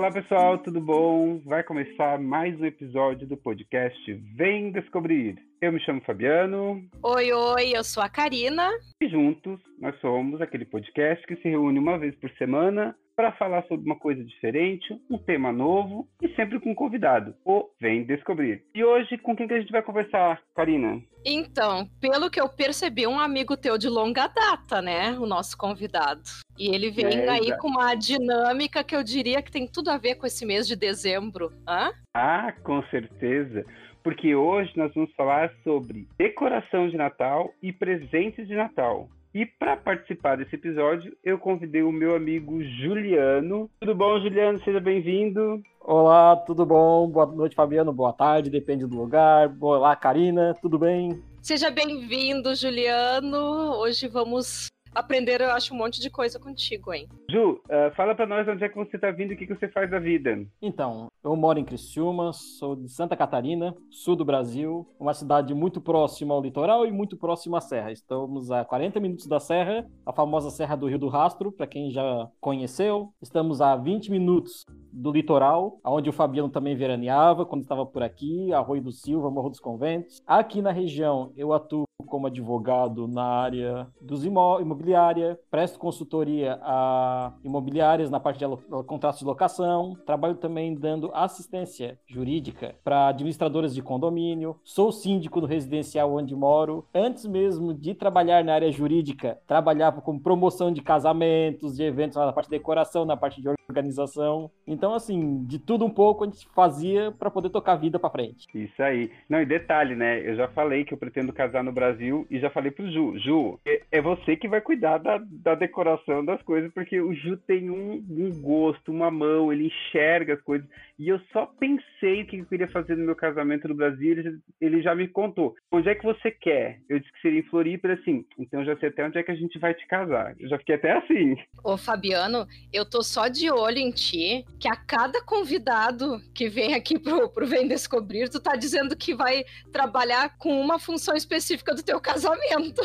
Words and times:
Olá 0.00 0.10
pessoal, 0.10 0.56
tudo 0.56 0.80
bom? 0.80 1.42
Vai 1.44 1.62
começar 1.62 2.18
mais 2.18 2.58
um 2.58 2.64
episódio 2.64 3.28
do 3.28 3.36
podcast 3.36 4.14
Vem 4.34 4.72
Descobrir. 4.72 5.36
Eu 5.60 5.72
me 5.72 5.80
chamo 5.80 6.00
Fabiano. 6.00 6.82
Oi, 7.02 7.30
oi, 7.30 7.76
eu 7.76 7.84
sou 7.84 8.02
a 8.02 8.08
Karina. 8.08 8.70
E 8.98 9.06
juntos 9.06 9.60
nós 9.78 9.94
somos 10.00 10.40
aquele 10.40 10.64
podcast 10.64 11.26
que 11.26 11.36
se 11.36 11.50
reúne 11.50 11.78
uma 11.78 11.98
vez 11.98 12.14
por 12.14 12.30
semana 12.38 12.96
para 13.20 13.32
falar 13.32 13.62
sobre 13.64 13.84
uma 13.84 13.98
coisa 13.98 14.24
diferente, 14.24 14.98
um 15.10 15.18
tema 15.18 15.52
novo 15.52 16.08
e 16.22 16.28
sempre 16.30 16.58
com 16.58 16.70
um 16.70 16.74
convidado. 16.74 17.34
O 17.44 17.68
Vem 17.78 18.02
Descobrir. 18.02 18.64
E 18.74 18.82
hoje, 18.82 19.18
com 19.18 19.36
quem 19.36 19.46
que 19.46 19.52
a 19.52 19.60
gente 19.60 19.70
vai 19.70 19.82
conversar, 19.82 20.40
Karina? 20.56 21.02
Então, 21.22 21.86
pelo 22.00 22.30
que 22.30 22.40
eu 22.40 22.48
percebi, 22.48 23.06
um 23.06 23.20
amigo 23.20 23.58
teu 23.58 23.76
de 23.76 23.90
longa 23.90 24.26
data, 24.26 24.80
né? 24.80 25.18
O 25.18 25.26
nosso 25.26 25.54
convidado. 25.58 26.22
E 26.58 26.74
ele 26.74 26.90
vem 26.90 27.04
É, 27.04 27.28
aí 27.28 27.40
exato. 27.48 27.60
com 27.60 27.68
uma 27.68 27.94
dinâmica 27.94 28.82
que 28.82 28.96
eu 28.96 29.04
diria 29.04 29.42
que 29.42 29.52
tem 29.52 29.66
tudo 29.66 29.90
a 29.90 29.98
ver 29.98 30.14
com 30.14 30.26
esse 30.26 30.46
mês 30.46 30.66
de 30.66 30.74
dezembro. 30.74 31.52
Hã? 31.68 31.90
Ah, 32.16 32.54
com 32.62 32.82
certeza. 32.84 33.66
Porque 34.02 34.34
hoje 34.34 34.72
nós 34.76 34.94
vamos 34.94 35.12
falar 35.14 35.52
sobre 35.62 36.08
decoração 36.16 36.88
de 36.88 36.96
Natal 36.96 37.52
e 37.62 37.70
presentes 37.70 38.48
de 38.48 38.54
Natal. 38.54 39.10
E 39.32 39.46
para 39.46 39.76
participar 39.76 40.36
desse 40.36 40.56
episódio, 40.56 41.16
eu 41.22 41.38
convidei 41.38 41.84
o 41.84 41.92
meu 41.92 42.16
amigo 42.16 42.60
Juliano. 42.64 43.70
Tudo 43.78 43.94
bom, 43.94 44.20
Juliano? 44.20 44.58
Seja 44.64 44.80
bem-vindo. 44.80 45.62
Olá, 45.80 46.34
tudo 46.34 46.66
bom? 46.66 47.08
Boa 47.08 47.26
noite, 47.26 47.54
Fabiano. 47.54 47.92
Boa 47.92 48.12
tarde, 48.12 48.50
depende 48.50 48.84
do 48.86 48.96
lugar. 48.96 49.54
Olá, 49.60 49.94
Karina, 49.94 50.52
tudo 50.60 50.80
bem? 50.80 51.22
Seja 51.40 51.70
bem-vindo, 51.70 52.56
Juliano. 52.56 53.76
Hoje 53.76 54.08
vamos 54.08 54.66
aprender, 54.94 55.40
eu 55.40 55.50
acho, 55.50 55.74
um 55.74 55.78
monte 55.78 56.00
de 56.00 56.10
coisa 56.10 56.38
contigo, 56.38 56.92
hein? 56.92 57.08
Ju, 57.30 57.60
ah, 57.70 57.90
fala 57.94 58.14
para 58.14 58.26
nós 58.26 58.46
onde 58.48 58.64
é 58.64 58.68
que 58.68 58.76
você 58.76 58.96
está 58.96 59.10
vindo 59.10 59.32
e 59.32 59.34
o 59.34 59.36
que, 59.36 59.46
que 59.46 59.54
você 59.54 59.68
faz 59.68 59.90
da 59.90 59.98
vida. 59.98 60.44
Então, 60.60 61.08
eu 61.22 61.36
moro 61.36 61.58
em 61.58 61.64
Criciúma, 61.64 62.32
sou 62.32 62.74
de 62.74 62.88
Santa 62.88 63.16
Catarina, 63.16 63.74
sul 63.90 64.16
do 64.16 64.24
Brasil, 64.24 64.86
uma 64.98 65.14
cidade 65.14 65.54
muito 65.54 65.80
próxima 65.80 66.34
ao 66.34 66.42
litoral 66.42 66.86
e 66.86 66.90
muito 66.90 67.16
próxima 67.16 67.58
à 67.58 67.60
serra. 67.60 67.92
Estamos 67.92 68.50
a 68.50 68.64
40 68.64 69.00
minutos 69.00 69.26
da 69.26 69.38
serra, 69.38 69.86
a 70.04 70.12
famosa 70.12 70.50
Serra 70.50 70.76
do 70.76 70.86
Rio 70.86 70.98
do 70.98 71.08
Rastro, 71.08 71.52
para 71.52 71.66
quem 71.66 71.90
já 71.90 72.28
conheceu. 72.40 73.12
Estamos 73.20 73.60
a 73.60 73.76
20 73.76 74.10
minutos 74.10 74.64
do 74.92 75.12
litoral, 75.12 75.78
onde 75.84 76.08
o 76.10 76.12
Fabiano 76.12 76.48
também 76.48 76.74
veraneava 76.74 77.46
quando 77.46 77.62
estava 77.62 77.84
por 77.86 78.02
aqui, 78.02 78.52
Arroio 78.52 78.82
do 78.82 78.92
Silva, 78.92 79.30
Morro 79.30 79.50
dos 79.50 79.60
Conventos. 79.60 80.22
Aqui 80.26 80.60
na 80.62 80.72
região, 80.72 81.32
eu 81.36 81.52
atuo 81.52 81.84
como 82.06 82.26
advogado 82.26 83.06
na 83.06 83.22
área 83.22 83.86
dos 84.00 84.24
imó 84.24 84.58
imobiliária, 84.58 85.38
presto 85.50 85.78
consultoria 85.78 86.58
a 86.62 87.32
imobiliárias 87.44 88.10
na 88.10 88.18
parte 88.18 88.38
de 88.38 88.46
contratos 88.84 89.20
de 89.20 89.24
locação, 89.24 89.96
trabalho 90.06 90.34
também 90.34 90.74
dando 90.74 91.10
assistência 91.14 91.98
jurídica 92.06 92.74
para 92.82 93.08
administradoras 93.08 93.74
de 93.74 93.82
condomínio, 93.82 94.56
sou 94.64 94.90
síndico 94.90 95.40
do 95.40 95.46
residencial 95.46 96.12
onde 96.12 96.34
moro. 96.34 96.86
Antes 96.94 97.26
mesmo 97.26 97.72
de 97.74 97.94
trabalhar 97.94 98.42
na 98.42 98.54
área 98.54 98.72
jurídica, 98.72 99.38
trabalhava 99.46 100.00
com 100.00 100.18
promoção 100.18 100.72
de 100.72 100.82
casamentos, 100.82 101.76
de 101.76 101.84
eventos 101.84 102.16
na 102.16 102.32
parte 102.32 102.46
de 102.46 102.56
decoração, 102.56 103.04
na 103.04 103.16
parte 103.16 103.40
de 103.40 103.48
organização. 103.68 104.50
Então, 104.66 104.79
assim, 104.94 105.44
de 105.44 105.58
tudo 105.58 105.84
um 105.84 105.90
pouco 105.90 106.24
a 106.24 106.26
gente 106.26 106.46
fazia 106.54 107.12
para 107.12 107.30
poder 107.30 107.50
tocar 107.50 107.72
a 107.72 107.76
vida 107.76 107.98
para 107.98 108.10
frente. 108.10 108.46
Isso 108.54 108.82
aí. 108.82 109.10
Não, 109.28 109.40
e 109.40 109.46
detalhe, 109.46 109.94
né? 109.94 110.20
Eu 110.28 110.36
já 110.36 110.48
falei 110.48 110.84
que 110.84 110.94
eu 110.94 110.98
pretendo 110.98 111.32
casar 111.32 111.62
no 111.62 111.72
Brasil 111.72 112.26
e 112.30 112.38
já 112.38 112.50
falei 112.50 112.70
pro 112.70 112.90
Ju. 112.90 113.18
Ju, 113.18 113.60
é, 113.66 113.82
é 113.92 114.00
você 114.00 114.36
que 114.36 114.48
vai 114.48 114.60
cuidar 114.60 114.98
da, 114.98 115.20
da 115.24 115.54
decoração 115.54 116.24
das 116.24 116.42
coisas, 116.42 116.72
porque 116.72 117.00
o 117.00 117.14
Ju 117.14 117.36
tem 117.36 117.70
um, 117.70 118.04
um 118.10 118.40
gosto, 118.40 118.90
uma 118.90 119.10
mão, 119.10 119.52
ele 119.52 119.66
enxerga 119.66 120.34
as 120.34 120.40
coisas. 120.40 120.68
E 121.00 121.08
eu 121.08 121.18
só 121.32 121.46
pensei 121.58 122.20
o 122.22 122.26
que 122.26 122.36
eu 122.36 122.44
queria 122.44 122.68
fazer 122.68 122.94
no 122.94 123.06
meu 123.06 123.16
casamento 123.16 123.66
no 123.66 123.74
Brasil, 123.74 124.12
ele, 124.12 124.22
já- 124.22 124.38
ele 124.60 124.82
já 124.82 124.94
me 124.94 125.08
contou. 125.08 125.56
Onde 125.72 125.88
é 125.88 125.94
que 125.94 126.04
você 126.04 126.30
quer? 126.30 126.78
Eu 126.90 127.00
disse 127.00 127.10
que 127.10 127.22
seria 127.22 127.40
em 127.40 127.44
Floripa, 127.44 127.86
ele 127.88 127.98
assim, 127.98 128.26
então 128.38 128.62
já 128.66 128.76
sei 128.76 128.90
até 128.90 129.06
onde 129.06 129.16
é 129.16 129.22
que 129.22 129.30
a 129.30 129.34
gente 129.34 129.58
vai 129.58 129.72
te 129.72 129.86
casar. 129.86 130.34
Eu 130.38 130.46
já 130.50 130.58
fiquei 130.58 130.74
até 130.74 130.92
assim. 130.92 131.36
Ô, 131.64 131.78
Fabiano, 131.78 132.46
eu 132.70 132.84
tô 132.84 133.02
só 133.02 133.28
de 133.28 133.50
olho 133.50 133.78
em 133.78 133.90
ti, 133.90 134.44
que 134.60 134.68
a 134.68 134.76
cada 134.76 135.24
convidado 135.24 136.20
que 136.34 136.50
vem 136.50 136.74
aqui 136.74 136.98
pro, 136.98 137.30
pro 137.30 137.46
Vem 137.46 137.66
Descobrir, 137.66 138.28
tu 138.28 138.38
tá 138.38 138.54
dizendo 138.54 138.94
que 138.94 139.14
vai 139.14 139.42
trabalhar 139.72 140.36
com 140.36 140.60
uma 140.60 140.78
função 140.78 141.16
específica 141.16 141.74
do 141.74 141.82
teu 141.82 141.98
casamento. 142.02 142.82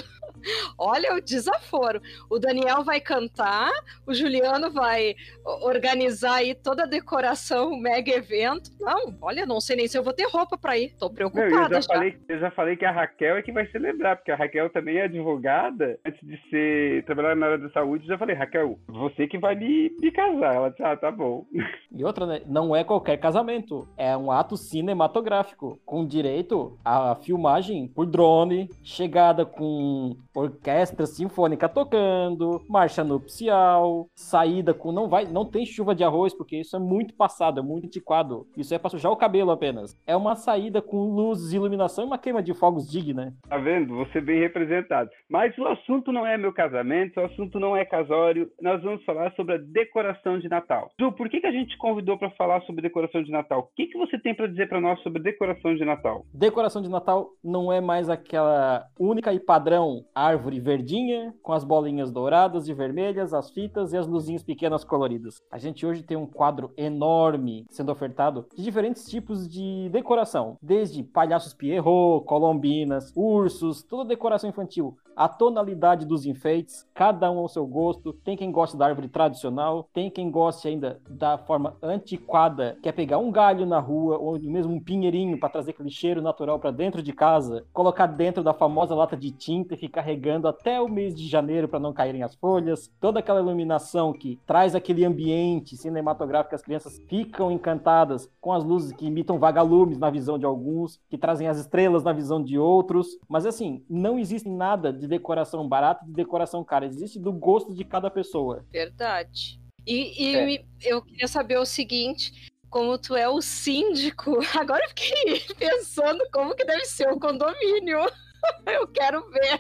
Olha 0.78 1.16
o 1.16 1.22
desaforo. 1.22 2.02
O 2.30 2.40
Daniel 2.40 2.84
vai 2.84 3.00
cantar, 3.00 3.72
o 4.06 4.14
Juliano 4.14 4.72
vai 4.72 5.16
organizar 5.64 6.36
aí 6.36 6.54
toda 6.56 6.84
a 6.84 6.88
decoração, 6.88 7.72
o 7.72 7.80
mega 7.80 8.12
evento. 8.12 8.72
Não, 8.80 9.16
olha, 9.22 9.46
não 9.46 9.60
sei 9.62 9.76
nem 9.76 9.88
se 9.88 9.98
eu 9.98 10.04
vou 10.04 10.14
ter 10.14 10.28
roupa 10.28 10.58
pra 10.58 10.78
ir. 10.78 10.96
Tô 10.98 11.08
Não, 11.08 11.14
preocupada 11.14 11.76
eu 11.76 11.82
já, 11.82 11.82
já. 11.82 11.88
falei, 11.88 12.18
eu 12.28 12.40
já 12.40 12.52
falei 12.52 12.76
que 12.76 12.86
a 12.86 12.92
Raquel 12.92 13.38
é 13.38 13.42
que 13.42 13.52
vai 13.52 13.68
celebrar, 13.72 14.18
porque 14.18 14.32
a 14.32 14.36
Raquel 14.36 14.70
também 14.70 14.98
é 14.98 15.04
advogada. 15.04 16.00
Antes 16.06 16.20
de 16.28 16.40
ser 16.50 17.06
trabalhar 17.06 17.36
na 17.36 17.46
área 17.48 17.58
da 17.58 17.70
saúde, 17.72 18.04
eu 18.06 18.10
já 18.10 18.18
falei, 18.18 18.36
Raquel, 18.36 18.80
você 18.88 19.28
que 19.28 19.38
vai 19.38 19.56
me, 19.56 19.92
me 20.00 20.12
casar. 20.12 20.56
Ela 20.56 20.70
disse, 20.70 20.84
ah, 20.84 20.96
tá 20.98 21.12
bom. 21.12 21.46
E 21.98 22.04
outra, 22.04 22.26
né? 22.26 22.42
Não 22.46 22.76
é 22.76 22.84
qualquer 22.84 23.16
casamento. 23.18 23.88
É 23.96 24.18
um 24.18 24.30
ato 24.30 24.58
cinematográfico, 24.58 25.80
com 25.86 26.06
direito 26.06 26.78
à 26.84 27.16
filmagem 27.16 27.88
por 27.88 28.06
drone, 28.06 28.70
chegada 28.84 29.46
com 29.46 30.18
orquestra 30.36 31.06
sinfônica 31.06 31.70
tocando, 31.70 32.62
marcha 32.70 33.04
nupcial, 33.04 34.08
saída 34.14 34.74
com. 34.74 34.92
Não 34.92 35.08
vai, 35.08 35.26
não 35.26 35.46
tem 35.46 35.66
chuva 35.66 35.96
de 35.96 36.04
arroz, 36.04 36.34
porque 36.34 36.58
isso 36.58 36.76
é 36.76 36.80
muito 36.80 37.16
passado, 37.16 37.60
é 37.60 37.64
muito 37.64 37.86
antiquado. 37.86 38.46
Isso 38.58 38.74
é 38.74 38.78
pra 38.78 38.90
sujar 38.90 39.12
o 39.12 39.18
cabelo 39.18 39.52
apenas. 39.52 39.98
É 40.06 40.16
uma 40.16 40.36
saída 40.36 40.82
com 40.82 41.16
luzes, 41.16 41.54
iluminação 41.54 42.04
e 42.04 42.08
uma 42.08 42.18
queima 42.18 42.44
de 42.44 42.54
fogos 42.54 42.90
digna. 42.90 43.34
Tá 43.48 43.58
vendo? 43.58 43.96
Você 43.96 44.20
bem 44.20 44.40
representado. 44.40 45.10
Mas 45.30 45.58
o 45.58 45.66
assunto 45.68 46.12
não 46.12 46.28
é 46.28 46.38
meu 46.38 46.54
casamento, 46.54 47.20
o 47.20 47.26
assunto 47.26 47.60
não 47.60 47.76
é 47.76 47.86
casório. 47.86 48.52
Nós 48.62 48.82
vamos 48.84 49.04
falar 49.06 49.32
sobre 49.36 49.56
a 49.56 49.58
decoração 49.58 50.38
de 50.40 50.50
Natal. 50.50 50.92
Ju, 51.00 51.12
por 51.14 51.30
que, 51.30 51.40
que 51.40 51.48
a 51.48 51.52
gente 51.52 51.70
te 51.70 51.78
convidou 51.78 52.18
para 52.18 52.30
falar 52.32 52.62
sobre 52.62 52.82
decoração 52.82 53.24
de 53.24 53.32
Natal? 53.32 53.60
O 53.60 53.76
que, 53.76 53.88
que 53.88 53.98
você 53.98 54.20
tem 54.20 54.36
para 54.36 54.48
dizer 54.48 54.68
para 54.68 54.82
nós 54.82 55.02
sobre 55.02 55.22
decoração 55.22 55.76
de 55.76 55.86
Natal? 55.86 56.26
Decoração 56.34 56.82
de 56.82 56.90
Natal 56.90 57.30
não 57.44 57.72
é 57.72 57.80
mais 57.80 58.10
aquela 58.10 58.86
única 59.00 59.34
e 59.34 59.40
padrão 59.40 60.04
árvore 60.26 60.60
verdinha, 60.60 61.34
com 61.44 61.54
as 61.54 61.64
bolinhas 61.64 62.12
douradas 62.12 62.68
e 62.68 62.74
vermelhas, 62.74 63.34
as 63.34 63.52
fitas 63.52 63.94
e 63.94 63.98
as 63.98 64.08
luzinhas 64.08 64.44
pequenas 64.44 64.84
coloridas. 64.84 65.42
A 65.52 65.58
gente 65.58 65.86
hoje 65.86 66.04
tem 66.04 66.18
um 66.18 66.26
quadro 66.26 66.72
enorme 66.76 67.66
sendo 67.70 67.92
ofertado 67.92 68.48
de 68.56 68.64
diferentes 68.64 69.06
tipos 69.06 69.48
de 69.48 69.90
decoração, 69.92 70.58
desde 70.62 71.04
palhaços 71.04 71.54
Pierrot, 71.54 72.26
colombinas, 72.26 73.12
ursos, 73.16 73.84
toda 73.84 74.10
decoração 74.10 74.50
infantil. 74.50 74.98
A 75.16 75.30
tonalidade 75.30 76.06
dos 76.06 76.26
enfeites, 76.26 76.86
cada 76.94 77.32
um 77.32 77.40
ao 77.40 77.48
seu 77.48 77.66
gosto. 77.66 78.12
Tem 78.12 78.36
quem 78.36 78.52
gosta 78.52 78.78
da 78.78 78.86
árvore 78.86 79.08
tradicional, 79.08 79.88
tem 79.94 80.10
quem 80.10 80.30
goste 80.30 80.68
ainda 80.68 81.00
da 81.10 81.38
forma 81.38 81.78
antiquada, 81.82 82.78
que 82.84 82.90
é 82.90 82.92
pegar 82.92 83.18
um 83.18 83.32
galho 83.32 83.66
na 83.66 83.80
rua 83.80 84.18
ou 84.18 84.38
mesmo 84.38 84.74
um 84.74 84.80
pinheirinho 84.80 85.40
para 85.40 85.48
trazer 85.48 85.72
aquele 85.72 85.90
cheiro 85.90 86.22
natural 86.22 86.60
para 86.60 86.72
dentro 86.72 87.02
de 87.02 87.14
casa, 87.14 87.66
colocar 87.72 88.08
dentro 88.08 88.44
da 88.44 88.54
famosa 88.54 88.94
lata 88.94 89.16
de 89.16 89.32
tinta 89.32 89.74
e 89.74 89.78
ficar 89.78 90.02
regando 90.02 90.50
até 90.50 90.82
o 90.82 90.90
mês 90.90 91.16
de 91.16 91.28
janeiro 91.28 91.70
para 91.70 91.80
não 91.80 91.94
caírem 91.94 92.22
as 92.22 92.36
folhas. 92.36 92.92
Toda 93.00 93.20
aquela 93.20 93.40
iluminação 93.40 94.12
que 94.12 94.38
traz 94.46 94.76
aquele 94.76 95.06
ambiente 95.06 95.78
cinematográfico 95.78 96.56
as 96.56 96.62
crianças 96.62 97.00
ficam 97.08 97.50
encantadas 97.52 98.30
com 98.42 98.52
as 98.52 98.66
luzes 98.66 98.92
que 98.92 99.06
imitam 99.06 99.40
vagalumes 99.40 99.98
na 99.98 100.10
visão 100.10 100.38
de 100.38 100.46
alguns, 100.46 101.00
que 101.10 101.18
trazem 101.18 101.48
as 101.48 101.58
estrelas 101.58 102.04
na 102.04 102.12
visão 102.12 102.44
de 102.44 102.60
outros. 102.60 103.08
Mas 103.30 103.46
assim, 103.46 103.84
não 103.90 104.20
existe 104.20 104.50
nada 104.50 104.92
de 104.92 105.05
decoração 105.08 105.68
barata 105.68 106.04
e 106.04 106.08
de 106.08 106.14
decoração 106.14 106.64
cara. 106.64 106.86
Existe 106.86 107.20
do 107.20 107.32
gosto 107.32 107.74
de 107.74 107.84
cada 107.84 108.10
pessoa. 108.10 108.66
Verdade. 108.72 109.60
E, 109.86 110.24
e 110.32 110.36
É. 110.36 110.46
me- 110.46 110.66
eu 110.84 111.02
queria 111.02 111.28
saber 111.28 111.58
o 111.60 111.66
seguinte: 111.66 112.52
como 112.70 112.98
tu 112.98 113.16
é 113.16 113.28
o 113.30 113.42
síndico, 113.42 114.38
agora 114.58 114.84
eu 114.84 114.90
fiquei 114.90 115.40
pensando 115.58 116.24
como 116.34 116.56
que 116.56 116.66
deve 116.66 116.86
ser 116.86 117.10
o 117.10 117.20
condomínio. 117.20 118.00
Eu 118.68 118.88
quero 118.88 119.28
ver. 119.32 119.60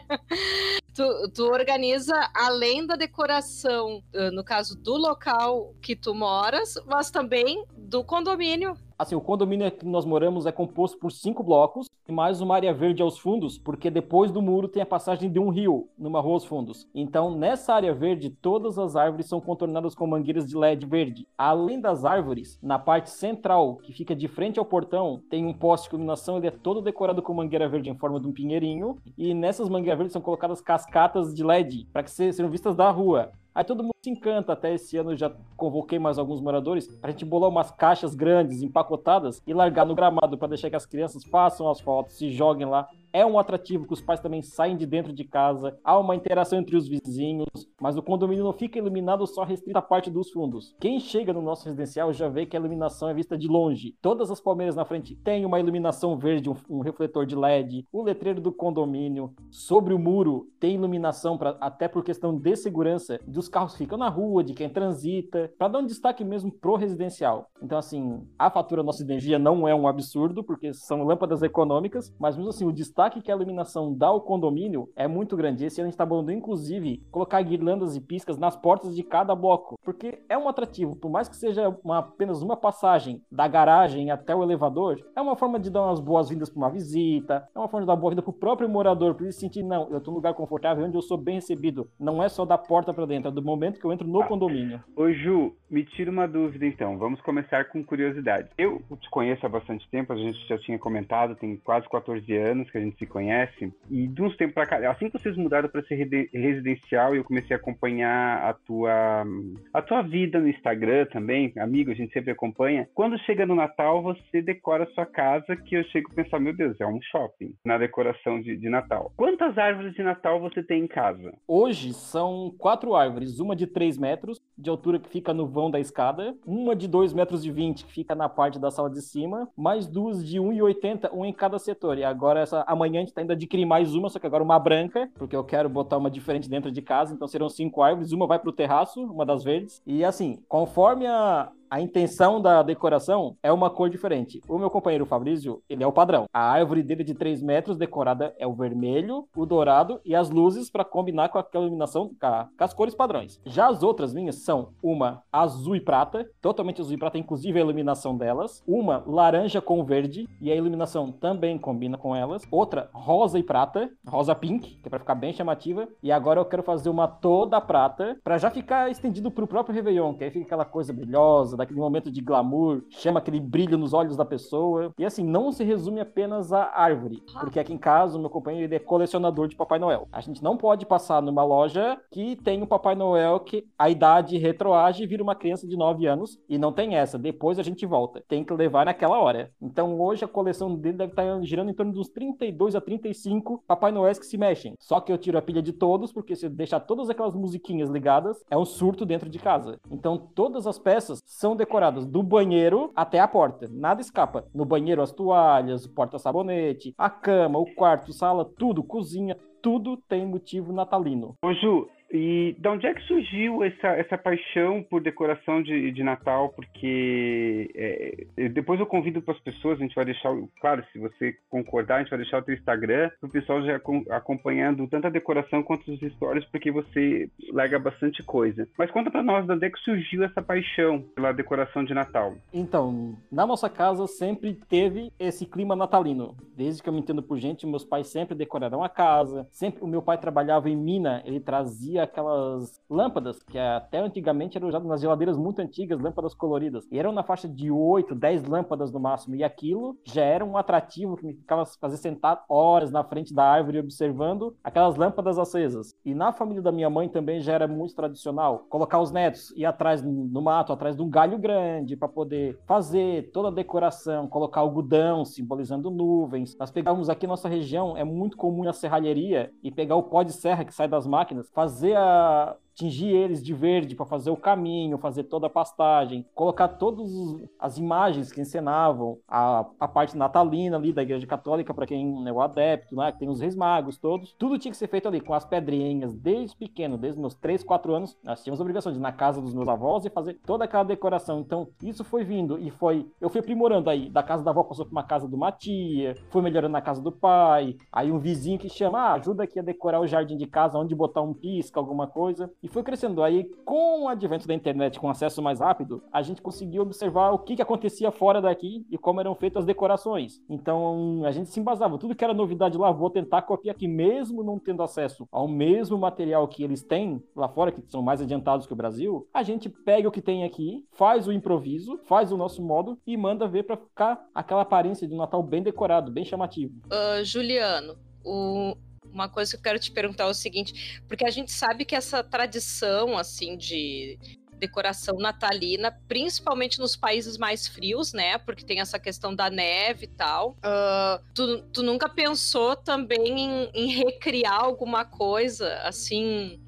Tu, 0.93 1.31
tu 1.33 1.45
organiza, 1.45 2.13
além 2.35 2.85
da 2.85 2.95
decoração, 2.95 4.03
eh, 4.13 4.29
no 4.29 4.43
caso 4.43 4.77
do 4.77 4.95
local 4.95 5.73
que 5.81 5.95
tu 5.95 6.13
moras, 6.13 6.75
mas 6.85 7.09
também 7.09 7.65
do 7.85 8.03
condomínio. 8.03 8.75
Assim, 8.97 9.15
o 9.15 9.21
condomínio 9.21 9.69
que 9.71 9.85
nós 9.85 10.05
moramos 10.05 10.45
é 10.45 10.51
composto 10.51 10.97
por 10.97 11.11
cinco 11.11 11.43
blocos 11.43 11.89
e 12.07 12.11
mais 12.11 12.39
uma 12.39 12.55
área 12.55 12.73
verde 12.73 13.01
aos 13.01 13.17
fundos, 13.19 13.57
porque 13.57 13.89
depois 13.89 14.31
do 14.31 14.41
muro 14.41 14.67
tem 14.69 14.81
a 14.81 14.85
passagem 14.85 15.29
de 15.29 15.37
um 15.37 15.49
rio 15.49 15.89
numa 15.97 16.21
rua 16.21 16.35
aos 16.35 16.45
fundos. 16.45 16.87
Então, 16.95 17.35
nessa 17.35 17.73
área 17.73 17.93
verde, 17.93 18.29
todas 18.29 18.77
as 18.79 18.95
árvores 18.95 19.25
são 19.27 19.41
contornadas 19.41 19.93
com 19.93 20.07
mangueiras 20.07 20.47
de 20.47 20.55
LED 20.55 20.85
verde. 20.85 21.27
Além 21.37 21.79
das 21.81 22.05
árvores, 22.05 22.57
na 22.63 22.79
parte 22.79 23.09
central, 23.09 23.75
que 23.77 23.91
fica 23.91 24.15
de 24.15 24.27
frente 24.29 24.59
ao 24.59 24.65
portão, 24.65 25.21
tem 25.29 25.45
um 25.45 25.53
poste 25.53 25.89
de 25.89 25.95
iluminação, 25.95 26.37
ele 26.37 26.47
é 26.47 26.51
todo 26.51 26.81
decorado 26.81 27.21
com 27.21 27.33
mangueira 27.33 27.67
verde 27.67 27.89
em 27.89 27.97
forma 27.97 28.19
de 28.19 28.27
um 28.27 28.31
pinheirinho. 28.31 28.97
E 29.17 29.33
nessas 29.33 29.67
mangueiras 29.67 29.97
verdes 29.97 30.13
são 30.13 30.21
colocadas 30.21 30.61
cascatas 30.61 31.33
de 31.33 31.43
LED 31.43 31.87
para 31.91 32.03
que 32.03 32.11
se- 32.11 32.31
sejam 32.31 32.49
vistas 32.49 32.75
da 32.75 32.89
rua. 32.89 33.31
Aí 33.55 33.63
todo 33.63 33.81
mundo 33.81 33.95
se 34.03 34.09
encanta. 34.09 34.51
Até 34.51 34.73
esse 34.73 34.97
ano 34.97 35.13
eu 35.13 35.17
já 35.17 35.31
convoquei 35.55 35.97
mais 35.97 36.19
alguns 36.19 36.41
moradores 36.41 36.87
pra 36.87 37.11
gente 37.11 37.23
bolar 37.23 37.49
umas 37.49 37.71
caixas 37.71 38.13
grandes, 38.13 38.61
empacotadas 38.61 39.41
e 39.47 39.53
largar 39.53 39.85
no 39.85 39.95
gramado 39.95 40.37
para 40.37 40.49
deixar 40.49 40.69
que 40.69 40.75
as 40.75 40.85
crianças 40.85 41.23
façam 41.23 41.69
as 41.69 41.79
fotos, 41.79 42.17
se 42.17 42.29
joguem 42.29 42.67
lá. 42.67 42.89
É 43.13 43.25
um 43.25 43.39
atrativo 43.39 43.87
que 43.87 43.93
os 43.93 44.01
pais 44.01 44.19
também 44.19 44.41
saem 44.41 44.75
de 44.75 44.85
dentro 44.85 45.13
de 45.13 45.23
casa, 45.23 45.79
há 45.85 45.97
uma 45.97 46.17
interação 46.17 46.59
entre 46.59 46.75
os 46.75 46.85
vizinhos, 46.85 47.47
mas 47.85 47.97
o 47.97 48.01
condomínio 48.01 48.43
não 48.43 48.51
fica 48.51 48.79
iluminado 48.79 49.27
só 49.27 49.43
restrita 49.43 49.79
parte 49.79 50.09
dos 50.09 50.31
fundos. 50.31 50.75
Quem 50.79 50.99
chega 50.99 51.31
no 51.31 51.39
nosso 51.39 51.65
residencial 51.65 52.11
já 52.11 52.27
vê 52.27 52.43
que 52.43 52.57
a 52.57 52.59
iluminação 52.59 53.07
é 53.07 53.13
vista 53.13 53.37
de 53.37 53.47
longe. 53.47 53.95
Todas 54.01 54.31
as 54.31 54.41
palmeiras 54.41 54.75
na 54.75 54.83
frente 54.83 55.15
têm 55.17 55.45
uma 55.45 55.59
iluminação 55.59 56.17
verde, 56.17 56.49
um, 56.49 56.55
um 56.67 56.79
refletor 56.79 57.27
de 57.27 57.35
LED, 57.35 57.85
o 57.93 58.01
letreiro 58.01 58.41
do 58.41 58.51
condomínio. 58.51 59.35
Sobre 59.51 59.93
o 59.93 59.99
muro 59.99 60.47
tem 60.59 60.73
iluminação 60.73 61.37
pra, 61.37 61.55
até 61.61 61.87
por 61.87 62.03
questão 62.03 62.35
de 62.35 62.55
segurança 62.55 63.19
dos 63.27 63.47
carros 63.47 63.73
que 63.73 63.83
ficam 63.83 63.99
na 63.99 64.09
rua, 64.09 64.43
de 64.43 64.55
quem 64.55 64.67
transita, 64.67 65.53
para 65.55 65.67
dar 65.67 65.77
um 65.77 65.85
destaque 65.85 66.23
mesmo 66.23 66.51
pro 66.51 66.75
residencial. 66.75 67.51
Então 67.61 67.77
assim, 67.77 68.27
a 68.39 68.49
fatura 68.49 68.81
da 68.81 68.87
nossa 68.87 69.03
energia 69.03 69.37
não 69.37 69.67
é 69.67 69.75
um 69.75 69.87
absurdo, 69.87 70.43
porque 70.43 70.73
são 70.73 71.03
lâmpadas 71.03 71.43
econômicas, 71.43 72.11
mas 72.17 72.35
mesmo 72.35 72.49
assim 72.49 72.65
o 72.65 72.73
destaque 72.73 73.21
que 73.21 73.31
a 73.31 73.35
iluminação 73.35 73.93
dá 73.93 74.07
ao 74.07 74.21
condomínio 74.21 74.89
é 74.95 75.07
muito 75.07 75.37
grande. 75.37 75.65
Esse 75.65 75.81
ano 75.81 75.85
a 75.85 75.89
gente 75.89 75.93
está 75.93 76.03
bolando, 76.03 76.31
inclusive, 76.31 77.05
colocar 77.11 77.43
guirlandas 77.43 77.74
e 77.95 78.01
piscas 78.01 78.37
nas 78.37 78.55
portas 78.55 78.95
de 78.95 79.03
cada 79.03 79.35
bloco, 79.35 79.77
porque 79.83 80.19
é 80.29 80.37
um 80.37 80.47
atrativo. 80.47 80.95
Por 80.95 81.09
mais 81.09 81.27
que 81.27 81.35
seja 81.35 81.69
uma, 81.83 81.99
apenas 81.99 82.41
uma 82.41 82.55
passagem 82.55 83.21
da 83.31 83.47
garagem 83.47 84.11
até 84.11 84.35
o 84.35 84.43
elevador, 84.43 84.99
é 85.15 85.21
uma 85.21 85.35
forma 85.35 85.59
de 85.59 85.69
dar 85.69 85.83
umas 85.83 85.99
boas-vindas 85.99 86.49
para 86.49 86.57
uma 86.57 86.69
visita, 86.69 87.47
é 87.53 87.59
uma 87.59 87.67
forma 87.67 87.85
de 87.85 87.87
dar 87.87 87.95
boa-vinda 87.95 88.21
para 88.21 88.29
o 88.29 88.33
próprio 88.33 88.69
morador, 88.69 89.15
para 89.15 89.25
ele 89.25 89.33
sentir, 89.33 89.63
não, 89.63 89.89
eu 89.89 89.97
estou 89.97 90.11
num 90.11 90.17
lugar 90.17 90.33
confortável 90.33 90.85
onde 90.85 90.95
eu 90.95 91.01
sou 91.01 91.17
bem 91.17 91.35
recebido. 91.35 91.89
Não 91.99 92.23
é 92.23 92.29
só 92.29 92.45
da 92.45 92.57
porta 92.57 92.93
para 92.93 93.05
dentro, 93.05 93.29
é 93.29 93.31
do 93.31 93.41
momento 93.41 93.79
que 93.79 93.85
eu 93.85 93.91
entro 93.91 94.07
no 94.07 94.21
ah. 94.21 94.27
condomínio. 94.27 94.83
Ô 94.95 95.11
Ju, 95.11 95.53
me 95.69 95.83
tira 95.83 96.11
uma 96.11 96.27
dúvida 96.27 96.65
então. 96.65 96.97
Vamos 96.97 97.21
começar 97.21 97.65
com 97.65 97.83
curiosidade. 97.83 98.49
Eu 98.57 98.81
te 98.99 99.09
conheço 99.09 99.45
há 99.45 99.49
bastante 99.49 99.89
tempo, 99.89 100.13
a 100.13 100.15
gente 100.15 100.47
já 100.47 100.57
tinha 100.57 100.79
comentado, 100.79 101.35
tem 101.35 101.57
quase 101.57 101.87
14 101.89 102.35
anos 102.37 102.69
que 102.69 102.77
a 102.77 102.81
gente 102.81 102.97
se 102.97 103.05
conhece. 103.05 103.73
E 103.89 104.07
de 104.07 104.21
uns 104.21 104.35
tempos 104.37 104.53
pra 104.53 104.65
cá, 104.65 104.91
assim 104.91 105.09
que 105.09 105.19
vocês 105.19 105.35
mudaram 105.35 105.69
para 105.69 105.83
ser 105.83 105.95
residencial 106.33 107.13
e 107.13 107.17
eu 107.17 107.23
comecei 107.23 107.55
a 107.55 107.59
acompanhar 107.65 108.47
a 108.47 108.53
tua, 108.53 109.25
a 109.73 109.81
tua 109.81 110.03
vida 110.03 110.39
no 110.39 110.47
Instagram 110.47 111.07
também, 111.07 111.51
amigo, 111.57 111.91
a 111.91 111.95
gente 111.95 112.13
sempre 112.13 112.31
acompanha. 112.31 112.87
Quando 112.93 113.17
chega 113.19 113.45
no 113.45 113.55
Natal, 113.55 114.03
você 114.03 114.41
decora 114.41 114.83
a 114.83 114.93
sua 114.93 115.05
casa, 115.05 115.55
que 115.55 115.75
eu 115.75 115.83
chego 115.85 116.11
a 116.11 116.15
pensar, 116.15 116.39
meu 116.39 116.55
Deus, 116.55 116.79
é 116.79 116.85
um 116.85 117.01
shopping 117.01 117.53
na 117.65 117.77
decoração 117.77 118.39
de, 118.41 118.55
de 118.55 118.69
Natal. 118.69 119.11
Quantas 119.17 119.57
árvores 119.57 119.93
de 119.93 120.03
Natal 120.03 120.39
você 120.39 120.61
tem 120.61 120.83
em 120.83 120.87
casa? 120.87 121.33
Hoje 121.47 121.93
são 121.93 122.53
quatro 122.57 122.95
árvores, 122.95 123.39
uma 123.39 123.55
de 123.55 123.65
3 123.65 123.97
metros 123.97 124.39
de 124.57 124.69
altura 124.69 124.99
que 124.99 125.09
fica 125.09 125.33
no 125.33 125.45
vão 125.45 125.69
da 125.69 125.79
escada, 125.79 126.35
uma 126.45 126.75
de 126.75 126.87
2 126.87 127.13
metros 127.13 127.45
e 127.45 127.51
20 127.51 127.85
que 127.85 127.91
fica 127.91 128.15
na 128.15 128.29
parte 128.29 128.57
da 128.59 128.71
sala 128.71 128.89
de 128.89 129.01
cima, 129.01 129.49
mais 129.55 129.87
duas 129.87 130.25
de 130.25 130.39
1,80, 130.39 131.11
um 131.13 131.25
em 131.25 131.33
cada 131.33 131.59
setor. 131.59 131.97
E 131.97 132.03
agora 132.03 132.39
essa 132.39 132.63
amanhã 132.67 132.99
a 132.99 133.03
gente 133.03 133.13
tá 133.13 133.21
indo 133.21 133.31
adquirir 133.31 133.65
mais 133.65 133.93
uma, 133.93 134.09
só 134.09 134.19
que 134.19 134.27
agora 134.27 134.43
uma 134.43 134.59
branca, 134.59 135.09
porque 135.15 135.35
eu 135.35 135.43
quero 135.43 135.69
botar 135.69 135.97
uma 135.97 136.09
diferente 136.09 136.49
dentro 136.49 136.71
de 136.71 136.81
casa, 136.81 137.13
então 137.13 137.27
serão 137.27 137.49
cinco 137.49 137.81
árvores, 137.81 138.11
uma 138.11 138.27
vai 138.27 138.39
pro 138.39 138.51
terraço, 138.51 139.01
uma 139.03 139.25
das 139.25 139.43
verdes. 139.43 139.81
E 139.85 140.03
assim, 140.03 140.39
conforme 140.47 141.05
a, 141.05 141.51
a 141.69 141.81
intenção 141.81 142.41
da 142.41 142.61
decoração 142.61 143.35
é 143.41 143.51
uma 143.51 143.69
cor 143.69 143.89
diferente. 143.89 144.41
O 144.47 144.57
meu 144.57 144.69
companheiro 144.69 145.05
Fabrício, 145.05 145.61
ele 145.69 145.83
é 145.83 145.87
o 145.87 145.91
padrão. 145.91 146.25
A 146.33 146.41
árvore 146.41 146.83
dele 146.83 147.03
de 147.03 147.13
3 147.13 147.41
metros 147.41 147.77
decorada 147.77 148.33
é 148.37 148.45
o 148.45 148.53
vermelho, 148.53 149.27
o 149.35 149.45
dourado 149.45 149.99
e 150.05 150.15
as 150.15 150.29
luzes 150.29 150.69
para 150.69 150.85
combinar 150.85 151.29
com 151.29 151.37
aquela 151.37 151.65
iluminação, 151.65 152.09
com, 152.09 152.63
as 152.63 152.73
cores 152.73 152.95
padrões. 152.95 153.39
Já 153.45 153.67
as 153.67 153.83
outras 153.83 154.13
minhas 154.13 154.43
são 154.43 154.69
uma 154.81 155.23
azul 155.31 155.75
e 155.75 155.81
prata, 155.81 156.29
totalmente 156.41 156.81
azul 156.81 156.93
e 156.93 156.97
prata, 156.97 157.17
inclusive 157.17 157.59
a 157.59 157.61
iluminação 157.61 158.15
delas. 158.15 158.63
Uma 158.67 159.03
laranja 159.05 159.61
com 159.61 159.83
verde 159.83 160.27
e 160.41 160.51
a 160.51 160.55
iluminação 160.55 161.11
também 161.11 161.57
combina 161.57 161.97
com 161.97 162.15
elas. 162.15 162.43
Outra 162.51 162.89
rosa 162.93 163.39
e 163.39 163.43
prata, 163.43 163.89
rosa 164.07 164.35
pink, 164.35 164.77
que 164.77 164.87
é 164.87 164.89
para 164.89 164.99
ficar 164.99 165.15
bem 165.15 165.33
chamativa. 165.33 165.87
E 166.01 166.11
agora 166.11 166.39
eu 166.39 166.45
quero 166.45 166.63
fazer 166.63 166.89
uma 166.89 167.07
toda 167.07 167.59
prata 167.59 168.17
para 168.23 168.37
já 168.37 168.49
ficar 168.49 168.89
estendido 168.89 169.31
para 169.31 169.43
o 169.43 169.47
próprio 169.47 169.75
Réveillon, 169.75 170.13
que 170.13 170.23
aí 170.23 170.31
fica 170.31 170.45
aquela 170.45 170.65
coisa 170.65 170.93
brilhosa 170.93 171.55
daquele 171.65 171.79
momento 171.79 172.11
de 172.11 172.21
glamour, 172.21 172.83
chama 172.89 173.19
aquele 173.19 173.39
brilho 173.39 173.77
nos 173.77 173.93
olhos 173.93 174.15
da 174.15 174.23
pessoa. 174.23 174.93
E 174.97 175.05
assim, 175.05 175.23
não 175.23 175.51
se 175.51 175.63
resume 175.63 175.99
apenas 175.99 176.53
à 176.53 176.71
árvore, 176.73 177.21
porque 177.39 177.59
aqui 177.59 177.73
em 177.73 177.77
casa 177.77 178.17
o 178.17 178.21
meu 178.21 178.29
companheiro 178.29 178.67
ele 178.67 178.75
é 178.75 178.79
colecionador 178.79 179.47
de 179.47 179.55
Papai 179.55 179.79
Noel. 179.79 180.07
A 180.11 180.21
gente 180.21 180.43
não 180.43 180.55
pode 180.57 180.85
passar 180.85 181.21
numa 181.21 181.43
loja 181.43 181.97
que 182.11 182.35
tem 182.37 182.61
o 182.61 182.67
Papai 182.67 182.95
Noel 182.95 183.39
que 183.39 183.65
a 183.77 183.89
idade 183.89 184.37
retroage 184.37 185.03
e 185.03 185.07
vira 185.07 185.23
uma 185.23 185.35
criança 185.35 185.67
de 185.67 185.75
9 185.75 186.05
anos 186.05 186.39
e 186.47 186.57
não 186.57 186.71
tem 186.71 186.95
essa. 186.95 187.17
Depois 187.17 187.59
a 187.59 187.63
gente 187.63 187.85
volta. 187.85 188.23
Tem 188.27 188.43
que 188.43 188.53
levar 188.53 188.85
naquela 188.85 189.19
hora. 189.19 189.51
Então 189.61 189.99
hoje 189.99 190.23
a 190.23 190.27
coleção 190.27 190.75
dele 190.75 190.97
deve 190.97 191.11
estar 191.11 191.41
girando 191.43 191.69
em 191.69 191.73
torno 191.73 191.91
dos 191.91 192.09
32 192.09 192.75
a 192.75 192.81
35 192.81 193.63
Papai 193.67 193.91
Noéis 193.91 194.19
que 194.19 194.25
se 194.25 194.37
mexem. 194.37 194.75
Só 194.79 194.99
que 194.99 195.11
eu 195.11 195.17
tiro 195.17 195.37
a 195.37 195.41
pilha 195.41 195.61
de 195.61 195.73
todos, 195.73 196.11
porque 196.11 196.35
se 196.35 196.49
deixar 196.49 196.79
todas 196.79 197.09
aquelas 197.09 197.35
musiquinhas 197.35 197.89
ligadas, 197.89 198.43
é 198.49 198.57
um 198.57 198.65
surto 198.65 199.05
dentro 199.05 199.29
de 199.29 199.39
casa. 199.39 199.79
Então 199.89 200.17
todas 200.17 200.67
as 200.67 200.77
peças 200.77 201.21
são 201.25 201.44
são 201.45 201.55
decoradas 201.55 202.07
do 202.07 202.23
banheiro 202.23 202.91
até 202.95 203.19
a 203.19 203.27
porta. 203.27 203.69
Nada 203.71 204.01
escapa. 204.01 204.47
No 204.51 204.65
banheiro, 204.65 205.03
as 205.03 205.11
toalhas, 205.11 205.85
o 205.85 205.93
porta-sabonete, 205.93 206.95
a 206.97 207.07
cama, 207.07 207.59
o 207.59 207.67
quarto, 207.75 208.11
sala, 208.11 208.43
tudo, 208.57 208.83
cozinha, 208.83 209.37
tudo 209.61 209.95
tem 210.09 210.25
motivo 210.25 210.73
natalino. 210.73 211.35
Ô 211.45 211.53
Ju, 211.53 211.87
e 212.15 212.55
de 212.57 212.67
onde 212.69 212.87
é 212.87 212.93
que 212.93 213.01
surgiu 213.03 213.61
essa, 213.61 213.89
essa 213.89 214.17
paixão 214.17 214.81
por 214.81 215.01
decoração 215.01 215.61
de, 215.61 215.91
de 215.91 216.01
Natal? 216.01 216.47
Porque 216.47 217.69
é, 217.75 218.47
depois 218.47 218.79
eu 218.79 218.85
convido 218.85 219.21
para 219.21 219.33
as 219.33 219.39
pessoas, 219.41 219.77
a 219.77 219.83
gente 219.83 219.95
vai 219.95 220.05
deixar, 220.05 220.33
claro, 220.61 220.81
se 220.93 220.97
você 220.97 221.35
concordar, 221.49 221.95
a 221.95 221.99
gente 221.99 222.11
vai 222.11 222.19
deixar 222.19 222.37
o 222.37 222.41
teu 222.41 222.55
Instagram 222.55 223.11
para 223.19 223.27
o 223.27 223.31
pessoal 223.31 223.61
já 223.63 223.81
acompanhando 224.11 224.87
tanto 224.87 225.07
a 225.07 225.09
decoração 225.09 225.61
quanto 225.61 225.91
os 225.91 225.99
stories, 226.13 226.45
porque 226.45 226.71
você 226.71 227.29
lega 227.51 227.77
bastante 227.77 228.23
coisa. 228.23 228.65
Mas 228.77 228.89
conta 228.91 229.11
para 229.11 229.21
nós, 229.21 229.45
de 229.45 229.51
onde 229.51 229.65
é 229.65 229.69
que 229.69 229.79
surgiu 229.79 230.23
essa 230.23 230.41
paixão 230.41 231.01
pela 231.15 231.33
decoração 231.33 231.83
de 231.83 231.93
Natal? 231.93 232.35
Então, 232.53 233.17
na 233.29 233.45
nossa 233.45 233.69
casa 233.69 234.07
sempre 234.07 234.53
teve 234.69 235.11
esse 235.19 235.45
clima 235.45 235.75
natalino. 235.75 236.33
Desde 236.55 236.81
que 236.81 236.87
eu 236.87 236.93
me 236.93 236.99
entendo 236.99 237.21
por 237.21 237.37
gente, 237.37 237.67
meus 237.67 237.83
pais 237.83 238.07
sempre 238.07 238.35
decoraram 238.35 238.81
a 238.81 238.87
casa. 238.87 239.45
Sempre 239.51 239.83
o 239.83 239.87
meu 239.87 240.01
pai 240.01 240.17
trabalhava 240.17 240.69
em 240.69 240.77
mina, 240.77 241.21
ele 241.25 241.41
trazia 241.41 242.04
aquelas 242.05 242.81
lâmpadas 242.89 243.41
que 243.43 243.57
até 243.57 243.99
antigamente 243.99 244.57
eram 244.57 244.67
usadas 244.67 244.87
nas 244.87 245.01
geladeiras 245.01 245.37
muito 245.37 245.59
antigas, 245.59 245.99
lâmpadas 245.99 246.33
coloridas. 246.33 246.87
E 246.91 246.97
eram 246.97 247.11
na 247.11 247.23
faixa 247.23 247.47
de 247.47 247.69
8, 247.69 248.15
10 248.15 248.45
lâmpadas 248.45 248.91
no 248.91 248.99
máximo. 248.99 249.35
E 249.35 249.43
aquilo 249.43 249.97
já 250.03 250.23
era 250.23 250.45
um 250.45 250.57
atrativo 250.57 251.17
que 251.17 251.25
me 251.25 251.33
ficava 251.33 251.65
fazer 251.65 251.97
sentar 251.97 252.43
horas 252.47 252.91
na 252.91 253.03
frente 253.03 253.33
da 253.33 253.43
árvore 253.43 253.79
observando 253.79 254.55
aquelas 254.63 254.95
lâmpadas 254.95 255.37
acesas. 255.37 255.93
E 256.05 256.13
na 256.13 256.31
família 256.31 256.61
da 256.61 256.71
minha 256.71 256.89
mãe 256.89 257.09
também 257.09 257.41
já 257.41 257.53
era 257.53 257.67
muito 257.67 257.95
tradicional 257.95 258.65
colocar 258.69 258.99
os 258.99 259.11
netos 259.11 259.51
ir 259.55 259.65
atrás 259.65 260.01
no 260.03 260.41
mato, 260.41 260.73
atrás 260.73 260.95
de 260.95 261.01
um 261.01 261.09
galho 261.09 261.37
grande 261.37 261.95
para 261.95 262.07
poder 262.07 262.59
fazer 262.65 263.31
toda 263.31 263.49
a 263.49 263.51
decoração, 263.51 264.27
colocar 264.27 264.61
algodão 264.61 265.25
simbolizando 265.25 265.89
nuvens. 265.89 266.55
Nós 266.57 266.71
pegamos 266.71 267.09
aqui 267.09 267.27
nossa 267.27 267.49
região, 267.49 267.97
é 267.97 268.03
muito 268.03 268.37
comum 268.37 268.63
na 268.63 268.73
serralheria 268.73 269.51
e 269.63 269.71
pegar 269.71 269.95
o 269.95 270.03
pó 270.03 270.23
de 270.23 270.33
serra 270.33 270.65
que 270.65 270.73
sai 270.73 270.87
das 270.87 271.07
máquinas, 271.07 271.49
fazer 271.53 271.84
a 271.93 272.55
tingir 272.75 273.07
eles 273.07 273.41
de 273.41 273.53
verde 273.53 273.95
para 273.95 274.05
fazer 274.05 274.29
o 274.29 274.37
caminho, 274.37 274.97
fazer 274.97 275.23
toda 275.23 275.47
a 275.47 275.49
pastagem, 275.49 276.25
colocar 276.35 276.67
todas 276.67 277.09
as 277.57 277.77
imagens 277.77 278.31
que 278.31 278.41
encenavam 278.41 279.17
a, 279.27 279.65
a 279.79 279.87
parte 279.87 280.17
natalina 280.17 280.75
ali 280.75 280.91
da 280.91 281.01
Igreja 281.01 281.25
Católica, 281.25 281.73
para 281.73 281.87
quem 281.87 282.27
é 282.27 282.31
o 282.31 282.41
adepto, 282.41 282.95
né, 282.95 283.11
que 283.11 283.19
tem 283.19 283.29
os 283.29 283.39
reis 283.39 283.55
magos 283.55 283.97
todos, 283.97 284.33
tudo 284.37 284.59
tinha 284.59 284.71
que 284.71 284.77
ser 284.77 284.87
feito 284.87 285.07
ali 285.07 285.21
com 285.21 285.33
as 285.33 285.45
pedrinhas, 285.45 286.13
desde 286.13 286.55
pequeno, 286.55 286.97
desde 286.97 287.19
meus 287.19 287.33
3, 287.35 287.63
4 287.63 287.95
anos, 287.95 288.17
nós 288.23 288.43
tínhamos 288.43 288.59
a 288.59 288.63
obrigação 288.63 288.91
de 288.91 288.99
ir 288.99 289.01
na 289.01 289.11
casa 289.11 289.41
dos 289.41 289.53
meus 289.53 289.67
avós 289.67 290.05
e 290.05 290.09
fazer 290.09 290.33
toda 290.45 290.65
aquela 290.65 290.83
decoração. 290.83 291.39
Então, 291.39 291.69
isso 291.81 292.03
foi 292.03 292.23
vindo 292.23 292.59
e 292.59 292.69
foi, 292.69 293.09
eu 293.21 293.29
fui 293.29 293.39
aprimorando 293.39 293.89
aí, 293.89 294.09
da 294.09 294.21
casa 294.21 294.43
da 294.43 294.51
avó 294.51 294.63
passou 294.63 294.85
para 294.85 294.91
uma 294.91 295.03
casa 295.03 295.27
de 295.27 295.35
uma 295.35 295.51
tia, 295.51 296.15
fui 296.29 296.41
melhorando 296.41 296.73
na 296.73 296.81
casa 296.81 297.01
do 297.01 297.11
pai, 297.11 297.77
aí 297.91 298.11
um 298.11 298.19
vizinho 298.19 298.59
que 298.59 298.67
chama, 298.67 298.99
ah, 298.99 299.13
ajuda 299.13 299.43
aqui 299.43 299.59
a 299.59 299.63
decorar 299.63 300.01
o 300.01 300.07
jardim 300.07 300.35
de 300.35 300.45
casa, 300.45 300.77
onde 300.77 300.93
botar 300.93 301.21
um 301.21 301.33
pisca, 301.33 301.79
alguma 301.79 302.07
coisa 302.07 302.51
e 302.65 302.67
foi 302.67 302.81
crescendo. 302.81 303.21
Aí, 303.21 303.43
com 303.63 304.05
o 304.05 304.07
advento 304.07 304.47
da 304.47 304.53
internet, 304.53 304.99
com 304.99 305.07
acesso 305.07 305.39
mais 305.39 305.59
rápido, 305.59 306.03
a 306.11 306.23
gente 306.23 306.41
conseguiu 306.41 306.81
observar 306.81 307.29
o 307.29 307.37
que, 307.37 307.55
que 307.55 307.61
acontecia 307.61 308.11
fora 308.11 308.41
daqui 308.41 308.83
e 308.89 308.97
como 308.97 309.19
eram 309.19 309.35
feitas 309.35 309.59
as 309.59 309.65
decorações. 309.65 310.41
Então, 310.49 311.21
a 311.23 311.31
gente 311.31 311.51
se 311.51 311.59
embasava. 311.59 311.99
Tudo 311.99 312.15
que 312.15 312.23
era 312.23 312.33
novidade 312.33 312.75
lá, 312.75 312.91
vou 312.91 313.11
tentar 313.11 313.43
copiar 313.43 313.75
aqui, 313.75 313.87
mesmo 313.87 314.43
não 314.43 314.57
tendo 314.57 314.81
acesso 314.81 315.27
ao 315.31 315.47
mesmo 315.47 315.95
material 315.95 316.47
que 316.47 316.63
eles 316.63 316.81
têm 316.81 317.23
lá 317.35 317.47
fora, 317.47 317.71
que 317.71 317.83
são 317.87 318.01
mais 318.01 318.19
adiantados 318.19 318.65
que 318.65 318.73
o 318.73 318.75
Brasil. 318.75 319.27
A 319.31 319.43
gente 319.43 319.69
pega 319.69 320.09
o 320.09 320.11
que 320.11 320.21
tem 320.21 320.43
aqui, 320.43 320.83
faz 320.93 321.27
o 321.27 321.31
improviso, 321.31 321.99
faz 322.05 322.31
o 322.31 322.37
nosso 322.37 322.63
modo 322.63 322.97
e 323.05 323.15
manda 323.15 323.47
ver 323.47 323.63
para 323.63 323.77
ficar 323.77 324.25
aquela 324.33 324.63
aparência 324.63 325.07
de 325.07 325.13
um 325.13 325.17
Natal 325.17 325.43
bem 325.43 325.61
decorado, 325.61 326.11
bem 326.11 326.25
chamativo. 326.25 326.73
Uh, 326.87 327.23
Juliano, 327.23 327.95
o, 328.23 328.75
uma 329.15 329.29
coisa 329.29 329.51
que 329.51 329.57
eu 329.57 329.63
quero 329.63 329.79
te 329.79 329.91
perguntar 329.91 330.25
é 330.25 330.27
o 330.27 330.33
seguinte, 330.33 331.01
porque 331.07 331.25
a 331.25 331.31
gente 331.31 331.51
sabe 331.51 331.85
que 331.85 331.95
essa 331.95 332.23
tradição, 332.23 333.17
assim, 333.17 333.57
de 333.57 334.19
decoração 334.59 335.17
natalina, 335.17 335.91
principalmente 336.07 336.79
nos 336.79 336.95
países 336.95 337.37
mais 337.37 337.67
frios, 337.67 338.13
né? 338.13 338.37
Porque 338.37 338.63
tem 338.63 338.79
essa 338.79 338.99
questão 338.99 339.35
da 339.35 339.49
neve 339.49 340.05
e 340.05 340.07
tal. 340.07 340.51
Uh, 340.51 341.23
tu, 341.33 341.61
tu, 341.73 341.83
nunca 341.83 342.07
pensou 342.07 342.75
também 342.75 343.39
em, 343.39 343.71
em 343.73 343.87
recriar 343.87 344.63
alguma 344.63 345.03
coisa 345.03 345.75
assim 345.83 346.59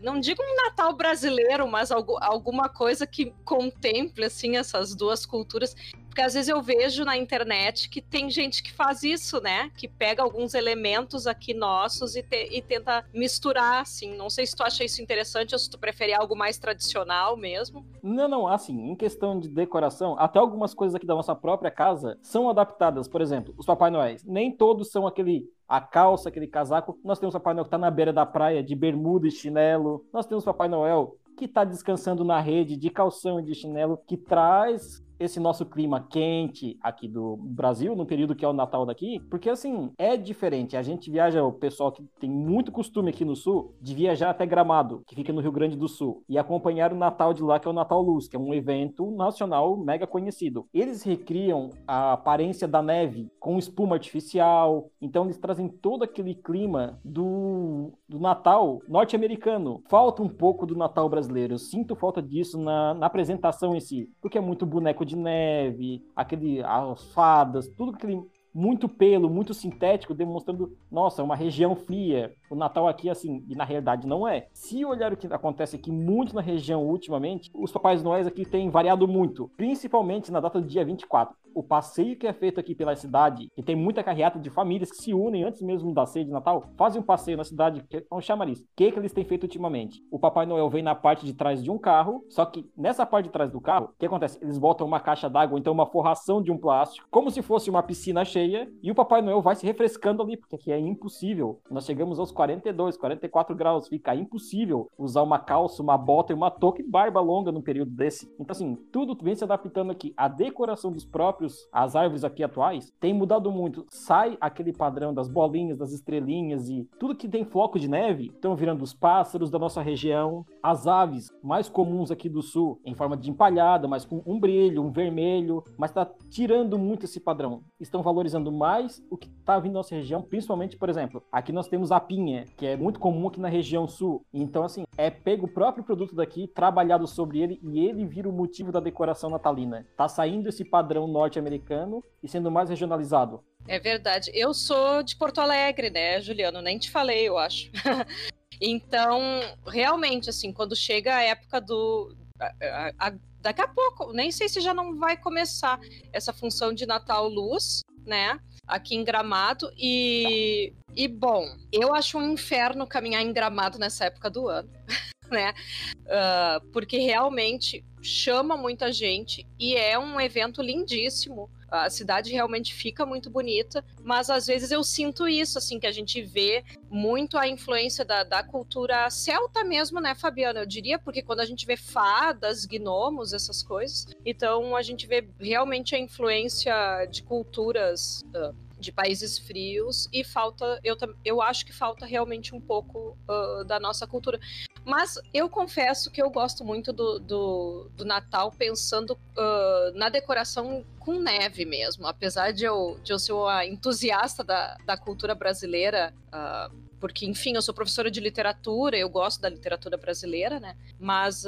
não 0.00 0.18
digo 0.20 0.42
um 0.42 0.56
Natal 0.64 0.94
brasileiro, 0.96 1.66
mas 1.68 1.90
algo, 1.90 2.16
alguma 2.20 2.68
coisa 2.68 3.06
que 3.06 3.34
contemple 3.44 4.24
assim 4.24 4.56
essas 4.56 4.94
duas 4.94 5.26
culturas. 5.26 5.74
Porque 6.16 6.24
às 6.24 6.32
vezes 6.32 6.48
eu 6.48 6.62
vejo 6.62 7.04
na 7.04 7.14
internet 7.14 7.90
que 7.90 8.00
tem 8.00 8.30
gente 8.30 8.62
que 8.62 8.72
faz 8.72 9.02
isso, 9.02 9.38
né? 9.38 9.70
Que 9.76 9.86
pega 9.86 10.22
alguns 10.22 10.54
elementos 10.54 11.26
aqui 11.26 11.52
nossos 11.52 12.16
e, 12.16 12.22
te, 12.22 12.48
e 12.56 12.62
tenta 12.62 13.04
misturar, 13.12 13.82
assim. 13.82 14.16
Não 14.16 14.30
sei 14.30 14.46
se 14.46 14.56
tu 14.56 14.62
acha 14.62 14.82
isso 14.82 15.02
interessante 15.02 15.54
ou 15.54 15.58
se 15.58 15.68
tu 15.68 15.78
prefere 15.78 16.14
algo 16.14 16.34
mais 16.34 16.56
tradicional 16.58 17.36
mesmo. 17.36 17.84
Não, 18.02 18.26
não, 18.26 18.48
assim, 18.48 18.88
em 18.88 18.96
questão 18.96 19.38
de 19.38 19.46
decoração, 19.46 20.16
até 20.18 20.38
algumas 20.38 20.72
coisas 20.72 20.94
aqui 20.94 21.04
da 21.04 21.14
nossa 21.14 21.34
própria 21.34 21.70
casa 21.70 22.18
são 22.22 22.48
adaptadas. 22.48 23.06
Por 23.06 23.20
exemplo, 23.20 23.54
os 23.58 23.66
Papai 23.66 23.90
Noéis. 23.90 24.24
Nem 24.24 24.50
todos 24.50 24.90
são 24.90 25.06
aquele 25.06 25.44
a 25.68 25.82
calça, 25.82 26.30
aquele 26.30 26.46
casaco. 26.46 26.98
Nós 27.04 27.18
temos 27.18 27.34
Papai 27.34 27.52
Noel 27.52 27.64
que 27.64 27.68
está 27.68 27.76
na 27.76 27.90
beira 27.90 28.10
da 28.14 28.24
praia 28.24 28.62
de 28.62 28.74
bermuda 28.74 29.28
e 29.28 29.30
chinelo. 29.30 30.02
Nós 30.10 30.24
temos 30.24 30.46
Papai 30.46 30.66
Noel 30.66 31.18
que 31.36 31.44
está 31.44 31.62
descansando 31.62 32.24
na 32.24 32.40
rede 32.40 32.74
de 32.74 32.88
calção 32.88 33.38
e 33.38 33.42
de 33.42 33.54
chinelo, 33.54 34.00
que 34.06 34.16
traz 34.16 35.04
esse 35.18 35.40
nosso 35.40 35.64
clima 35.66 36.06
quente 36.08 36.78
aqui 36.82 37.08
do 37.08 37.36
Brasil, 37.36 37.94
no 37.96 38.06
período 38.06 38.34
que 38.34 38.44
é 38.44 38.48
o 38.48 38.52
Natal 38.52 38.84
daqui, 38.84 39.20
porque 39.30 39.48
assim, 39.48 39.90
é 39.98 40.16
diferente. 40.16 40.76
A 40.76 40.82
gente 40.82 41.10
viaja, 41.10 41.42
o 41.42 41.52
pessoal 41.52 41.92
que 41.92 42.02
tem 42.20 42.30
muito 42.30 42.72
costume 42.72 43.10
aqui 43.10 43.24
no 43.24 43.36
sul, 43.36 43.74
de 43.80 43.94
viajar 43.94 44.30
até 44.30 44.44
Gramado, 44.44 45.02
que 45.06 45.14
fica 45.14 45.32
no 45.32 45.40
Rio 45.40 45.52
Grande 45.52 45.76
do 45.76 45.88
Sul, 45.88 46.22
e 46.28 46.38
acompanhar 46.38 46.92
o 46.92 46.96
Natal 46.96 47.32
de 47.32 47.42
lá, 47.42 47.58
que 47.58 47.66
é 47.66 47.70
o 47.70 47.74
Natal 47.74 48.02
Luz, 48.02 48.28
que 48.28 48.36
é 48.36 48.38
um 48.38 48.52
evento 48.52 49.10
nacional 49.10 49.76
mega 49.76 50.06
conhecido. 50.06 50.66
Eles 50.72 51.02
recriam 51.02 51.70
a 51.86 52.12
aparência 52.12 52.68
da 52.68 52.82
neve 52.82 53.30
com 53.40 53.58
espuma 53.58 53.96
artificial, 53.96 54.90
então 55.00 55.24
eles 55.24 55.38
trazem 55.38 55.68
todo 55.68 56.02
aquele 56.02 56.34
clima 56.34 56.98
do, 57.04 57.92
do 58.08 58.18
Natal 58.18 58.80
norte-americano. 58.88 59.82
Falta 59.88 60.22
um 60.22 60.28
pouco 60.28 60.66
do 60.66 60.76
Natal 60.76 61.08
brasileiro, 61.08 61.54
eu 61.54 61.58
sinto 61.58 61.96
falta 61.96 62.20
disso 62.20 62.58
na, 62.58 62.94
na 62.94 63.06
apresentação 63.06 63.74
em 63.74 63.80
si, 63.80 64.10
porque 64.20 64.38
é 64.38 64.40
muito 64.40 64.66
boneco 64.66 65.05
de 65.06 65.16
neve, 65.16 66.02
aquele, 66.14 66.62
as 66.62 67.04
fadas, 67.12 67.68
tudo 67.68 67.92
aquele 67.94 68.20
muito 68.56 68.88
pelo, 68.88 69.28
muito 69.28 69.52
sintético, 69.52 70.14
demonstrando, 70.14 70.74
nossa, 70.90 71.22
uma 71.22 71.36
região 71.36 71.76
fria. 71.76 72.34
O 72.48 72.54
Natal 72.54 72.88
aqui, 72.88 73.10
assim, 73.10 73.44
e 73.46 73.54
na 73.54 73.64
realidade 73.64 74.06
não 74.06 74.26
é. 74.26 74.48
Se 74.54 74.82
olhar 74.82 75.12
o 75.12 75.16
que 75.16 75.26
acontece 75.26 75.76
aqui 75.76 75.92
muito 75.92 76.34
na 76.34 76.40
região 76.40 76.82
ultimamente, 76.82 77.50
os 77.54 77.70
Papais 77.70 78.02
Noéis 78.02 78.26
aqui 78.26 78.46
têm 78.46 78.70
variado 78.70 79.06
muito, 79.06 79.50
principalmente 79.58 80.32
na 80.32 80.40
data 80.40 80.58
do 80.58 80.66
dia 80.66 80.84
24 80.86 81.36
o 81.56 81.62
passeio 81.62 82.14
que 82.16 82.26
é 82.26 82.34
feito 82.34 82.60
aqui 82.60 82.74
pela 82.74 82.94
cidade, 82.94 83.50
que 83.54 83.62
tem 83.62 83.74
muita 83.74 84.04
carreata 84.04 84.38
de 84.38 84.50
famílias 84.50 84.90
que 84.90 84.98
se 84.98 85.14
unem 85.14 85.42
antes 85.42 85.62
mesmo 85.62 85.94
da 85.94 86.04
ceia 86.04 86.22
de 86.22 86.30
Natal, 86.30 86.62
fazem 86.76 87.00
um 87.00 87.04
passeio 87.04 87.38
na 87.38 87.44
cidade, 87.44 87.82
que 87.88 87.96
é 87.96 88.04
um 88.12 88.20
chamariz. 88.20 88.60
O 88.60 88.64
que, 88.76 88.92
que 88.92 88.98
eles 88.98 89.10
têm 89.10 89.24
feito 89.24 89.44
ultimamente? 89.44 90.04
O 90.10 90.18
Papai 90.18 90.44
Noel 90.44 90.68
vem 90.68 90.82
na 90.82 90.94
parte 90.94 91.24
de 91.24 91.32
trás 91.32 91.62
de 91.62 91.70
um 91.70 91.78
carro, 91.78 92.22
só 92.28 92.44
que 92.44 92.70
nessa 92.76 93.06
parte 93.06 93.26
de 93.26 93.32
trás 93.32 93.50
do 93.50 93.58
carro, 93.58 93.86
o 93.86 93.98
que 93.98 94.04
acontece? 94.04 94.38
Eles 94.42 94.58
botam 94.58 94.86
uma 94.86 95.00
caixa 95.00 95.30
d'água, 95.30 95.58
então 95.58 95.72
uma 95.72 95.86
forração 95.86 96.42
de 96.42 96.52
um 96.52 96.58
plástico, 96.58 97.08
como 97.10 97.30
se 97.30 97.40
fosse 97.40 97.70
uma 97.70 97.82
piscina 97.82 98.22
cheia, 98.22 98.45
e 98.82 98.90
o 98.90 98.94
Papai 98.94 99.22
Noel 99.22 99.40
vai 99.40 99.54
se 99.54 99.66
refrescando 99.66 100.22
ali, 100.22 100.36
porque 100.36 100.56
aqui 100.56 100.72
é 100.72 100.78
impossível. 100.78 101.60
Nós 101.70 101.84
chegamos 101.84 102.18
aos 102.18 102.30
42, 102.30 102.96
44 102.96 103.54
graus, 103.54 103.88
fica 103.88 104.14
impossível 104.14 104.90
usar 104.98 105.22
uma 105.22 105.38
calça, 105.38 105.82
uma 105.82 105.96
bota 105.96 106.32
e 106.32 106.36
uma 106.36 106.50
touca 106.50 106.80
e 106.80 106.84
barba 106.84 107.20
longa 107.20 107.50
num 107.50 107.62
período 107.62 107.90
desse. 107.90 108.30
Então, 108.38 108.52
assim, 108.54 108.76
tudo 108.92 109.16
vem 109.22 109.34
se 109.34 109.44
adaptando 109.44 109.90
aqui. 109.90 110.12
A 110.16 110.28
decoração 110.28 110.92
dos 110.92 111.04
próprios 111.04 111.56
as 111.72 111.96
árvores 111.96 112.24
aqui 112.24 112.42
atuais, 112.42 112.92
tem 113.00 113.12
mudado 113.12 113.50
muito. 113.50 113.86
Sai 113.90 114.36
aquele 114.40 114.72
padrão 114.72 115.12
das 115.12 115.28
bolinhas, 115.28 115.78
das 115.78 115.92
estrelinhas 115.92 116.68
e 116.68 116.88
tudo 116.98 117.14
que 117.14 117.28
tem 117.28 117.44
floco 117.44 117.78
de 117.78 117.88
neve 117.88 118.26
estão 118.34 118.54
virando 118.54 118.82
os 118.82 118.92
pássaros 118.92 119.50
da 119.50 119.58
nossa 119.58 119.82
região, 119.82 120.44
as 120.62 120.86
aves 120.86 121.30
mais 121.42 121.68
comuns 121.68 122.10
aqui 122.10 122.28
do 122.28 122.42
sul, 122.42 122.80
em 122.84 122.94
forma 122.94 123.16
de 123.16 123.30
empalhada, 123.30 123.88
mas 123.88 124.04
com 124.04 124.22
um 124.26 124.38
brilho, 124.38 124.82
um 124.82 124.90
vermelho, 124.90 125.62
mas 125.78 125.90
está 125.90 126.08
tirando 126.28 126.78
muito 126.78 127.04
esse 127.04 127.20
padrão. 127.20 127.62
Estão 127.80 128.02
valorizando 128.02 128.35
mais 128.50 129.02
o 129.10 129.16
que 129.16 129.28
está 129.28 129.58
vindo 129.58 129.74
da 129.74 129.78
nossa 129.78 129.94
região, 129.94 130.22
principalmente, 130.22 130.76
por 130.76 130.88
exemplo, 130.88 131.22
aqui 131.30 131.52
nós 131.52 131.68
temos 131.68 131.92
a 131.92 132.00
pinha, 132.00 132.44
que 132.56 132.66
é 132.66 132.76
muito 132.76 132.98
comum 132.98 133.28
aqui 133.28 133.40
na 133.40 133.48
região 133.48 133.86
sul. 133.86 134.24
Então, 134.32 134.64
assim, 134.64 134.84
é 134.96 135.10
pego 135.10 135.46
o 135.46 135.52
próprio 135.52 135.84
produto 135.84 136.14
daqui, 136.14 136.48
trabalhado 136.48 137.06
sobre 137.06 137.40
ele 137.40 137.60
e 137.62 137.78
ele 137.78 138.04
vira 138.04 138.28
o 138.28 138.32
motivo 138.32 138.72
da 138.72 138.80
decoração 138.80 139.30
natalina. 139.30 139.86
Tá 139.96 140.08
saindo 140.08 140.48
esse 140.48 140.64
padrão 140.64 141.06
norte 141.06 141.36
norte-americano 141.36 142.02
e 142.22 142.28
sendo 142.28 142.50
mais 142.50 142.70
regionalizado. 142.70 143.42
É 143.68 143.78
verdade. 143.78 144.30
Eu 144.34 144.54
sou 144.54 145.02
de 145.02 145.16
Porto 145.16 145.40
Alegre, 145.40 145.90
né, 145.90 146.20
Juliano? 146.20 146.62
Nem 146.62 146.78
te 146.78 146.90
falei, 146.90 147.28
eu 147.28 147.36
acho. 147.36 147.70
então, 148.60 149.20
realmente, 149.66 150.30
assim, 150.30 150.52
quando 150.52 150.74
chega 150.74 151.14
a 151.14 151.22
época 151.22 151.60
do. 151.60 152.14
A, 152.38 152.92
a, 152.98 153.12
daqui 153.46 153.62
a 153.62 153.68
pouco, 153.68 154.12
nem 154.12 154.32
sei 154.32 154.48
se 154.48 154.60
já 154.60 154.74
não 154.74 154.98
vai 154.98 155.16
começar 155.16 155.78
essa 156.12 156.32
função 156.32 156.74
de 156.74 156.84
Natal 156.84 157.28
Luz, 157.28 157.84
né? 158.04 158.40
Aqui 158.66 158.96
em 158.96 159.04
Gramado. 159.04 159.70
E, 159.78 160.72
e 160.96 161.06
bom, 161.06 161.46
eu 161.70 161.94
acho 161.94 162.18
um 162.18 162.32
inferno 162.32 162.84
caminhar 162.88 163.22
em 163.22 163.32
Gramado 163.32 163.78
nessa 163.78 164.06
época 164.06 164.28
do 164.28 164.48
ano. 164.48 164.68
né? 165.30 165.54
Uh, 166.00 166.70
porque 166.72 166.98
realmente 166.98 167.84
chama 168.02 168.56
muita 168.56 168.92
gente 168.92 169.46
e 169.58 169.76
é 169.76 169.96
um 169.96 170.20
evento 170.20 170.60
lindíssimo. 170.60 171.48
A 171.70 171.90
cidade 171.90 172.32
realmente 172.32 172.72
fica 172.74 173.04
muito 173.04 173.28
bonita, 173.28 173.84
mas 174.02 174.30
às 174.30 174.46
vezes 174.46 174.70
eu 174.70 174.84
sinto 174.84 175.28
isso, 175.28 175.58
assim, 175.58 175.78
que 175.78 175.86
a 175.86 175.92
gente 175.92 176.22
vê 176.22 176.64
muito 176.90 177.36
a 177.36 177.48
influência 177.48 178.04
da, 178.04 178.22
da 178.22 178.42
cultura 178.42 179.10
celta 179.10 179.64
mesmo, 179.64 180.00
né, 180.00 180.14
Fabiana? 180.14 180.60
Eu 180.60 180.66
diria, 180.66 180.98
porque 180.98 181.22
quando 181.22 181.40
a 181.40 181.44
gente 181.44 181.66
vê 181.66 181.76
fadas, 181.76 182.64
gnomos, 182.64 183.32
essas 183.32 183.62
coisas, 183.62 184.06
então 184.24 184.76
a 184.76 184.82
gente 184.82 185.06
vê 185.06 185.28
realmente 185.40 185.94
a 185.94 185.98
influência 185.98 187.06
de 187.10 187.22
culturas. 187.22 188.24
Uh, 188.34 188.65
de 188.86 188.92
países 188.92 189.36
frios 189.36 190.08
e 190.12 190.22
falta, 190.22 190.78
eu, 190.84 190.96
eu 191.24 191.42
acho 191.42 191.66
que 191.66 191.72
falta 191.72 192.06
realmente 192.06 192.54
um 192.54 192.60
pouco 192.60 193.18
uh, 193.28 193.64
da 193.64 193.80
nossa 193.80 194.06
cultura. 194.06 194.38
Mas 194.84 195.18
eu 195.34 195.50
confesso 195.50 196.10
que 196.12 196.22
eu 196.22 196.30
gosto 196.30 196.64
muito 196.64 196.92
do, 196.92 197.18
do, 197.18 197.90
do 197.96 198.04
Natal 198.04 198.52
pensando 198.52 199.10
uh, 199.12 199.98
na 199.98 200.08
decoração 200.08 200.84
com 201.00 201.18
neve 201.18 201.64
mesmo. 201.64 202.06
Apesar 202.06 202.52
de 202.52 202.64
eu, 202.64 203.00
de 203.02 203.12
eu 203.12 203.18
ser 203.18 203.32
uma 203.32 203.66
entusiasta 203.66 204.44
da, 204.44 204.76
da 204.86 204.96
cultura 204.96 205.34
brasileira, 205.34 206.14
uh, 206.28 206.72
porque, 207.00 207.26
enfim, 207.26 207.56
eu 207.56 207.62
sou 207.62 207.74
professora 207.74 208.10
de 208.10 208.20
literatura, 208.20 208.96
eu 208.96 209.08
gosto 209.08 209.40
da 209.40 209.48
literatura 209.48 209.96
brasileira, 209.96 210.60
né? 210.60 210.76
Mas 210.98 211.44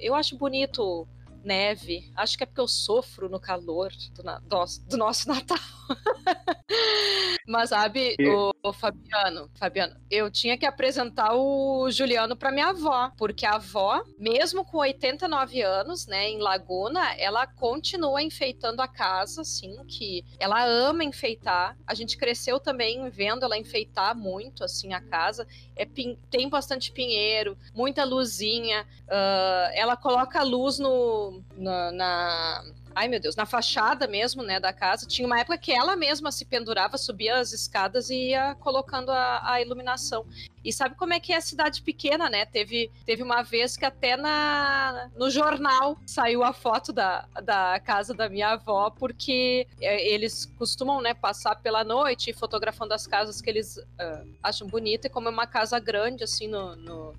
eu 0.00 0.12
acho 0.14 0.36
bonito 0.36 1.06
neve. 1.42 2.10
Acho 2.16 2.36
que 2.36 2.44
é 2.44 2.46
porque 2.46 2.60
eu 2.60 2.68
sofro 2.68 3.28
no 3.28 3.40
calor 3.40 3.90
do, 4.14 4.22
do, 4.22 4.64
do 4.88 4.96
nosso 4.96 5.28
Natal. 5.28 5.58
Mas 7.46 7.70
sabe, 7.70 8.14
e... 8.18 8.28
o, 8.28 8.52
o, 8.62 8.72
Fabiano, 8.74 9.50
Fabiano, 9.54 9.96
eu 10.10 10.30
tinha 10.30 10.58
que 10.58 10.66
apresentar 10.66 11.34
o 11.34 11.90
Juliano 11.90 12.36
para 12.36 12.52
minha 12.52 12.68
avó, 12.68 13.10
porque 13.16 13.46
a 13.46 13.54
avó, 13.54 14.04
mesmo 14.18 14.64
com 14.66 14.78
89 14.78 15.62
anos, 15.62 16.06
né, 16.06 16.28
em 16.28 16.38
Laguna, 16.38 17.14
ela 17.14 17.46
continua 17.46 18.22
enfeitando 18.22 18.82
a 18.82 18.88
casa, 18.88 19.40
assim, 19.40 19.82
que 19.86 20.24
ela 20.38 20.62
ama 20.62 21.02
enfeitar. 21.04 21.76
A 21.86 21.94
gente 21.94 22.18
cresceu 22.18 22.60
também 22.60 23.08
vendo 23.08 23.44
ela 23.44 23.56
enfeitar 23.56 24.14
muito, 24.14 24.62
assim, 24.62 24.92
a 24.92 25.00
casa. 25.00 25.46
É, 25.78 25.86
tem 26.30 26.48
bastante 26.48 26.90
pinheiro, 26.92 27.56
muita 27.74 28.04
luzinha. 28.04 28.84
Uh, 29.06 29.70
ela 29.74 29.96
coloca 29.96 30.42
luz 30.42 30.78
no, 30.78 31.42
na 31.56 32.64
ai 32.98 33.06
meu 33.06 33.20
Deus, 33.20 33.36
na 33.36 33.46
fachada 33.46 34.08
mesmo, 34.08 34.42
né, 34.42 34.58
da 34.58 34.72
casa, 34.72 35.06
tinha 35.06 35.24
uma 35.24 35.38
época 35.38 35.56
que 35.56 35.70
ela 35.72 35.94
mesma 35.94 36.32
se 36.32 36.44
pendurava, 36.44 36.98
subia 36.98 37.38
as 37.38 37.52
escadas 37.52 38.10
e 38.10 38.30
ia 38.30 38.56
colocando 38.56 39.10
a, 39.10 39.52
a 39.52 39.62
iluminação. 39.62 40.26
E 40.64 40.72
sabe 40.72 40.96
como 40.96 41.12
é 41.12 41.20
que 41.20 41.32
é 41.32 41.36
a 41.36 41.40
cidade 41.40 41.80
pequena, 41.82 42.28
né? 42.28 42.44
Teve, 42.44 42.90
teve 43.06 43.22
uma 43.22 43.42
vez 43.42 43.76
que 43.76 43.84
até 43.84 44.16
na, 44.16 45.08
no 45.16 45.30
jornal 45.30 45.96
saiu 46.04 46.42
a 46.42 46.52
foto 46.52 46.92
da, 46.92 47.28
da 47.44 47.78
casa 47.78 48.12
da 48.12 48.28
minha 48.28 48.50
avó, 48.50 48.90
porque 48.90 49.68
é, 49.80 50.04
eles 50.08 50.46
costumam, 50.58 51.00
né, 51.00 51.14
passar 51.14 51.54
pela 51.54 51.84
noite 51.84 52.32
fotografando 52.32 52.92
as 52.92 53.06
casas 53.06 53.40
que 53.40 53.48
eles 53.48 53.76
uh, 53.76 54.36
acham 54.42 54.66
bonita, 54.66 55.06
e 55.06 55.10
como 55.10 55.28
é 55.28 55.30
uma 55.30 55.46
casa 55.46 55.78
grande, 55.78 56.24
assim, 56.24 56.48
no, 56.48 56.74
no 56.74 57.14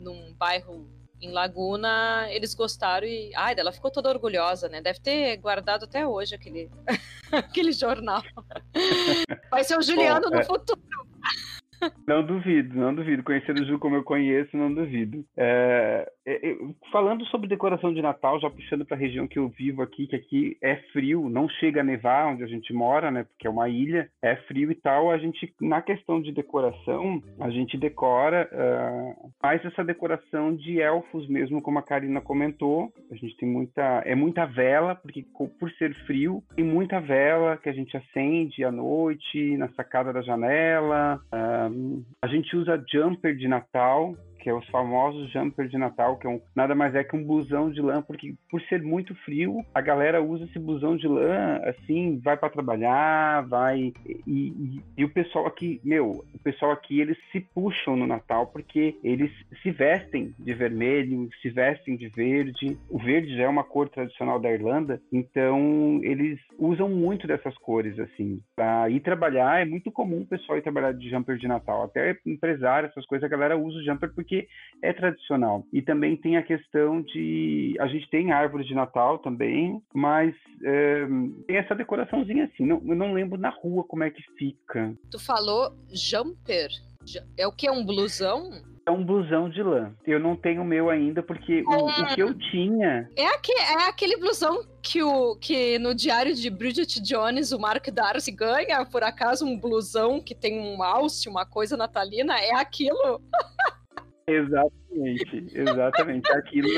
num 0.00 0.32
bairro 0.32 0.88
em 1.20 1.30
Laguna, 1.30 2.26
eles 2.30 2.54
gostaram 2.54 3.06
e. 3.06 3.30
Ai, 3.36 3.54
ela 3.56 3.72
ficou 3.72 3.90
toda 3.90 4.08
orgulhosa, 4.08 4.68
né? 4.68 4.80
Deve 4.80 5.00
ter 5.00 5.36
guardado 5.36 5.84
até 5.84 6.06
hoje 6.06 6.34
aquele, 6.34 6.70
aquele 7.32 7.72
jornal. 7.72 8.22
Vai 9.50 9.64
ser 9.64 9.78
o 9.78 9.82
Juliano 9.82 10.28
Bom, 10.28 10.36
no 10.36 10.40
é... 10.40 10.44
futuro. 10.44 10.80
Não 12.06 12.24
duvido, 12.24 12.74
não 12.78 12.94
duvido. 12.94 13.22
Conhecendo 13.22 13.62
o 13.62 13.66
Ju 13.66 13.78
como 13.78 13.96
eu 13.96 14.04
conheço, 14.04 14.56
não 14.56 14.72
duvido. 14.72 15.24
É, 15.36 16.10
é, 16.26 16.56
falando 16.92 17.24
sobre 17.26 17.48
decoração 17.48 17.94
de 17.94 18.02
Natal, 18.02 18.40
já 18.40 18.50
puxando 18.50 18.84
para 18.84 18.96
a 18.96 19.00
região 19.00 19.26
que 19.26 19.38
eu 19.38 19.48
vivo 19.48 19.82
aqui, 19.82 20.06
que 20.06 20.16
aqui 20.16 20.56
é 20.62 20.76
frio, 20.92 21.28
não 21.28 21.48
chega 21.48 21.80
a 21.80 21.84
nevar 21.84 22.32
onde 22.32 22.44
a 22.44 22.46
gente 22.46 22.72
mora, 22.72 23.10
né? 23.10 23.24
Porque 23.24 23.46
é 23.46 23.50
uma 23.50 23.68
ilha, 23.68 24.08
é 24.22 24.36
frio 24.36 24.70
e 24.70 24.74
tal. 24.74 25.10
A 25.10 25.18
gente, 25.18 25.52
na 25.60 25.80
questão 25.80 26.20
de 26.20 26.32
decoração, 26.32 27.22
a 27.40 27.50
gente 27.50 27.78
decora, 27.78 28.48
uh, 28.52 29.30
faz 29.40 29.64
essa 29.64 29.82
decoração 29.82 30.54
de 30.54 30.80
elfos 30.80 31.28
mesmo, 31.28 31.62
como 31.62 31.78
a 31.78 31.82
Karina 31.82 32.20
comentou. 32.20 32.92
A 33.10 33.14
gente 33.14 33.36
tem 33.36 33.48
muita, 33.48 34.02
é 34.04 34.14
muita 34.14 34.44
vela, 34.46 34.94
porque 34.94 35.24
por 35.58 35.70
ser 35.72 35.94
frio, 36.06 36.42
tem 36.54 36.64
muita 36.64 37.00
vela 37.00 37.56
que 37.56 37.68
a 37.68 37.72
gente 37.72 37.96
acende 37.96 38.62
à 38.62 38.70
noite, 38.70 39.56
na 39.56 39.68
sacada 39.70 40.12
da 40.12 40.22
janela. 40.22 41.20
Uh, 41.32 42.04
a 42.22 42.26
gente 42.26 42.54
usa 42.56 42.82
jumper 42.92 43.34
de 43.34 43.48
Natal, 43.48 44.14
que 44.40 44.48
é 44.48 44.54
os 44.54 44.66
famosos 44.68 45.30
jumper 45.30 45.68
de 45.68 45.78
Natal, 45.78 46.16
que 46.16 46.26
é 46.26 46.30
um, 46.30 46.40
nada 46.54 46.74
mais 46.74 46.94
é 46.94 47.04
que 47.04 47.14
um 47.14 47.24
blusão 47.24 47.70
de 47.70 47.80
lã, 47.80 48.02
porque 48.02 48.34
por 48.50 48.60
ser 48.62 48.82
muito 48.82 49.14
frio, 49.14 49.64
a 49.74 49.80
galera 49.80 50.22
usa 50.22 50.44
esse 50.44 50.58
blusão 50.58 50.96
de 50.96 51.06
lã, 51.06 51.60
assim, 51.64 52.18
vai 52.18 52.36
para 52.36 52.48
trabalhar, 52.48 53.46
vai 53.46 53.92
e, 54.06 54.22
e, 54.26 54.80
e, 54.96 55.04
o 55.04 55.08
pessoal 55.08 55.46
aqui, 55.46 55.80
meu, 55.84 56.24
o 56.34 56.38
pessoal 56.42 56.72
aqui 56.72 57.00
eles 57.00 57.18
se 57.30 57.40
puxam 57.40 57.96
no 57.96 58.06
Natal 58.06 58.46
porque 58.46 58.96
eles 59.02 59.30
se 59.62 59.70
vestem 59.70 60.34
de 60.38 60.54
vermelho, 60.54 61.28
se 61.42 61.50
vestem 61.50 61.96
de 61.96 62.08
verde. 62.08 62.78
O 62.88 62.98
verde 62.98 63.36
já 63.36 63.44
é 63.44 63.48
uma 63.48 63.64
cor 63.64 63.88
tradicional 63.88 64.40
da 64.40 64.50
Irlanda, 64.50 65.00
então 65.12 66.00
eles 66.02 66.38
usam 66.58 66.88
muito 66.88 67.26
dessas 67.26 67.56
cores 67.58 67.98
assim. 67.98 68.40
Para 68.56 68.88
ir 68.88 69.00
trabalhar 69.00 69.60
é 69.60 69.64
muito 69.64 69.90
comum 69.90 70.22
o 70.22 70.26
pessoal 70.26 70.58
ir 70.58 70.62
trabalhar 70.62 70.92
de 70.92 71.10
jumper 71.10 71.36
de 71.36 71.48
Natal, 71.48 71.84
até 71.84 72.16
empresário, 72.26 72.88
essas 72.88 73.06
coisas, 73.06 73.24
a 73.24 73.30
galera 73.30 73.58
usa 73.58 73.78
o 73.78 73.84
jumper 73.84 74.12
porque 74.14 74.29
porque 74.30 74.46
é 74.82 74.92
tradicional. 74.92 75.66
E 75.72 75.82
também 75.82 76.16
tem 76.16 76.36
a 76.36 76.42
questão 76.42 77.02
de. 77.02 77.76
A 77.80 77.88
gente 77.88 78.08
tem 78.08 78.32
árvores 78.32 78.66
de 78.66 78.74
Natal 78.74 79.18
também, 79.18 79.82
mas 79.92 80.34
é, 80.64 81.06
tem 81.46 81.56
essa 81.56 81.74
decoraçãozinha 81.74 82.44
assim. 82.44 82.64
Não, 82.64 82.80
eu 82.86 82.94
não 82.94 83.12
lembro 83.12 83.38
na 83.38 83.50
rua 83.50 83.84
como 83.84 84.04
é 84.04 84.10
que 84.10 84.22
fica. 84.38 84.94
Tu 85.10 85.18
falou 85.18 85.76
jumper? 85.92 86.68
É 87.36 87.46
o 87.46 87.52
que? 87.52 87.66
É 87.66 87.72
um 87.72 87.84
blusão? 87.84 88.50
É 88.86 88.90
um 88.90 89.04
blusão 89.04 89.50
de 89.50 89.62
lã. 89.62 89.94
Eu 90.06 90.18
não 90.18 90.34
tenho 90.34 90.62
o 90.62 90.64
meu 90.64 90.88
ainda, 90.88 91.22
porque 91.22 91.62
o, 91.66 91.86
o, 91.86 92.14
que 92.14 92.20
eu 92.20 92.32
tinha. 92.50 93.08
É, 93.16 93.26
aqui, 93.26 93.52
é 93.52 93.88
aquele 93.88 94.16
blusão 94.16 94.64
que, 94.82 95.02
o, 95.02 95.36
que 95.36 95.78
no 95.78 95.94
diário 95.94 96.34
de 96.34 96.48
Bridget 96.48 97.00
Jones 97.02 97.52
o 97.52 97.58
Mark 97.58 97.86
Darcy 97.90 98.32
ganha, 98.32 98.84
por 98.86 99.02
acaso, 99.02 99.44
um 99.44 99.58
blusão 99.58 100.20
que 100.20 100.34
tem 100.34 100.58
um 100.58 100.82
alce, 100.82 101.28
uma 101.28 101.44
coisa 101.44 101.76
natalina. 101.76 102.38
É 102.38 102.54
aquilo? 102.54 103.20
Exatamente, 104.30 105.46
exatamente. 105.54 106.32
Aquilo. 106.32 106.68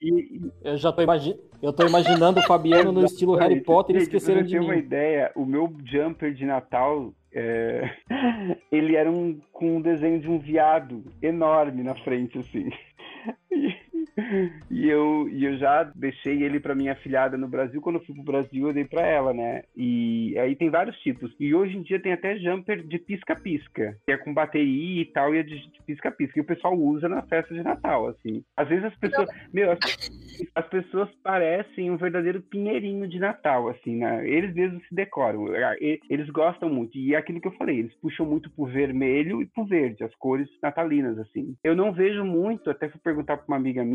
E, 0.00 0.40
eu 0.62 0.76
já 0.76 0.92
tô, 0.92 1.02
imagi 1.02 1.38
eu 1.62 1.72
tô 1.72 1.86
imaginando 1.86 2.40
o 2.40 2.42
Fabiano 2.44 2.90
no 2.90 3.04
estilo 3.04 3.36
Harry 3.36 3.60
Potter 3.60 3.96
e 3.96 3.98
esqueceram 3.98 4.42
de 4.42 4.58
mim. 4.58 4.64
uma 4.64 4.76
ideia, 4.76 5.30
o 5.34 5.44
meu 5.44 5.70
jumper 5.84 6.32
de 6.32 6.46
Natal, 6.46 7.12
é... 7.32 7.90
ele 8.72 8.96
era 8.96 9.10
um, 9.10 9.38
com 9.52 9.76
um 9.76 9.80
desenho 9.80 10.20
de 10.20 10.28
um 10.28 10.38
viado 10.38 11.04
enorme 11.22 11.82
na 11.82 11.94
frente, 11.96 12.38
assim. 12.38 12.70
e 13.52 13.89
eu, 14.70 15.28
e 15.28 15.44
eu 15.44 15.56
já 15.58 15.84
deixei 15.94 16.42
ele 16.42 16.60
para 16.60 16.74
minha 16.74 16.94
filhada 16.96 17.36
no 17.36 17.48
Brasil. 17.48 17.80
Quando 17.80 17.96
eu 17.96 18.04
fui 18.04 18.14
pro 18.14 18.24
Brasil, 18.24 18.66
eu 18.66 18.72
dei 18.72 18.84
para 18.84 19.06
ela, 19.06 19.32
né? 19.32 19.62
E 19.76 20.36
aí 20.38 20.56
tem 20.56 20.70
vários 20.70 20.96
tipos. 21.00 21.34
E 21.38 21.54
hoje 21.54 21.76
em 21.76 21.82
dia 21.82 22.00
tem 22.00 22.12
até 22.12 22.36
jumper 22.38 22.82
de 22.82 22.98
pisca-pisca, 22.98 23.96
que 24.04 24.12
é 24.12 24.16
com 24.16 24.34
bateria 24.34 25.02
e 25.02 25.06
tal, 25.06 25.34
e 25.34 25.38
é 25.38 25.42
de 25.42 25.70
pisca-pisca. 25.86 26.38
E 26.38 26.42
o 26.42 26.46
pessoal 26.46 26.76
usa 26.76 27.08
na 27.08 27.22
festa 27.22 27.54
de 27.54 27.62
Natal, 27.62 28.08
assim. 28.08 28.42
Às 28.56 28.68
vezes 28.68 28.84
as 28.84 28.96
pessoas. 28.96 29.28
Meu, 29.52 29.70
as, 29.72 29.78
as 30.54 30.68
pessoas 30.68 31.08
parecem 31.22 31.90
um 31.90 31.96
verdadeiro 31.96 32.42
pinheirinho 32.42 33.06
de 33.08 33.18
Natal, 33.18 33.68
assim, 33.68 33.96
né? 33.96 34.28
Eles 34.28 34.54
mesmos 34.54 34.86
se 34.88 34.94
decoram. 34.94 35.46
Eles 36.08 36.28
gostam 36.30 36.68
muito. 36.68 36.96
E 36.96 37.14
é 37.14 37.18
aquilo 37.18 37.40
que 37.40 37.48
eu 37.48 37.56
falei, 37.56 37.78
eles 37.78 37.94
puxam 38.00 38.26
muito 38.26 38.50
pro 38.50 38.66
vermelho 38.66 39.42
e 39.42 39.46
pro 39.46 39.64
verde, 39.64 40.04
as 40.04 40.14
cores 40.16 40.48
natalinas, 40.62 41.18
assim. 41.18 41.54
Eu 41.62 41.76
não 41.76 41.92
vejo 41.92 42.24
muito, 42.24 42.70
até 42.70 42.88
fui 42.88 43.00
perguntar 43.02 43.36
pra 43.36 43.46
uma 43.48 43.56
amiga 43.56 43.84
minha 43.84 43.89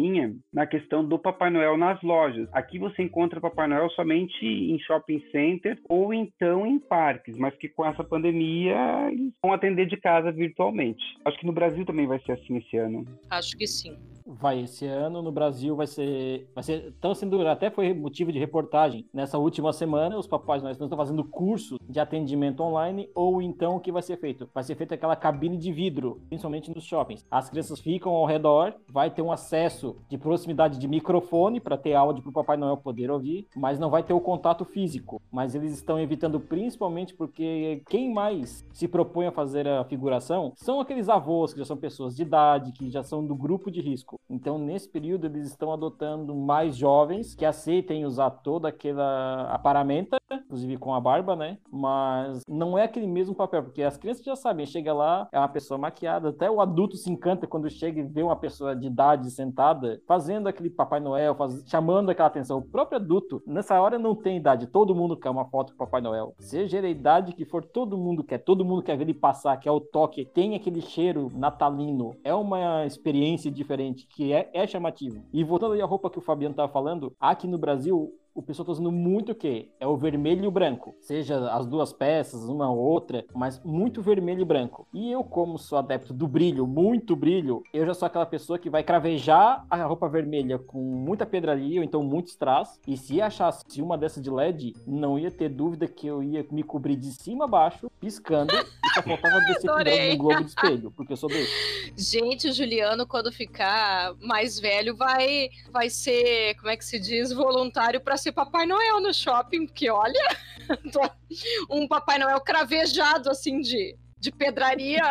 na 0.54 0.66
questão 0.66 1.04
do 1.04 1.18
Papai 1.18 1.50
Noel 1.50 1.78
nas 1.78 2.02
lojas. 2.02 2.48
Aqui 2.52 2.78
você 2.80 3.04
encontra 3.04 3.42
Papai 3.42 3.68
Noel 3.68 3.90
somente 3.92 4.46
em 4.46 4.78
shopping 4.80 5.24
center 5.32 5.80
ou 5.88 6.14
então 6.14 6.66
em 6.66 6.80
parques, 6.80 7.38
mas 7.38 7.56
que 7.56 7.70
com 7.70 7.86
essa 7.86 8.04
pandemia 8.04 8.76
eles 9.12 9.34
vão 9.42 9.54
atender 9.54 9.86
de 9.86 9.98
casa 9.98 10.32
virtualmente. 10.32 11.04
Acho 11.24 11.38
que 11.40 11.46
no 11.46 11.54
Brasil 11.54 11.86
também 11.86 12.08
vai 12.08 12.20
ser 12.20 12.34
assim 12.34 12.58
esse 12.58 12.78
ano. 12.78 13.06
Acho 13.30 13.58
que 13.58 13.68
sim. 13.68 13.98
Vai, 14.28 14.62
esse 14.62 14.88
ano 14.88 15.22
no 15.22 15.32
Brasil 15.32 15.76
vai 15.76 15.86
ser. 15.86 16.50
Vai 16.56 16.64
ser 16.64 16.96
tão 17.00 17.14
sendo. 17.14 17.36
Até 17.48 17.70
foi 17.70 17.94
motivo 17.94 18.32
de 18.32 18.40
reportagem. 18.40 19.08
Nessa 19.14 19.38
última 19.38 19.72
semana, 19.72 20.18
os 20.18 20.26
papais 20.26 20.64
nós 20.64 20.72
estão 20.72 20.90
fazendo 20.98 21.24
curso 21.24 21.78
de 21.88 22.00
atendimento 22.00 22.64
online, 22.64 23.08
ou 23.14 23.40
então 23.40 23.76
o 23.76 23.80
que 23.80 23.92
vai 23.92 24.02
ser 24.02 24.18
feito? 24.18 24.50
Vai 24.52 24.64
ser 24.64 24.74
feita 24.74 24.96
aquela 24.96 25.16
cabine 25.16 25.58
de 25.58 25.72
vidro, 25.72 26.22
principalmente 26.28 26.74
nos 26.74 26.84
shoppings. 26.84 27.24
As 27.30 27.52
crianças 27.52 27.80
ficam 27.80 28.14
ao 28.14 28.26
redor, 28.26 28.74
vai 28.90 29.12
ter 29.12 29.22
um 29.22 29.32
acesso 29.32 29.96
de 30.10 30.18
proximidade 30.18 30.80
de 30.80 30.88
microfone 30.88 31.60
para 31.60 31.78
ter 31.78 31.94
áudio 31.94 32.24
para 32.24 32.30
o 32.32 32.34
Papai 32.34 32.58
Noel 32.58 32.78
poder 32.78 33.12
ouvir, 33.12 33.48
mas 33.56 33.78
não 33.78 33.92
vai 33.92 34.02
ter 34.02 34.14
o 34.14 34.22
contato 34.22 34.66
físico. 34.66 35.22
Mas 35.32 35.54
eles 35.54 35.74
estão 35.74 36.00
evitando 36.00 36.40
principalmente 36.40 37.14
porque 37.14 37.84
quem 37.88 38.12
mais 38.12 38.66
se 38.74 38.88
propõe 38.88 39.28
a 39.28 39.32
fazer 39.32 39.68
a 39.68 39.84
figuração 39.84 40.52
são 40.56 40.80
aqueles 40.80 41.10
avós 41.10 41.54
que 41.54 41.60
já 41.60 41.66
são 41.66 41.78
pessoas 41.78 42.16
de 42.16 42.24
idade, 42.24 42.72
que 42.72 42.90
já 42.90 43.04
são 43.04 43.24
do 43.24 43.36
grupo 43.36 43.70
de 43.70 43.82
risco. 43.82 44.15
Então, 44.30 44.58
nesse 44.58 44.90
período, 44.90 45.28
eles 45.28 45.48
estão 45.48 45.72
adotando 45.72 46.36
mais 46.36 46.76
jovens 46.76 47.36
que 47.36 47.46
aceitem 47.46 48.06
usar 48.06 48.30
toda 48.30 48.70
aquela 48.70 49.44
aparamenta, 49.52 50.18
inclusive 50.32 50.78
com 50.78 50.94
a 50.94 51.00
barba, 51.00 51.36
né? 51.36 51.58
Mas 51.72 52.42
não 52.48 52.78
é 52.78 52.84
aquele 52.84 53.08
mesmo 53.08 53.36
papel, 53.36 53.64
porque 53.64 53.84
as 53.84 53.98
crianças 53.98 54.24
já 54.24 54.36
sabem, 54.36 54.66
chega 54.66 54.94
lá, 54.94 55.28
é 55.32 55.40
uma 55.40 55.48
pessoa 55.48 55.78
maquiada, 55.78 56.30
até 56.30 56.50
o 56.50 56.62
adulto 56.62 56.98
se 56.98 57.12
encanta 57.12 57.48
quando 57.48 57.70
chega 57.70 58.00
e 58.00 58.04
vê 58.04 58.24
uma 58.24 58.36
pessoa 58.36 58.76
de 58.76 58.88
idade 58.88 59.30
sentada, 59.32 60.02
fazendo 60.08 60.48
aquele 60.48 60.70
Papai 60.70 61.00
Noel, 61.00 61.36
faz... 61.36 61.64
chamando 61.68 62.10
aquela 62.10 62.28
atenção. 62.28 62.60
O 62.60 62.62
próprio 62.62 62.98
adulto, 63.00 63.42
nessa 63.46 63.80
hora 63.80 64.00
não 64.00 64.16
tem 64.16 64.38
idade, 64.38 64.68
todo 64.68 64.96
mundo 64.96 65.18
quer 65.18 65.30
uma 65.30 65.46
foto 65.46 65.72
com 65.74 65.86
Papai 65.86 66.02
Noel. 66.02 66.34
Seja 66.40 66.80
a 66.80 66.90
idade 66.90 67.34
que 67.34 67.46
for, 67.46 67.64
todo 67.64 67.98
mundo 67.98 68.24
quer, 68.24 68.40
todo 68.40 68.66
mundo 68.66 68.82
quer 68.82 68.98
ver 68.98 69.04
ele 69.04 69.14
passar, 69.14 69.58
quer 69.58 69.72
o 69.72 69.80
toque, 69.80 70.26
tem 70.26 70.56
aquele 70.56 70.82
cheiro 70.82 71.30
natalino. 71.34 72.16
É 72.24 72.34
uma 72.34 72.86
experiência 72.86 73.52
diferente 73.52 74.05
que 74.10 74.34
é, 74.34 74.50
é 74.54 74.68
chamativo. 74.68 75.26
E 75.34 75.44
voltando 75.44 75.74
aí 75.74 75.82
à 75.82 75.86
roupa 75.86 76.10
que 76.10 76.18
o 76.18 76.22
Fabiano 76.22 76.54
estava 76.54 76.72
falando, 76.72 77.16
aqui 77.20 77.48
no 77.48 77.58
Brasil, 77.58 78.14
o 78.36 78.42
pessoal 78.44 78.66
tá 78.66 78.74
usando 78.74 78.92
muito 78.92 79.32
o 79.32 79.36
quê? 79.36 79.70
É 79.80 79.88
o 79.88 79.96
vermelho 79.96 80.44
e 80.44 80.48
o 80.48 80.52
branco. 80.52 80.94
Seja 81.00 81.50
as 81.52 81.66
duas 81.66 81.94
peças, 81.94 82.44
uma 82.44 82.70
ou 82.70 82.78
outra, 82.78 83.24
mas 83.34 83.62
muito 83.64 84.02
vermelho 84.02 84.42
e 84.42 84.46
branco. 84.46 84.86
E 84.94 85.10
eu, 85.10 85.24
como 85.24 85.58
sou 85.58 85.78
adepto 85.78 86.14
do 86.14 86.28
brilho, 86.28 86.68
muito 86.68 87.16
brilho, 87.16 87.64
eu 87.74 87.86
já 87.86 87.94
sou 87.94 88.06
aquela 88.06 88.26
pessoa 88.26 88.60
que 88.60 88.70
vai 88.70 88.84
cravejar 88.84 89.66
a 89.70 89.84
roupa 89.86 90.10
vermelha 90.10 90.60
com 90.60 90.80
muita 90.80 91.26
pedraria 91.26 91.80
ou 91.80 91.86
então 91.86 92.04
muito 92.04 92.28
strass. 92.28 92.78
E 92.86 92.98
se 92.98 93.22
achasse 93.22 93.82
uma 93.82 93.98
dessas 93.98 94.22
de 94.22 94.30
LED, 94.30 94.74
não 94.86 95.18
ia 95.18 95.32
ter 95.32 95.48
dúvida 95.48 95.88
que 95.88 96.06
eu 96.06 96.22
ia 96.22 96.46
me 96.52 96.62
cobrir 96.62 96.98
de 96.98 97.12
cima 97.12 97.46
a 97.46 97.48
baixo, 97.48 97.90
piscando, 98.02 98.54
e 98.54 98.94
só 98.94 99.02
faltava 99.02 99.40
descer 99.48 100.12
no 100.12 100.18
globo 100.18 100.44
de 100.44 100.50
espelho, 100.50 100.92
porque 100.92 101.14
eu 101.14 101.18
sou 101.18 101.30
desse. 101.30 101.94
Gente, 101.98 102.50
o 102.50 102.54
Juliano, 102.54 103.08
quando 103.08 103.32
ficar 103.32 104.14
mais 104.20 104.60
velho, 104.60 104.98
vai, 104.98 105.50
vai 105.72 105.90
ser, 105.90 106.56
como 106.56 106.70
é 106.70 106.76
que 106.76 106.84
se 106.84 107.00
diz, 107.00 107.32
voluntário 107.32 108.02
para 108.02 108.18
ser 108.26 108.32
Papai 108.32 108.66
Noel 108.66 109.00
no 109.02 109.14
shopping, 109.14 109.68
porque 109.68 109.90
olha, 109.90 110.28
um 111.70 111.88
Papai 111.88 112.18
Noel 112.18 112.42
cravejado 112.42 113.30
assim 113.30 113.62
de, 113.62 113.96
de 114.18 114.32
pedraria 114.32 115.04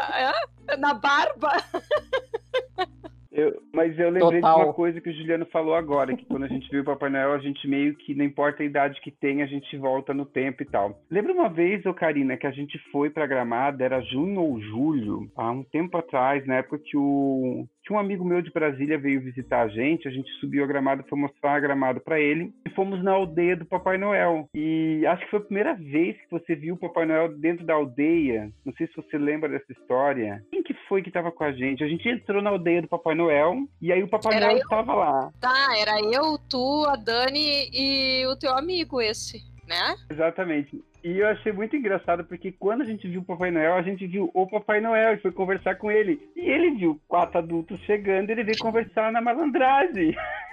é? 0.69 0.77
na 0.77 0.95
barba. 0.95 1.53
Eu, 3.37 3.61
mas 3.73 3.99
eu 3.99 4.11
lembrei 4.11 4.41
Total. 4.41 4.59
de 4.59 4.65
uma 4.65 4.73
coisa 4.73 5.01
que 5.01 5.11
o 5.11 5.13
Juliano 5.13 5.45
falou 5.47 5.75
agora, 5.75 6.17
que 6.17 6.25
quando 6.25 6.45
a 6.45 6.49
gente 6.49 6.71
viu 6.71 6.83
o 6.83 6.85
Papai 6.85 7.11
Noel, 7.11 7.33
a 7.33 7.39
gente 7.41 7.67
meio 7.67 7.97
que, 7.97 8.15
não 8.15 8.25
importa 8.25 8.63
a 8.63 8.67
idade 8.67 9.01
que 9.01 9.11
tem, 9.11 9.43
a 9.43 9.47
gente 9.47 9.77
volta 9.77 10.15
no 10.15 10.25
tempo 10.25 10.63
e 10.63 10.67
tal. 10.67 11.03
Lembra 11.11 11.33
uma 11.33 11.49
vez, 11.49 11.85
ô 11.85 11.93
Karina, 11.93 12.37
que 12.37 12.47
a 12.47 12.53
gente 12.53 12.79
foi 12.93 13.11
pra 13.11 13.27
Gramada, 13.27 13.83
era 13.83 14.01
junho 14.03 14.41
ou 14.41 14.61
julho, 14.61 15.29
há 15.35 15.51
um 15.51 15.65
tempo 15.65 15.97
atrás, 15.97 16.47
na 16.47 16.59
época 16.59 16.79
que 16.79 16.97
o 16.97 17.67
tinha 17.85 17.97
um 17.97 18.01
amigo 18.01 18.25
meu 18.25 18.41
de 18.41 18.51
Brasília 18.51 18.99
veio 18.99 19.21
visitar 19.21 19.63
a 19.63 19.69
gente, 19.69 20.09
a 20.09 20.11
gente 20.11 20.31
subiu 20.41 20.65
a 20.65 20.67
gramada, 20.67 21.05
foi 21.09 21.19
mostrar 21.19 21.55
a 21.55 21.61
gramada 21.61 22.01
para 22.01 22.19
ele 22.19 22.53
e 22.67 22.71
fomos 22.71 23.03
na 23.05 23.13
aldeia 23.13 23.57
do 23.57 23.67
Papai 23.67 23.99
Noel. 23.99 24.49
E 24.55 25.05
acho 25.07 25.25
que 25.25 25.31
foi 25.31 25.39
a 25.41 25.43
primeira 25.43 25.75
vez 25.75 26.17
que 26.17 26.31
você 26.31 26.55
viu 26.55 26.75
o 26.75 26.79
Papai 26.79 27.05
Noel 27.05 27.37
dentro 27.37 27.65
da 27.65 27.75
aldeia. 27.75 28.51
Não 28.65 28.73
sei 28.75 28.87
se 28.87 28.97
você 28.97 29.19
lembra 29.19 29.51
dessa 29.51 29.71
história. 29.71 30.43
Quem 30.51 30.63
que 30.63 30.75
foi 30.89 31.03
que 31.03 31.09
estava 31.09 31.31
com 31.31 31.45
a 31.45 31.53
gente? 31.53 31.85
A 31.85 31.89
gente 31.89 32.09
entrou 32.09 32.41
na 32.41 32.51
aldeia 32.51 32.81
do 32.81 32.89
Papai 32.89 33.15
Noel 33.15 33.67
e 33.81 33.93
aí 33.93 34.03
o 34.03 34.09
Papai 34.09 34.37
era 34.37 34.47
Noel 34.47 34.59
estava 34.59 34.95
lá. 34.95 35.31
Tá, 35.41 35.79
era 35.79 36.01
eu, 36.01 36.39
tu, 36.49 36.87
a 36.89 36.97
Dani 36.97 37.69
e 37.73 38.27
o 38.27 38.37
teu 38.37 38.53
amigo 38.57 39.01
esse, 39.01 39.43
né? 39.69 39.95
Exatamente. 40.11 40.83
E 41.05 41.19
eu 41.19 41.29
achei 41.29 41.53
muito 41.53 41.77
engraçado 41.77 42.25
porque 42.25 42.51
quando 42.51 42.81
a 42.81 42.85
gente 42.87 43.07
viu 43.07 43.21
o 43.21 43.25
Papai 43.25 43.51
Noel, 43.51 43.75
a 43.75 43.83
gente 43.83 44.07
viu 44.07 44.31
o 44.33 44.47
Papai 44.47 44.81
Noel 44.81 45.13
e 45.13 45.19
foi 45.19 45.31
conversar 45.31 45.75
com 45.75 45.91
ele. 45.91 46.19
E 46.35 46.41
ele 46.41 46.71
viu 46.71 46.99
quatro 47.07 47.39
adultos 47.39 47.79
chegando 47.81 48.31
e 48.31 48.33
ele 48.33 48.43
veio 48.43 48.57
conversar 48.59 49.13
na 49.13 49.21
malandragem. 49.21 50.17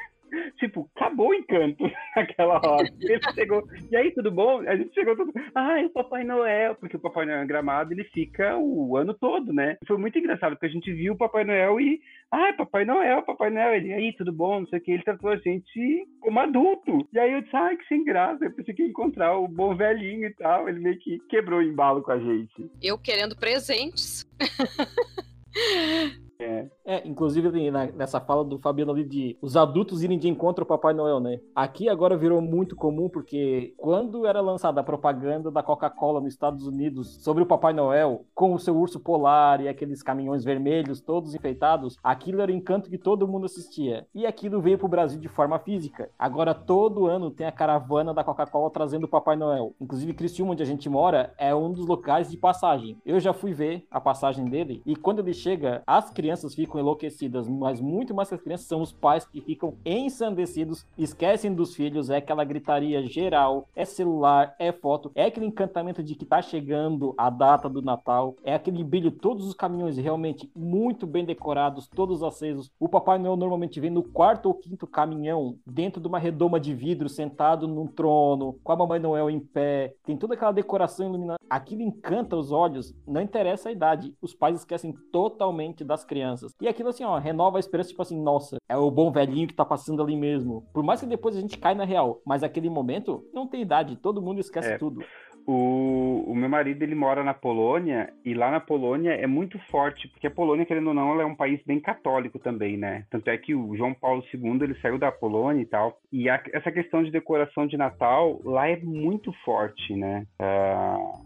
tipo, 0.58 0.90
acabou 0.96 1.30
o 1.30 1.34
encanto 1.34 1.84
naquela 2.16 2.56
hora. 2.66 2.88
Ele 3.00 3.20
chegou, 3.34 3.68
e 3.90 3.96
aí, 3.96 4.12
tudo 4.12 4.32
bom? 4.32 4.62
A 4.68 4.76
gente 4.76 4.94
chegou 4.94 5.16
todo, 5.16 5.32
ai, 5.56 5.86
o 5.86 5.90
Papai 5.90 6.24
Noel, 6.24 6.76
porque 6.76 6.96
o 6.96 7.00
Papai 7.00 7.26
Noel 7.26 7.42
é 7.42 7.46
gramado, 7.46 7.94
ele 7.94 8.04
fica 8.06 8.58
o 8.58 8.96
ano 8.98 9.14
todo, 9.14 9.54
né? 9.54 9.78
Foi 9.88 9.98
muito 9.98 10.18
engraçado, 10.18 10.54
porque 10.54 10.68
a 10.68 10.70
gente 10.70 10.92
viu 10.94 11.14
o 11.14 11.18
Papai 11.18 11.44
Noel 11.44 11.80
e, 11.80 12.02
ai, 12.32 12.54
Papai 12.54 12.86
Noel, 12.86 13.24
Papai 13.24 13.50
Noel, 13.50 13.76
ele, 13.76 13.94
aí, 13.94 14.14
tudo 14.14 14.32
bom? 14.32 14.62
Não 14.62 14.68
sei 14.68 14.80
o 14.80 14.82
que, 14.82 14.92
ele 14.92 15.04
tratou 15.04 15.30
a 15.30 15.38
gente 15.38 16.08
como 16.20 16.40
adulto. 16.40 17.08
E 17.14 17.20
aí 17.20 17.34
eu 17.34 17.42
disse, 17.42 17.56
ai, 17.56 17.78
que 17.78 17.88
sem 17.88 18.04
graça, 18.04 18.46
eu 18.46 18.52
pensei 18.52 18.74
que 18.74 18.84
ia 18.84 18.90
encontrar 18.90 19.38
o 19.38 19.48
bom 19.48 19.76
velhinho 19.76 20.28
e 20.28 20.34
tal, 20.36 20.68
ele 20.68 20.80
meio 20.80 20.98
que 21.00 21.20
quebrou 21.30 21.60
o 21.60 21.64
embalo 21.64 22.02
com 22.02 22.12
a 22.12 22.20
gente. 22.20 22.70
Eu 22.82 22.98
querendo 22.98 23.36
presentes. 23.36 24.26
É. 26.44 26.70
é, 26.86 27.08
inclusive 27.08 27.50
nessa 27.96 28.20
fala 28.20 28.44
do 28.44 28.58
Fabiano 28.58 28.92
ali 28.92 29.04
de 29.04 29.38
os 29.42 29.56
adultos 29.56 30.04
irem 30.04 30.18
de 30.18 30.28
encontro 30.28 30.64
ao 30.64 30.68
Papai 30.68 30.94
Noel, 30.94 31.20
né? 31.20 31.40
Aqui 31.56 31.88
agora 31.88 32.18
virou 32.18 32.42
muito 32.42 32.76
comum 32.76 33.10
porque 33.10 33.74
quando 33.78 34.26
era 34.26 34.42
lançada 34.42 34.82
a 34.82 34.84
propaganda 34.84 35.52
da 35.52 35.62
Coca-Cola 35.62 36.20
nos 36.20 36.34
Estados 36.34 36.66
Unidos 36.66 37.24
sobre 37.24 37.44
o 37.44 37.46
Papai 37.46 37.74
Noel, 37.74 38.26
com 38.34 38.54
o 38.54 38.60
seu 38.60 38.76
urso 38.76 39.00
polar 39.00 39.62
e 39.62 39.68
aqueles 39.68 40.02
caminhões 40.02 40.44
vermelhos 40.44 41.00
todos 41.02 41.36
enfeitados, 41.36 41.98
aquilo 42.04 42.42
era 42.42 42.52
o 42.52 42.56
encanto 42.56 42.90
que 42.90 42.98
todo 42.98 43.28
mundo 43.28 43.46
assistia. 43.46 44.08
E 44.14 44.26
aquilo 44.26 44.62
veio 44.62 44.78
pro 44.78 44.88
Brasil 44.88 45.20
de 45.20 45.28
forma 45.28 45.60
física. 45.60 46.10
Agora 46.18 46.54
todo 46.54 47.06
ano 47.06 47.30
tem 47.30 47.46
a 47.46 47.52
caravana 47.52 48.14
da 48.14 48.24
Coca-Cola 48.24 48.72
trazendo 48.72 49.04
o 49.04 49.10
Papai 49.10 49.36
Noel. 49.36 49.76
Inclusive 49.80 50.14
Criciúma, 50.14 50.54
onde 50.54 50.64
a 50.64 50.66
gente 50.66 50.90
mora, 50.90 51.34
é 51.38 51.54
um 51.54 51.72
dos 51.72 51.86
locais 51.86 52.32
de 52.32 52.38
passagem. 52.38 52.98
Eu 53.06 53.20
já 53.20 53.34
fui 53.34 53.54
ver 53.54 53.86
a 53.92 54.02
passagem 54.02 54.46
dele 54.46 54.82
e 54.86 54.96
quando 54.96 55.20
ele 55.20 55.34
chega, 55.34 55.84
as 55.86 56.10
crianças 56.10 56.31
crianças 56.32 56.56
ficam 56.56 56.80
enlouquecidas, 56.80 57.50
mas 57.50 57.82
muito 57.82 58.16
mais 58.16 58.30
que 58.30 58.36
as 58.36 58.42
crianças 58.42 58.66
são 58.66 58.82
os 58.82 58.94
pais 58.94 59.26
que 59.26 59.42
ficam 59.42 59.76
ensandecidos, 59.86 60.86
esquecem 60.98 61.54
dos 61.54 61.76
filhos, 61.76 62.10
é 62.10 62.18
aquela 62.18 62.46
gritaria 62.46 63.06
geral, 63.06 63.68
é 63.76 63.84
celular, 63.84 64.56
é 64.58 64.72
foto, 64.72 65.12
é 65.14 65.26
aquele 65.26 65.48
encantamento 65.48 66.02
de 66.02 66.16
que 66.16 66.24
tá 66.24 66.42
chegando 66.42 67.14
a 67.18 67.30
data 67.30 67.68
do 67.68 67.82
Natal, 67.82 68.38
é 68.46 68.56
aquele 68.56 68.82
brilho, 68.82 69.12
todos 69.12 69.46
os 69.46 69.54
caminhões 69.54 69.98
realmente 69.98 70.50
muito 70.56 71.06
bem 71.06 71.26
decorados, 71.26 71.90
todos 71.90 72.24
acesos. 72.24 72.72
O 72.80 72.88
Papai 72.88 73.20
Noel 73.20 73.36
normalmente 73.36 73.82
vem 73.82 73.90
no 73.90 74.04
quarto 74.04 74.46
ou 74.46 74.54
quinto 74.54 74.88
caminhão, 74.88 75.58
dentro 75.66 76.00
de 76.00 76.08
uma 76.08 76.18
redoma 76.18 76.62
de 76.62 76.74
vidro, 76.74 77.10
sentado 77.10 77.68
num 77.68 77.88
trono, 77.88 78.58
com 78.64 78.72
a 78.72 78.78
Mamãe 78.78 79.02
Noel 79.02 79.30
em 79.30 79.40
pé, 79.42 79.96
tem 80.06 80.16
toda 80.16 80.36
aquela 80.36 80.54
decoração 80.54 81.08
iluminada. 81.08 81.40
Aquilo 81.50 81.82
encanta 81.82 82.38
os 82.38 82.54
olhos, 82.54 82.96
não 83.06 83.20
interessa 83.20 83.68
a 83.68 83.72
idade, 83.74 84.16
os 84.22 84.34
pais 84.34 84.60
esquecem 84.60 84.94
totalmente 85.12 85.84
das 85.84 86.06
crianças 86.06 86.21
crianças. 86.22 86.56
E 86.62 86.68
aquilo 86.68 86.90
assim, 86.90 87.04
ó, 87.04 87.18
renova 87.18 87.58
a 87.58 87.60
esperança, 87.60 87.90
tipo 87.90 88.02
assim, 88.02 88.22
nossa, 88.22 88.58
é 88.70 88.78
o 88.78 88.92
bom 88.92 89.12
velhinho 89.12 89.48
que 89.48 89.56
tá 89.56 89.66
passando 89.66 90.02
ali 90.02 90.16
mesmo. 90.16 90.64
Por 90.74 90.84
mais 90.84 91.00
que 91.00 91.08
depois 91.08 91.36
a 91.36 91.42
gente 91.42 91.58
caia 91.58 91.76
na 91.76 91.86
real, 91.86 92.22
mas 92.26 92.44
aquele 92.44 92.70
momento 92.70 93.24
não 93.34 93.48
tem 93.48 93.62
idade, 93.62 93.96
todo 93.96 94.22
mundo 94.22 94.40
esquece 94.40 94.74
é. 94.74 94.78
tudo. 94.78 95.04
O, 95.48 96.24
o, 96.28 96.36
meu 96.36 96.48
marido 96.48 96.84
ele 96.84 96.94
mora 96.94 97.24
na 97.24 97.34
Polônia 97.34 98.14
e 98.24 98.32
lá 98.36 98.52
na 98.52 98.60
Polônia 98.60 99.10
é 99.14 99.26
muito 99.26 99.58
forte 99.72 100.08
porque 100.08 100.28
a 100.28 100.32
Polônia 100.32 100.68
querendo 100.68 100.90
ou 100.90 100.94
não 100.94 101.14
ela 101.14 101.24
é 101.24 101.26
um 101.26 101.34
país 101.34 101.60
bem 101.66 101.80
católico 101.80 102.38
também 102.38 102.78
né 102.78 103.06
tanto 103.10 103.28
é 103.28 103.36
que 103.40 103.56
o 103.56 103.76
João 103.76 103.92
Paulo 103.92 104.24
II 104.32 104.60
ele 104.62 104.80
saiu 104.82 105.00
da 105.00 105.12
Polônia 105.12 105.64
e 105.64 105.66
tal 105.66 105.98
e 106.12 106.30
a, 106.30 106.40
essa 106.54 106.72
questão 106.72 107.04
de 107.04 107.10
decoração 107.10 107.66
de 107.66 107.76
Natal 107.76 108.40
lá 108.46 108.70
é 108.70 108.78
muito 108.78 109.34
forte 109.44 109.96
né 109.96 110.28
uh, 110.40 111.20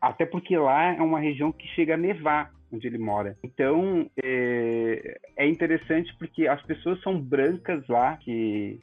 até 0.00 0.26
porque 0.26 0.56
lá 0.58 0.92
é 0.92 1.00
uma 1.00 1.20
região 1.20 1.52
que 1.52 1.68
chega 1.68 1.94
a 1.94 1.96
nevar 1.96 2.50
onde 2.74 2.86
ele 2.86 2.98
mora. 2.98 3.36
Então, 3.42 4.10
é, 4.22 5.18
é, 5.36 5.46
interessante 5.46 6.14
porque 6.18 6.46
as 6.46 6.62
pessoas 6.62 7.00
são 7.02 7.20
brancas 7.20 7.86
lá, 7.88 8.16
que 8.16 8.80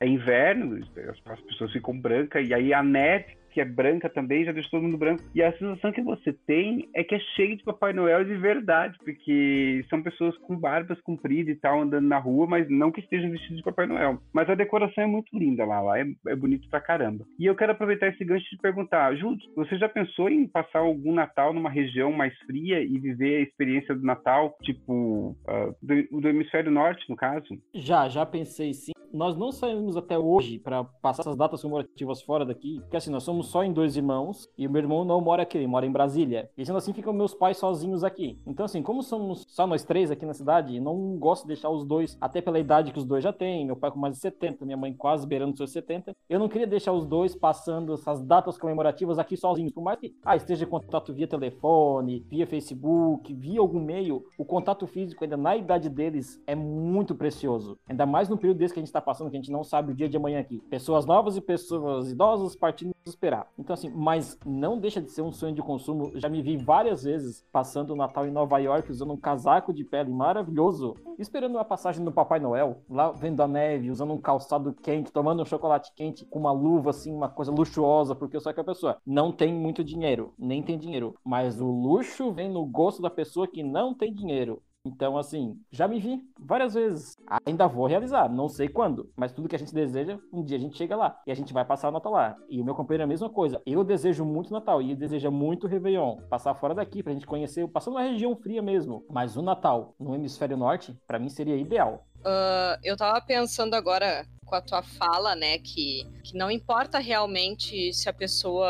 é 0.00 0.06
inverno, 0.06 0.80
as 1.26 1.40
pessoas 1.42 1.72
ficam 1.72 1.98
brancas, 1.98 2.48
e 2.48 2.54
aí 2.54 2.72
a 2.72 2.82
neve 2.82 3.38
que 3.50 3.60
é 3.60 3.64
branca 3.64 4.08
também, 4.08 4.44
já 4.44 4.52
deixa 4.52 4.70
todo 4.70 4.82
mundo 4.82 4.98
branco. 4.98 5.22
E 5.34 5.42
a 5.42 5.52
sensação 5.52 5.92
que 5.92 6.02
você 6.02 6.32
tem 6.32 6.88
é 6.94 7.02
que 7.02 7.14
é 7.14 7.20
cheio 7.36 7.56
de 7.56 7.64
Papai 7.64 7.92
Noel 7.92 8.24
de 8.24 8.36
verdade, 8.36 8.96
porque 9.04 9.84
são 9.88 10.02
pessoas 10.02 10.36
com 10.38 10.56
barbas 10.56 11.00
compridas 11.00 11.56
e 11.56 11.60
tal, 11.60 11.80
andando 11.80 12.06
na 12.06 12.18
rua, 12.18 12.46
mas 12.46 12.68
não 12.68 12.90
que 12.90 13.00
estejam 13.00 13.30
vestidos 13.30 13.58
de 13.58 13.64
Papai 13.64 13.86
Noel. 13.86 14.18
Mas 14.32 14.48
a 14.48 14.54
decoração 14.54 15.04
é 15.04 15.06
muito 15.06 15.36
linda 15.36 15.64
lá, 15.64 15.80
lá 15.80 15.98
é, 15.98 16.06
é 16.28 16.36
bonito 16.36 16.68
pra 16.68 16.80
caramba. 16.80 17.24
E 17.38 17.46
eu 17.46 17.54
quero 17.54 17.72
aproveitar 17.72 18.08
esse 18.08 18.24
gancho 18.24 18.48
de 18.50 18.58
perguntar, 18.58 19.14
Júlio, 19.16 19.38
você 19.54 19.76
já 19.76 19.88
pensou 19.88 20.28
em 20.28 20.46
passar 20.46 20.80
algum 20.80 21.12
Natal 21.12 21.52
numa 21.52 21.70
região 21.70 22.12
mais 22.12 22.36
fria 22.40 22.80
e 22.80 22.98
viver 22.98 23.38
a 23.38 23.42
experiência 23.42 23.94
do 23.94 24.04
Natal, 24.04 24.56
tipo, 24.62 25.36
uh, 25.48 25.74
do, 25.82 26.20
do 26.20 26.28
hemisfério 26.28 26.70
norte, 26.70 27.08
no 27.08 27.16
caso? 27.16 27.46
Já, 27.74 28.08
já 28.08 28.24
pensei 28.24 28.74
sim. 28.74 28.92
Nós 29.12 29.36
não 29.36 29.50
saímos 29.50 29.96
até 29.96 30.18
hoje 30.18 30.58
para 30.58 30.84
passar 30.84 31.22
essas 31.22 31.36
datas 31.36 31.62
comemorativas 31.62 32.22
fora 32.22 32.44
daqui, 32.44 32.80
porque 32.80 32.96
assim, 32.96 33.10
nós 33.10 33.22
somos 33.22 33.48
só 33.48 33.64
em 33.64 33.72
dois 33.72 33.96
irmãos 33.96 34.48
e 34.56 34.66
o 34.66 34.70
meu 34.70 34.82
irmão 34.82 35.04
não 35.04 35.20
mora 35.20 35.42
aqui, 35.42 35.56
ele 35.56 35.66
mora 35.66 35.86
em 35.86 35.92
Brasília. 35.92 36.50
E 36.56 36.64
sendo 36.64 36.76
assim, 36.76 36.92
ficam 36.92 37.12
meus 37.12 37.34
pais 37.34 37.56
sozinhos 37.56 38.04
aqui. 38.04 38.38
Então, 38.46 38.64
assim, 38.64 38.82
como 38.82 39.02
somos 39.02 39.44
só 39.48 39.66
nós 39.66 39.84
três 39.84 40.10
aqui 40.10 40.26
na 40.26 40.34
cidade, 40.34 40.80
não 40.80 41.16
gosto 41.18 41.42
de 41.42 41.48
deixar 41.48 41.70
os 41.70 41.84
dois, 41.84 42.16
até 42.20 42.40
pela 42.40 42.58
idade 42.58 42.92
que 42.92 42.98
os 42.98 43.04
dois 43.04 43.24
já 43.24 43.32
têm, 43.32 43.66
meu 43.66 43.76
pai 43.76 43.90
com 43.90 43.98
mais 43.98 44.14
de 44.14 44.20
70, 44.20 44.64
minha 44.64 44.76
mãe 44.76 44.92
quase 44.92 45.26
beirando 45.26 45.56
seus 45.56 45.70
70. 45.72 46.14
Eu 46.28 46.38
não 46.38 46.48
queria 46.48 46.66
deixar 46.66 46.92
os 46.92 47.06
dois 47.06 47.34
passando 47.34 47.94
essas 47.94 48.20
datas 48.20 48.58
comemorativas 48.58 49.18
aqui 49.18 49.36
sozinhos, 49.36 49.72
por 49.72 49.82
mais 49.82 49.98
que 49.98 50.14
ah, 50.24 50.36
esteja 50.36 50.64
em 50.64 50.68
contato 50.68 51.12
via 51.12 51.26
telefone, 51.26 52.24
via 52.28 52.46
Facebook, 52.46 53.32
via 53.34 53.60
algum 53.60 53.80
meio, 53.80 54.24
o 54.38 54.44
contato 54.44 54.86
físico 54.86 55.24
ainda 55.24 55.36
na 55.36 55.56
idade 55.56 55.88
deles 55.88 56.42
é 56.46 56.54
muito 56.54 57.14
precioso. 57.14 57.78
Ainda 57.88 58.06
mais 58.06 58.28
no 58.28 58.36
período 58.36 58.58
desse 58.58 58.74
que 58.74 58.80
a 58.80 58.82
gente 58.82 58.88
está 58.88 59.00
passando, 59.08 59.30
que 59.30 59.36
a 59.36 59.40
gente 59.40 59.50
não 59.50 59.64
sabe 59.64 59.92
o 59.92 59.94
dia 59.94 60.06
de 60.06 60.18
amanhã 60.18 60.38
aqui. 60.40 60.58
Pessoas 60.68 61.06
novas 61.06 61.34
e 61.38 61.40
pessoas 61.40 62.10
idosas 62.10 62.54
partindo 62.54 62.92
esperar. 63.06 63.48
Então, 63.58 63.72
assim, 63.72 63.90
mas 63.90 64.38
não 64.44 64.78
deixa 64.78 65.00
de 65.00 65.10
ser 65.10 65.22
um 65.22 65.32
sonho 65.32 65.54
de 65.54 65.62
consumo. 65.62 66.12
Já 66.14 66.28
me 66.28 66.42
vi 66.42 66.58
várias 66.58 67.04
vezes 67.04 67.42
passando 67.50 67.94
o 67.94 67.96
Natal 67.96 68.26
em 68.26 68.30
Nova 68.30 68.58
York 68.58 68.90
usando 68.90 69.14
um 69.14 69.16
casaco 69.16 69.72
de 69.72 69.82
pele 69.82 70.12
maravilhoso, 70.12 70.94
esperando 71.18 71.54
uma 71.54 71.64
passagem 71.64 72.04
do 72.04 72.12
Papai 72.12 72.38
Noel, 72.38 72.82
lá 72.90 73.10
vendo 73.10 73.42
a 73.42 73.48
neve, 73.48 73.90
usando 73.90 74.12
um 74.12 74.20
calçado 74.20 74.74
quente, 74.74 75.10
tomando 75.10 75.42
um 75.42 75.46
chocolate 75.46 75.90
quente 75.96 76.26
com 76.26 76.38
uma 76.38 76.52
luva, 76.52 76.90
assim, 76.90 77.14
uma 77.14 77.30
coisa 77.30 77.50
luxuosa, 77.50 78.14
porque 78.14 78.36
eu 78.36 78.40
sou 78.40 78.50
aquela 78.50 78.66
pessoa 78.66 78.98
não 79.06 79.32
tem 79.32 79.54
muito 79.54 79.82
dinheiro, 79.82 80.34
nem 80.38 80.62
tem 80.62 80.78
dinheiro, 80.78 81.14
mas 81.24 81.60
o 81.60 81.66
luxo 81.66 82.30
vem 82.32 82.50
no 82.50 82.66
gosto 82.66 83.00
da 83.00 83.08
pessoa 83.08 83.48
que 83.48 83.62
não 83.62 83.94
tem 83.94 84.12
dinheiro. 84.12 84.62
Então, 84.88 85.18
assim, 85.18 85.60
já 85.70 85.86
me 85.86 86.00
vi 86.00 86.22
várias 86.38 86.74
vezes. 86.74 87.14
Ainda 87.46 87.66
vou 87.66 87.86
realizar, 87.86 88.28
não 88.28 88.48
sei 88.48 88.68
quando, 88.68 89.10
mas 89.14 89.32
tudo 89.32 89.48
que 89.48 89.54
a 89.54 89.58
gente 89.58 89.74
deseja, 89.74 90.18
um 90.32 90.42
dia 90.42 90.56
a 90.56 90.60
gente 90.60 90.76
chega 90.76 90.96
lá 90.96 91.20
e 91.26 91.30
a 91.30 91.34
gente 91.34 91.52
vai 91.52 91.64
passar 91.64 91.88
o 91.88 91.92
Natal 91.92 92.12
lá. 92.12 92.36
E 92.48 92.60
o 92.60 92.64
meu 92.64 92.74
companheiro 92.74 93.02
é 93.02 93.04
a 93.04 93.08
mesma 93.08 93.28
coisa. 93.28 93.60
Eu 93.66 93.84
desejo 93.84 94.24
muito 94.24 94.52
Natal 94.52 94.80
e 94.80 94.86
ele 94.86 94.96
deseja 94.96 95.30
muito 95.30 95.66
Réveillon. 95.66 96.16
Passar 96.30 96.54
fora 96.54 96.74
daqui 96.74 97.02
pra 97.02 97.12
gente 97.12 97.26
conhecer, 97.26 97.68
passando 97.68 97.94
uma 97.94 98.02
região 98.02 98.34
fria 98.34 98.62
mesmo. 98.62 99.04
Mas 99.10 99.36
o 99.36 99.42
Natal 99.42 99.94
no 100.00 100.14
hemisfério 100.14 100.56
norte, 100.56 100.96
para 101.06 101.18
mim 101.18 101.28
seria 101.28 101.56
ideal. 101.56 102.06
Uh, 102.20 102.80
eu 102.82 102.96
tava 102.96 103.20
pensando 103.20 103.74
agora 103.74 104.26
com 104.44 104.54
a 104.54 104.62
tua 104.62 104.82
fala, 104.82 105.36
né, 105.36 105.58
que, 105.58 106.06
que 106.24 106.36
não 106.36 106.50
importa 106.50 106.98
realmente 106.98 107.92
se 107.92 108.08
a 108.08 108.12
pessoa 108.12 108.68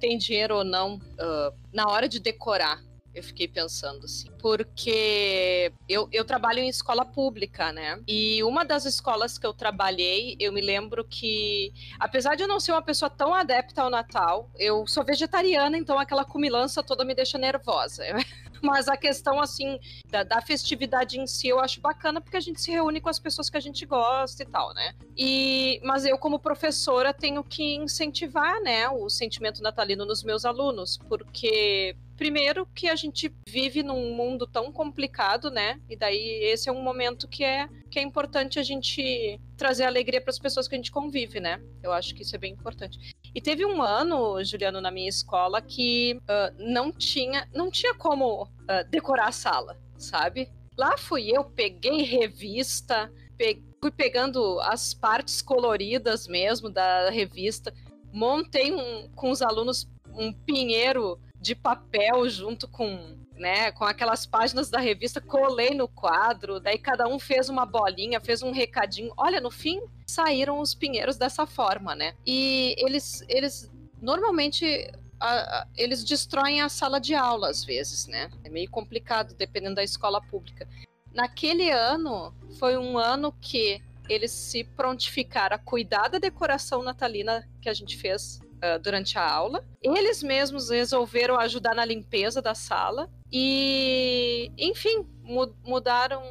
tem 0.00 0.16
dinheiro 0.16 0.56
ou 0.56 0.64
não 0.64 0.96
uh, 0.96 1.54
na 1.72 1.86
hora 1.88 2.08
de 2.08 2.18
decorar 2.18 2.82
eu 3.14 3.22
fiquei 3.22 3.46
pensando 3.46 4.04
assim. 4.04 4.30
Porque 4.38 5.72
eu, 5.88 6.08
eu 6.12 6.24
trabalho 6.24 6.60
em 6.60 6.68
escola 6.68 7.04
pública, 7.04 7.72
né? 7.72 8.00
E 8.06 8.42
uma 8.42 8.64
das 8.64 8.84
escolas 8.84 9.38
que 9.38 9.46
eu 9.46 9.52
trabalhei, 9.52 10.36
eu 10.40 10.52
me 10.52 10.60
lembro 10.60 11.04
que, 11.04 11.72
apesar 11.98 12.34
de 12.34 12.42
eu 12.42 12.48
não 12.48 12.60
ser 12.60 12.72
uma 12.72 12.82
pessoa 12.82 13.10
tão 13.10 13.34
adepta 13.34 13.82
ao 13.82 13.90
Natal, 13.90 14.50
eu 14.58 14.86
sou 14.86 15.04
vegetariana, 15.04 15.76
então 15.76 15.98
aquela 15.98 16.24
cumilança 16.24 16.82
toda 16.82 17.04
me 17.04 17.14
deixa 17.14 17.38
nervosa. 17.38 18.04
Mas 18.62 18.86
a 18.86 18.96
questão, 18.96 19.40
assim, 19.40 19.80
da, 20.08 20.22
da, 20.22 20.40
festividade 20.40 21.18
em 21.18 21.26
si, 21.26 21.48
eu 21.48 21.58
acho 21.58 21.80
bacana 21.80 22.20
porque 22.20 22.36
a 22.36 22.40
gente 22.40 22.60
se 22.60 22.70
reúne 22.70 23.00
com 23.00 23.08
as 23.08 23.18
pessoas 23.18 23.50
que 23.50 23.56
a 23.56 23.60
gente 23.60 23.84
gosta 23.84 24.44
e 24.44 24.46
tal, 24.46 24.72
né? 24.72 24.94
E, 25.16 25.80
mas 25.82 26.06
eu, 26.06 26.16
como 26.16 26.38
professora, 26.38 27.12
tenho 27.12 27.42
que 27.42 27.74
incentivar, 27.74 28.60
né, 28.60 28.88
o 28.88 29.10
sentimento 29.10 29.60
natalino 29.60 30.06
nos 30.06 30.22
meus 30.22 30.44
alunos, 30.44 30.96
porque 31.08 31.96
primeiro 32.22 32.64
que 32.72 32.88
a 32.88 32.94
gente 32.94 33.34
vive 33.48 33.82
num 33.82 34.14
mundo 34.14 34.46
tão 34.46 34.70
complicado, 34.70 35.50
né? 35.50 35.80
E 35.90 35.96
daí 35.96 36.44
esse 36.44 36.68
é 36.68 36.72
um 36.72 36.80
momento 36.80 37.26
que 37.26 37.42
é 37.42 37.68
que 37.90 37.98
é 37.98 38.02
importante 38.02 38.60
a 38.60 38.62
gente 38.62 39.40
trazer 39.56 39.82
alegria 39.82 40.20
para 40.20 40.30
as 40.30 40.38
pessoas 40.38 40.68
que 40.68 40.76
a 40.76 40.78
gente 40.78 40.92
convive, 40.92 41.40
né? 41.40 41.60
Eu 41.82 41.92
acho 41.92 42.14
que 42.14 42.22
isso 42.22 42.36
é 42.36 42.38
bem 42.38 42.52
importante. 42.52 42.96
E 43.34 43.40
teve 43.40 43.66
um 43.66 43.82
ano, 43.82 44.42
Juliano, 44.44 44.80
na 44.80 44.92
minha 44.92 45.08
escola 45.08 45.60
que 45.60 46.14
uh, 46.14 46.54
não 46.72 46.92
tinha 46.92 47.48
não 47.52 47.72
tinha 47.72 47.92
como 47.92 48.44
uh, 48.44 48.88
decorar 48.88 49.26
a 49.26 49.32
sala, 49.32 49.76
sabe? 49.98 50.48
Lá 50.78 50.96
fui 50.96 51.28
eu, 51.28 51.42
peguei 51.42 52.02
revista, 52.04 53.12
fui 53.80 53.90
pegando 53.90 54.60
as 54.60 54.94
partes 54.94 55.42
coloridas 55.42 56.28
mesmo 56.28 56.70
da 56.70 57.10
revista, 57.10 57.74
montei 58.12 58.72
um, 58.72 59.08
com 59.16 59.28
os 59.28 59.42
alunos 59.42 59.88
um 60.14 60.32
pinheiro 60.32 61.18
de 61.42 61.54
papel 61.56 62.28
junto 62.30 62.68
com 62.68 63.20
né, 63.36 63.72
com 63.72 63.84
aquelas 63.84 64.24
páginas 64.24 64.70
da 64.70 64.78
revista, 64.78 65.20
colei 65.20 65.70
no 65.70 65.88
quadro, 65.88 66.60
daí 66.60 66.78
cada 66.78 67.08
um 67.08 67.18
fez 67.18 67.48
uma 67.48 67.66
bolinha, 67.66 68.20
fez 68.20 68.40
um 68.40 68.52
recadinho. 68.52 69.12
Olha, 69.16 69.40
no 69.40 69.50
fim 69.50 69.82
saíram 70.06 70.60
os 70.60 70.74
pinheiros 70.74 71.16
dessa 71.16 71.44
forma, 71.44 71.94
né? 71.94 72.14
E 72.24 72.76
eles, 72.78 73.24
eles 73.28 73.68
normalmente 74.00 74.88
a, 75.18 75.32
a, 75.32 75.66
eles 75.76 76.04
destroem 76.04 76.60
a 76.60 76.68
sala 76.68 77.00
de 77.00 77.14
aula 77.14 77.48
às 77.48 77.64
vezes, 77.64 78.06
né? 78.06 78.30
É 78.44 78.48
meio 78.48 78.70
complicado 78.70 79.34
dependendo 79.34 79.74
da 79.76 79.82
escola 79.82 80.20
pública. 80.20 80.68
Naquele 81.12 81.70
ano 81.70 82.32
foi 82.60 82.76
um 82.76 82.96
ano 82.96 83.32
que 83.40 83.82
eles 84.08 84.30
se 84.30 84.62
prontificaram 84.62 85.56
a 85.56 85.58
cuidar 85.58 86.08
da 86.08 86.18
decoração 86.18 86.82
natalina 86.82 87.48
que 87.60 87.68
a 87.68 87.74
gente 87.74 87.96
fez 87.96 88.40
uh, 88.62 88.78
durante 88.78 89.18
a 89.18 89.28
aula. 89.28 89.64
Eles 89.82 90.22
mesmos 90.22 90.70
resolveram 90.70 91.38
ajudar 91.38 91.74
na 91.74 91.84
limpeza 91.84 92.40
da 92.40 92.54
sala 92.54 93.10
e, 93.30 94.50
enfim, 94.56 95.06
mu 95.22 95.54
mudaram 95.64 96.22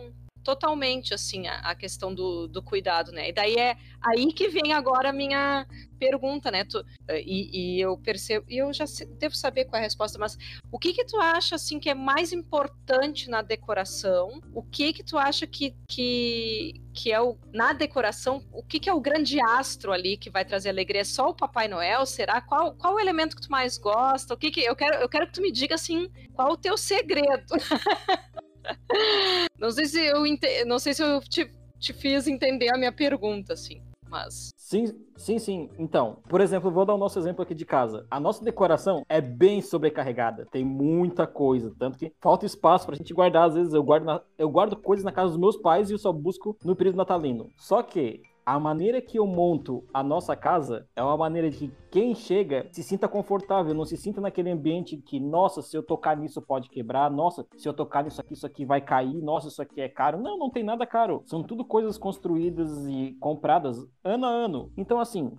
totalmente 0.43 1.13
assim 1.13 1.47
a, 1.47 1.60
a 1.60 1.75
questão 1.75 2.13
do, 2.13 2.47
do, 2.47 2.62
cuidado, 2.62 3.12
né? 3.12 3.30
E 3.30 3.34
daí 3.34 3.56
é 3.56 3.77
aí 4.01 4.32
que 4.34 4.49
vem 4.49 4.73
agora 4.73 5.10
a 5.10 5.13
minha 5.13 5.65
pergunta, 5.99 6.49
né? 6.49 6.63
Tu, 6.63 6.84
e, 7.10 7.77
e, 7.77 7.82
eu 7.82 7.97
percebo, 7.97 8.45
e 8.49 8.58
eu 8.58 8.73
já 8.73 8.86
devo 9.19 9.36
saber 9.36 9.65
qual 9.65 9.77
é 9.77 9.80
a 9.82 9.84
resposta, 9.84 10.17
mas 10.17 10.38
o 10.71 10.80
que 10.80 10.93
que 10.93 11.06
tu 11.06 11.17
acha 11.17 11.56
assim 11.56 11.80
que 11.80 11.89
é 11.89 11.93
mais 11.93 12.34
importante 12.34 13.30
na 13.30 13.41
decoração? 13.41 14.41
O 14.54 14.63
que 14.63 14.93
que 14.93 15.04
tu 15.04 15.17
acha 15.17 15.45
que, 15.45 15.75
que, 15.88 16.82
que 16.93 17.12
é 17.12 17.21
o 17.21 17.38
na 17.54 17.73
decoração? 17.73 18.43
O 18.51 18.63
que 18.63 18.80
que 18.80 18.89
é 18.89 18.93
o 18.93 18.99
grande 18.99 19.39
astro 19.39 19.91
ali 19.91 20.17
que 20.17 20.30
vai 20.30 20.43
trazer 20.43 20.69
alegria? 20.69 21.01
É 21.01 21.06
só 21.06 21.30
o 21.30 21.36
Papai 21.36 21.67
Noel? 21.67 22.06
Será 22.06 22.41
qual 22.41 22.73
qual 22.75 22.95
o 22.95 22.99
elemento 22.99 23.36
que 23.36 23.41
tu 23.41 23.51
mais 23.51 23.77
gosta? 23.77 24.34
O 24.34 24.38
que 24.38 24.49
que 24.49 24.62
eu 24.62 24.75
quero 24.75 24.95
eu 24.97 25.10
quero 25.10 25.27
que 25.27 25.34
tu 25.34 25.41
me 25.41 25.51
diga 25.51 25.75
assim 25.75 26.10
qual 26.34 26.54
o 26.54 26.58
teu 26.58 26.77
segredo? 26.77 27.45
não 29.60 29.71
sei 29.71 29.86
se 29.86 30.06
eu 30.06 30.24
não 30.65 30.80
sei 30.80 30.93
se 30.93 31.04
eu 31.04 31.21
te, 31.21 31.52
te 31.80 31.93
fiz 31.93 32.28
entender 32.28 32.74
a 32.74 32.78
minha 32.78 32.91
pergunta, 32.91 33.54
assim. 33.54 33.82
Mas... 34.12 34.50
Sim, 34.58 34.93
sim, 35.15 35.39
sim. 35.39 35.69
Então, 35.80 36.17
por 36.28 36.41
exemplo, 36.41 36.69
vou 36.69 36.86
dar 36.86 36.93
o 36.93 36.97
nosso 36.97 37.17
exemplo 37.17 37.43
aqui 37.43 37.56
de 37.56 37.65
casa. 37.65 38.06
A 38.12 38.19
nossa 38.19 38.43
decoração 38.43 39.04
é 39.08 39.21
bem 39.21 39.62
sobrecarregada. 39.62 40.45
Tem 40.52 40.65
muita 40.65 41.26
coisa. 41.26 41.74
Tanto 41.80 41.97
que 41.97 42.12
falta 42.19 42.45
espaço 42.45 42.86
pra 42.86 42.95
gente 42.95 43.13
guardar. 43.13 43.47
Às 43.47 43.56
vezes 43.56 43.74
eu 43.74 43.82
guardo, 43.82 44.04
na... 44.04 44.21
eu 44.38 44.50
guardo 44.50 44.76
coisas 44.76 45.06
na 45.06 45.13
casa 45.13 45.30
dos 45.30 45.39
meus 45.39 45.56
pais 45.56 45.89
e 45.89 45.93
eu 45.93 45.97
só 45.97 46.12
busco 46.12 46.58
no 46.63 46.76
período 46.76 46.97
natalino. 46.97 47.50
Só 47.58 47.82
que 47.82 48.21
a 48.45 48.60
maneira 48.60 49.01
que 49.01 49.17
eu 49.17 49.27
monto 49.27 49.84
a 49.93 50.04
nossa 50.04 50.36
casa 50.36 50.88
é 50.95 51.04
uma 51.04 51.17
maneira 51.17 51.49
de 51.49 51.71
quem 51.91 52.15
chega 52.15 52.67
se 52.71 52.82
sinta 52.82 53.08
confortável, 53.08 53.73
não 53.73 53.84
se 53.84 53.97
sinta 53.97 54.21
naquele 54.21 54.49
ambiente 54.49 54.97
que, 54.97 55.19
nossa, 55.19 55.62
se 55.62 55.75
eu 55.75 55.84
tocar 55.84 56.15
nisso 56.15 56.41
pode 56.41 56.69
quebrar, 56.69 57.12
nossa, 57.12 57.45
se 57.58 57.67
eu 57.67 57.73
tocar 57.73 58.04
nisso 58.04 58.21
aqui, 58.21 58.34
isso 58.34 58.45
aqui 58.45 58.63
vai 58.63 58.80
cair, 58.80 59.21
nossa, 59.21 59.49
isso 59.49 59.62
aqui 59.62 59.82
é 59.82 59.89
caro. 59.89 60.17
Não, 60.17 60.38
não 60.38 60.49
tem 60.49 60.63
nada 60.63 60.86
caro. 60.86 61.21
São 61.25 61.43
tudo 61.43 61.65
coisas 61.65 61.97
construídas 61.97 62.88
e 62.88 63.17
compradas 63.19 63.86
ano 64.04 64.25
a 64.25 64.30
ano. 64.30 64.71
Então, 64.77 65.01
assim, 65.01 65.32